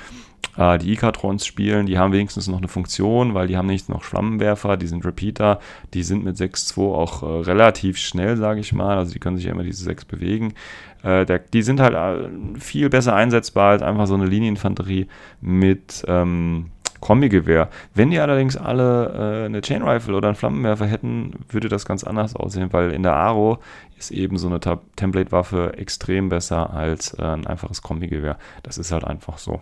äh, 0.57 0.79
die 0.79 0.93
Ikatrons 0.93 1.47
spielen. 1.47 1.87
Die 1.87 1.99
haben 1.99 2.13
wenigstens 2.13 2.49
noch 2.49 2.59
eine 2.59 2.69
Funktion, 2.69 3.35
weil 3.35 3.47
die 3.47 3.57
haben 3.57 3.67
nicht 3.67 3.89
noch 3.89 4.03
Flammenwerfer, 4.03 4.77
die 4.77 4.87
sind 4.87 5.05
Repeater, 5.05 5.61
die 5.95 6.03
sind 6.03 6.25
mit 6.25 6.37
6-2 6.37 6.95
auch 6.95 7.23
äh, 7.23 7.27
relativ 7.27 7.97
schnell, 7.97 8.37
sage 8.37 8.61
ich 8.61 8.73
mal. 8.73 8.99
Also 8.99 9.13
die 9.13 9.19
können 9.19 9.37
sich 9.37 9.47
ja 9.47 9.53
immer 9.53 9.63
diese 9.63 9.85
6 9.85 10.05
bewegen. 10.05 10.55
Äh, 11.03 11.25
der, 11.27 11.39
die 11.39 11.63
sind 11.63 11.81
halt 11.81 11.95
äh, 11.95 12.29
viel 12.59 12.91
besser 12.91 13.15
einsetzbar 13.15 13.71
als 13.71 13.83
einfach 13.83 14.07
so 14.07 14.15
eine 14.15 14.27
Linieninfanterie 14.27 15.07
mit. 15.41 16.05
Ähm, 16.09 16.67
Kombi-Gewehr. 17.01 17.69
Wenn 17.95 18.11
die 18.11 18.19
allerdings 18.19 18.57
alle 18.57 19.43
äh, 19.43 19.47
eine 19.47 19.61
Chain 19.63 19.83
Rifle 19.83 20.15
oder 20.15 20.29
einen 20.29 20.37
Flammenwerfer 20.37 20.87
hätten, 20.87 21.45
würde 21.49 21.69
das 21.69 21.85
ganz 21.85 22.05
anders 22.05 22.37
aussehen, 22.37 22.73
weil 22.73 22.93
in 22.93 23.03
der 23.03 23.15
Aro 23.15 23.59
ist 23.99 24.11
eben 24.11 24.39
so 24.39 24.49
eine 24.49 24.61
Template-Waffe 24.61 25.75
extrem 25.77 26.29
besser 26.29 26.73
als 26.73 27.15
äh, 27.15 27.23
ein 27.23 27.47
einfaches 27.47 27.83
Kombi-Gewehr. 27.83 28.39
Das 28.63 28.79
ist 28.79 28.93
halt 28.93 29.05
einfach 29.05 29.39
so. 29.39 29.61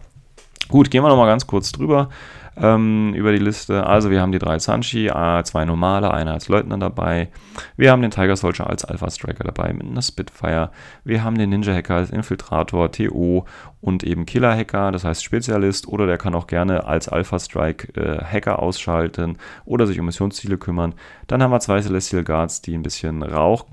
Gut, 0.68 0.90
gehen 0.90 1.02
wir 1.02 1.08
nochmal 1.08 1.28
ganz 1.28 1.46
kurz 1.46 1.72
drüber 1.72 2.08
ähm, 2.60 3.14
über 3.14 3.32
die 3.32 3.38
Liste. 3.38 3.86
Also 3.86 4.10
wir 4.10 4.20
haben 4.20 4.32
die 4.32 4.38
drei 4.38 4.58
Sanchi, 4.58 5.08
äh, 5.08 5.42
zwei 5.44 5.64
normale, 5.64 6.12
einer 6.12 6.32
als 6.32 6.48
Leutnant 6.48 6.82
dabei. 6.82 7.28
Wir 7.76 7.90
haben 7.90 8.02
den 8.02 8.10
Tiger 8.10 8.36
Soldier 8.36 8.68
als 8.68 8.84
Alpha 8.84 9.10
Striker 9.10 9.44
dabei 9.44 9.72
mit 9.72 9.86
einer 9.86 10.02
Spitfire. 10.02 10.70
Wir 11.04 11.24
haben 11.24 11.38
den 11.38 11.50
Ninja 11.50 11.74
Hacker 11.74 11.96
als 11.96 12.10
Infiltrator, 12.10 12.90
TO 12.92 13.44
und 13.80 14.04
eben 14.04 14.26
Killer 14.26 14.56
Hacker, 14.56 14.92
das 14.92 15.04
heißt 15.04 15.22
Spezialist 15.22 15.88
oder 15.88 16.06
der 16.06 16.18
kann 16.18 16.34
auch 16.34 16.46
gerne 16.46 16.84
als 16.84 17.08
Alpha 17.08 17.38
Strike 17.38 18.00
äh, 18.00 18.24
Hacker 18.24 18.58
ausschalten 18.58 19.38
oder 19.64 19.86
sich 19.86 19.98
um 19.98 20.06
Missionsziele 20.06 20.58
kümmern. 20.58 20.94
Dann 21.26 21.42
haben 21.42 21.50
wir 21.50 21.60
zwei 21.60 21.80
Celestial 21.80 22.24
Guards, 22.24 22.62
die 22.62 22.74
ein 22.74 22.82
bisschen 22.82 23.22
Rauch 23.22 23.66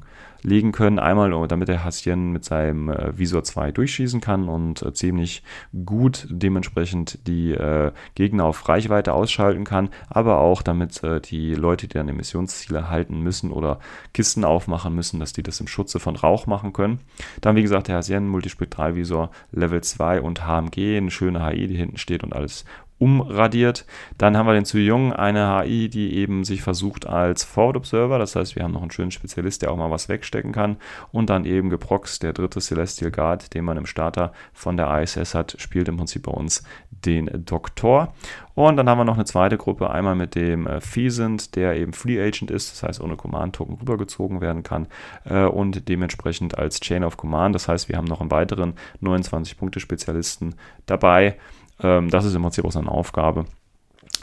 legen 0.45 0.71
können. 0.71 0.99
Einmal, 0.99 1.47
damit 1.47 1.67
der 1.67 1.83
Hassien 1.83 2.31
mit 2.31 2.45
seinem 2.45 2.89
äh, 2.89 3.17
Visor 3.17 3.43
2 3.43 3.71
durchschießen 3.71 4.21
kann 4.21 4.47
und 4.47 4.81
äh, 4.81 4.93
ziemlich 4.93 5.43
gut 5.85 6.27
dementsprechend 6.29 7.27
die 7.27 7.51
äh, 7.51 7.91
Gegner 8.13 8.45
auf 8.45 8.67
Reichweite 8.69 9.13
ausschalten 9.13 9.63
kann, 9.63 9.89
aber 10.07 10.39
auch 10.39 10.61
damit 10.61 11.03
äh, 11.03 11.19
die 11.19 11.55
Leute, 11.55 11.87
die 11.87 11.93
dann 11.93 12.07
die 12.07 12.13
Missionsziele 12.13 12.89
halten 12.89 13.19
müssen 13.21 13.51
oder 13.51 13.79
Kisten 14.13 14.45
aufmachen 14.45 14.93
müssen, 14.93 15.19
dass 15.19 15.33
die 15.33 15.43
das 15.43 15.59
im 15.59 15.67
Schutze 15.67 15.99
von 15.99 16.15
Rauch 16.15 16.45
machen 16.45 16.73
können. 16.73 16.99
Dann, 17.41 17.55
wie 17.55 17.63
gesagt, 17.63 17.87
der 17.87 17.97
Hassien 17.97 18.27
Multispektralvisor 18.27 19.31
Level 19.51 19.81
2 19.81 20.21
und 20.21 20.45
HMG, 20.45 20.97
eine 20.97 21.11
schöne 21.11 21.45
HI, 21.45 21.67
die 21.67 21.77
hinten 21.77 21.97
steht 21.97 22.23
und 22.23 22.33
alles 22.33 22.65
umradiert. 22.97 23.85
Dann 24.17 24.37
haben 24.37 24.47
wir 24.47 24.53
den 24.53 24.65
zu 24.65 24.77
Jung, 24.77 25.11
eine 25.11 25.61
HI, 25.61 25.89
die 25.89 26.15
eben 26.15 26.45
sich 26.45 26.61
versucht 26.61 27.05
als 27.07 27.43
Forward 27.43 27.77
Observer, 27.77 28.19
das 28.19 28.35
heißt, 28.35 28.55
wir 28.55 28.63
haben 28.63 28.71
noch 28.71 28.81
einen 28.81 28.91
schönen 28.91 29.11
Spezialist, 29.11 29.61
der 29.61 29.71
auch 29.71 29.77
mal 29.77 29.91
was 29.91 30.07
wegstecken 30.07 30.51
kann. 30.53 30.77
Und 31.11 31.29
dann 31.29 31.45
eben 31.45 31.69
Geprox, 31.69 32.19
der 32.19 32.33
dritte 32.33 32.61
Celestial 32.61 33.11
Guard, 33.11 33.53
den 33.53 33.65
man 33.65 33.77
im 33.77 33.85
Starter 33.85 34.31
von 34.53 34.77
der 34.77 35.01
ISS 35.01 35.35
hat, 35.35 35.55
spielt 35.59 35.89
im 35.89 35.97
Prinzip 35.97 36.23
bei 36.23 36.31
uns 36.31 36.63
den 36.89 37.29
Doktor. 37.45 38.13
Und 38.53 38.77
dann 38.77 38.89
haben 38.89 38.97
wir 38.97 39.05
noch 39.05 39.15
eine 39.15 39.25
zweite 39.25 39.57
Gruppe, 39.57 39.89
einmal 39.89 40.15
mit 40.15 40.35
dem 40.35 40.65
äh, 40.65 40.79
Feasant, 40.79 41.55
der 41.57 41.75
eben 41.75 41.91
Free 41.91 42.21
Agent 42.21 42.49
ist, 42.49 42.71
das 42.71 42.83
heißt 42.83 43.01
ohne 43.01 43.17
Command-Token 43.17 43.75
rübergezogen 43.75 44.39
werden 44.39 44.63
kann 44.63 44.87
äh, 45.25 45.43
und 45.43 45.89
dementsprechend 45.89 46.57
als 46.57 46.79
Chain 46.79 47.03
of 47.03 47.17
Command. 47.17 47.53
Das 47.53 47.67
heißt, 47.67 47.89
wir 47.89 47.97
haben 47.97 48.05
noch 48.05 48.21
einen 48.21 48.31
weiteren 48.31 48.75
29-Punkte-Spezialisten 49.01 50.55
dabei. 50.85 51.37
Ähm, 51.81 52.09
das 52.09 52.25
ist 52.25 52.35
im 52.35 52.41
Prinzip 52.41 52.65
auch 52.65 52.71
seine 52.71 52.89
Aufgabe. 52.91 53.45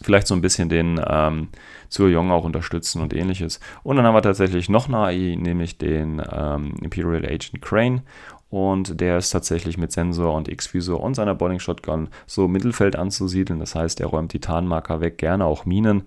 Vielleicht 0.03 0.27
so 0.27 0.35
ein 0.35 0.41
bisschen 0.41 0.69
den 0.69 1.01
ähm, 1.07 1.49
Jong 1.91 2.31
auch 2.31 2.45
unterstützen 2.45 3.03
und 3.03 3.15
ähnliches. 3.15 3.61
Und 3.83 3.97
dann 3.97 4.07
haben 4.07 4.15
wir 4.15 4.23
tatsächlich 4.23 4.69
noch 4.69 4.89
eine 4.89 4.99
AI, 4.99 5.37
nämlich 5.39 5.79
den 5.79 6.23
ähm, 6.33 6.75
Imperial 6.83 7.25
Agent 7.25 7.61
Crane. 7.61 8.03
Und 8.51 9.01
der 9.01 9.17
ist 9.17 9.31
tatsächlich 9.31 9.79
mit 9.79 9.93
Sensor 9.93 10.35
und 10.35 10.47
X-Visor 10.47 11.01
und 11.01 11.15
seiner 11.15 11.35
Boarding 11.35 11.59
Shotgun 11.59 12.09
so 12.27 12.49
Mittelfeld 12.49 12.97
anzusiedeln. 12.97 13.61
Das 13.61 13.75
heißt, 13.75 14.01
er 14.01 14.09
räumt 14.09 14.35
die 14.35 14.41
Tarnmarker 14.41 15.01
weg, 15.01 15.17
gerne 15.17 15.47
auch 15.47 15.65
Minen 15.65 16.03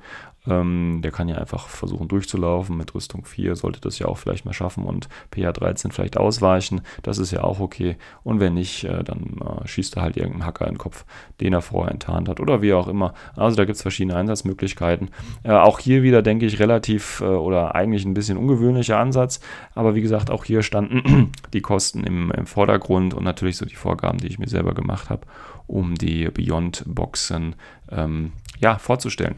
Ähm, 0.48 1.00
der 1.02 1.12
kann 1.12 1.28
ja 1.28 1.36
einfach 1.36 1.68
versuchen 1.68 2.08
durchzulaufen. 2.08 2.78
Mit 2.78 2.94
Rüstung 2.94 3.26
4 3.26 3.56
sollte 3.56 3.82
das 3.82 4.00
ja 4.00 4.08
auch 4.08 4.18
vielleicht 4.18 4.46
mal 4.46 4.54
schaffen 4.54 4.84
und 4.84 5.10
PH 5.32 5.54
13 5.54 5.92
vielleicht 5.92 6.18
ausweichen. 6.18 6.82
Das 7.04 7.18
ist 7.18 7.32
ja 7.32 7.44
auch 7.44 7.60
okay. 7.60 7.98
Und 8.24 8.40
wenn 8.40 8.54
nicht, 8.54 8.84
äh, 8.84 9.04
dann 9.04 9.40
äh, 9.42 9.68
schießt 9.68 9.98
er 9.98 10.04
halt 10.04 10.18
irgendeinen 10.18 10.46
Hacker 10.46 10.68
in 10.68 10.74
den 10.74 10.78
Kopf, 10.78 11.06
den 11.42 11.54
er 11.54 11.62
vorher 11.62 11.92
enttarnt 11.92 12.30
hat 12.30 12.40
oder 12.40 12.62
wie 12.62 12.74
auch 12.74 12.88
immer. 12.88 13.14
Also 13.36 13.58
da 13.58 13.66
gibt 13.66 13.78
es 13.78 13.82
verschiedene 13.82 14.16
Einsatzmöglichkeiten. 14.16 15.10
Äh, 15.44 15.52
auch 15.52 15.80
hier 15.80 16.04
wieder, 16.04 16.22
denke 16.22 16.46
ich, 16.46 16.60
relativ 16.60 17.22
äh, 17.22 17.26
oder 17.26 17.76
eigentlich 17.76 18.06
ein 18.06 18.14
bisschen 18.14 18.38
ungewöhnlicher 18.38 18.98
Ansatz. 18.98 19.40
Aber 19.74 19.96
wie 19.96 20.02
gesagt, 20.02 20.30
auch 20.30 20.46
hier 20.46 20.64
standen 20.64 21.32
die 21.54 21.62
Kosten 21.62 22.04
im, 22.04 22.32
im 22.32 22.46
Vordergrund 22.46 23.14
und 23.14 23.24
natürlich 23.24 23.58
so 23.58 23.66
die 23.66 23.76
Vorgaben, 23.76 24.20
die 24.20 24.28
ich 24.28 24.40
mir 24.40 24.48
selber 24.48 24.74
gemacht 24.74 25.10
habe, 25.10 25.22
um 25.68 25.96
die 25.96 26.26
Beyond-Boxen 26.26 27.56
ähm, 27.92 28.32
ja, 28.60 28.78
vorzustellen. 28.78 29.36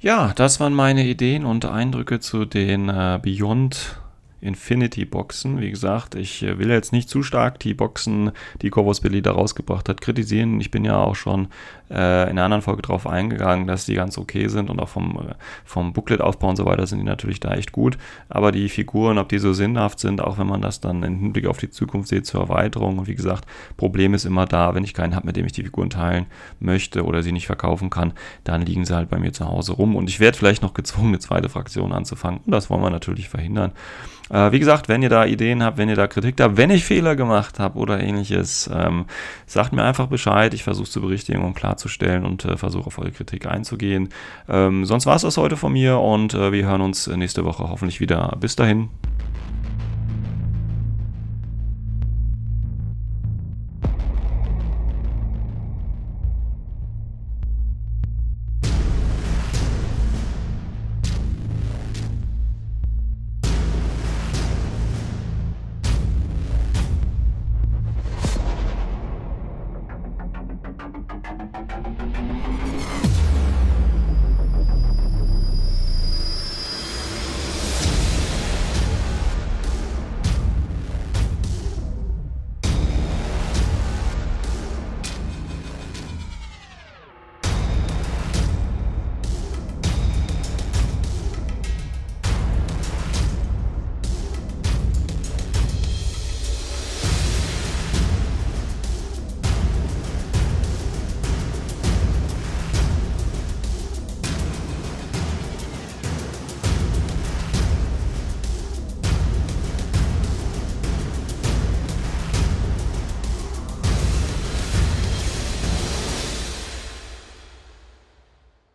Ja, 0.00 0.32
das 0.36 0.60
waren 0.60 0.74
meine 0.74 1.04
Ideen 1.04 1.44
und 1.44 1.64
Eindrücke 1.64 2.20
zu 2.20 2.44
den 2.44 2.88
äh, 2.88 3.18
Beyond 3.20 4.00
Infinity-Boxen. 4.40 5.60
Wie 5.60 5.70
gesagt, 5.70 6.14
ich 6.14 6.42
äh, 6.42 6.58
will 6.58 6.70
jetzt 6.70 6.92
nicht 6.92 7.08
zu 7.08 7.22
stark 7.22 7.58
die 7.58 7.74
Boxen, 7.74 8.32
die 8.62 8.70
Corvus 8.70 9.00
Billy 9.00 9.22
da 9.22 9.32
rausgebracht 9.32 9.88
hat, 9.88 10.00
kritisieren. 10.00 10.60
Ich 10.60 10.70
bin 10.70 10.84
ja 10.84 10.96
auch 10.96 11.16
schon 11.16 11.48
äh, 11.90 12.24
in 12.24 12.30
einer 12.30 12.44
anderen 12.44 12.62
Folge 12.62 12.82
drauf 12.82 13.06
eingegangen, 13.06 13.66
dass 13.66 13.86
die 13.86 13.94
ganz 13.94 14.18
okay 14.18 14.48
sind 14.48 14.70
und 14.70 14.78
auch 14.80 14.88
vom, 14.88 15.16
äh, 15.16 15.34
vom 15.64 15.92
Booklet-Aufbau 15.92 16.50
und 16.50 16.56
so 16.56 16.66
weiter 16.66 16.86
sind 16.86 16.98
die 16.98 17.04
natürlich 17.04 17.40
da 17.40 17.54
echt 17.54 17.72
gut. 17.72 17.98
Aber 18.28 18.52
die 18.52 18.68
Figuren, 18.68 19.18
ob 19.18 19.28
die 19.28 19.38
so 19.38 19.52
sinnhaft 19.52 19.98
sind, 19.98 20.20
auch 20.20 20.38
wenn 20.38 20.46
man 20.46 20.62
das 20.62 20.80
dann 20.80 21.02
im 21.02 21.18
Hinblick 21.18 21.46
auf 21.46 21.58
die 21.58 21.70
Zukunft 21.70 22.08
sieht 22.08 22.26
zur 22.26 22.42
Erweiterung. 22.42 22.98
Und 22.98 23.08
wie 23.08 23.14
gesagt, 23.14 23.46
Problem 23.76 24.14
ist 24.14 24.24
immer 24.24 24.46
da, 24.46 24.74
wenn 24.74 24.84
ich 24.84 24.94
keinen 24.94 25.14
habe, 25.14 25.26
mit 25.26 25.36
dem 25.36 25.46
ich 25.46 25.52
die 25.52 25.64
Figuren 25.64 25.90
teilen 25.90 26.26
möchte 26.60 27.04
oder 27.04 27.22
sie 27.22 27.32
nicht 27.32 27.46
verkaufen 27.46 27.90
kann, 27.90 28.12
dann 28.44 28.62
liegen 28.62 28.84
sie 28.84 28.94
halt 28.94 29.08
bei 29.10 29.18
mir 29.18 29.32
zu 29.32 29.46
Hause 29.46 29.72
rum. 29.72 29.96
Und 29.96 30.08
ich 30.08 30.20
werde 30.20 30.36
vielleicht 30.36 30.62
noch 30.62 30.74
gezwungen, 30.74 31.08
eine 31.08 31.18
zweite 31.18 31.48
Fraktion 31.48 31.92
anzufangen. 31.92 32.40
Und 32.44 32.52
das 32.52 32.70
wollen 32.70 32.82
wir 32.82 32.90
natürlich 32.90 33.28
verhindern. 33.28 33.72
Äh, 34.30 34.52
wie 34.52 34.58
gesagt, 34.58 34.88
wenn 34.88 35.02
ihr 35.02 35.08
da 35.08 35.24
Ideen 35.24 35.62
habt, 35.62 35.78
wenn 35.78 35.88
ihr 35.88 35.96
da 35.96 36.06
Kritik 36.06 36.40
habt, 36.40 36.56
wenn 36.56 36.70
ich 36.70 36.84
Fehler 36.84 37.16
gemacht 37.16 37.58
habe 37.58 37.78
oder 37.78 38.00
ähnliches, 38.00 38.70
ähm, 38.72 39.06
sagt 39.46 39.72
mir 39.72 39.84
einfach 39.84 40.06
Bescheid. 40.06 40.54
Ich 40.54 40.64
versuche 40.64 40.88
zu 40.88 41.00
berichtigen 41.00 41.42
und 41.42 41.54
klarzustellen 41.54 42.24
und 42.24 42.44
äh, 42.44 42.56
versuche 42.56 42.86
auf 42.86 42.98
eure 42.98 43.12
Kritik 43.12 43.46
einzugehen. 43.46 44.08
Ähm, 44.48 44.84
sonst 44.84 45.06
war 45.06 45.16
es 45.16 45.22
das 45.22 45.36
heute 45.36 45.56
von 45.56 45.72
mir 45.72 45.98
und 45.98 46.34
äh, 46.34 46.52
wir 46.52 46.66
hören 46.66 46.80
uns 46.80 47.06
nächste 47.06 47.44
Woche 47.44 47.68
hoffentlich 47.68 48.00
wieder. 48.00 48.36
Bis 48.40 48.56
dahin. 48.56 48.88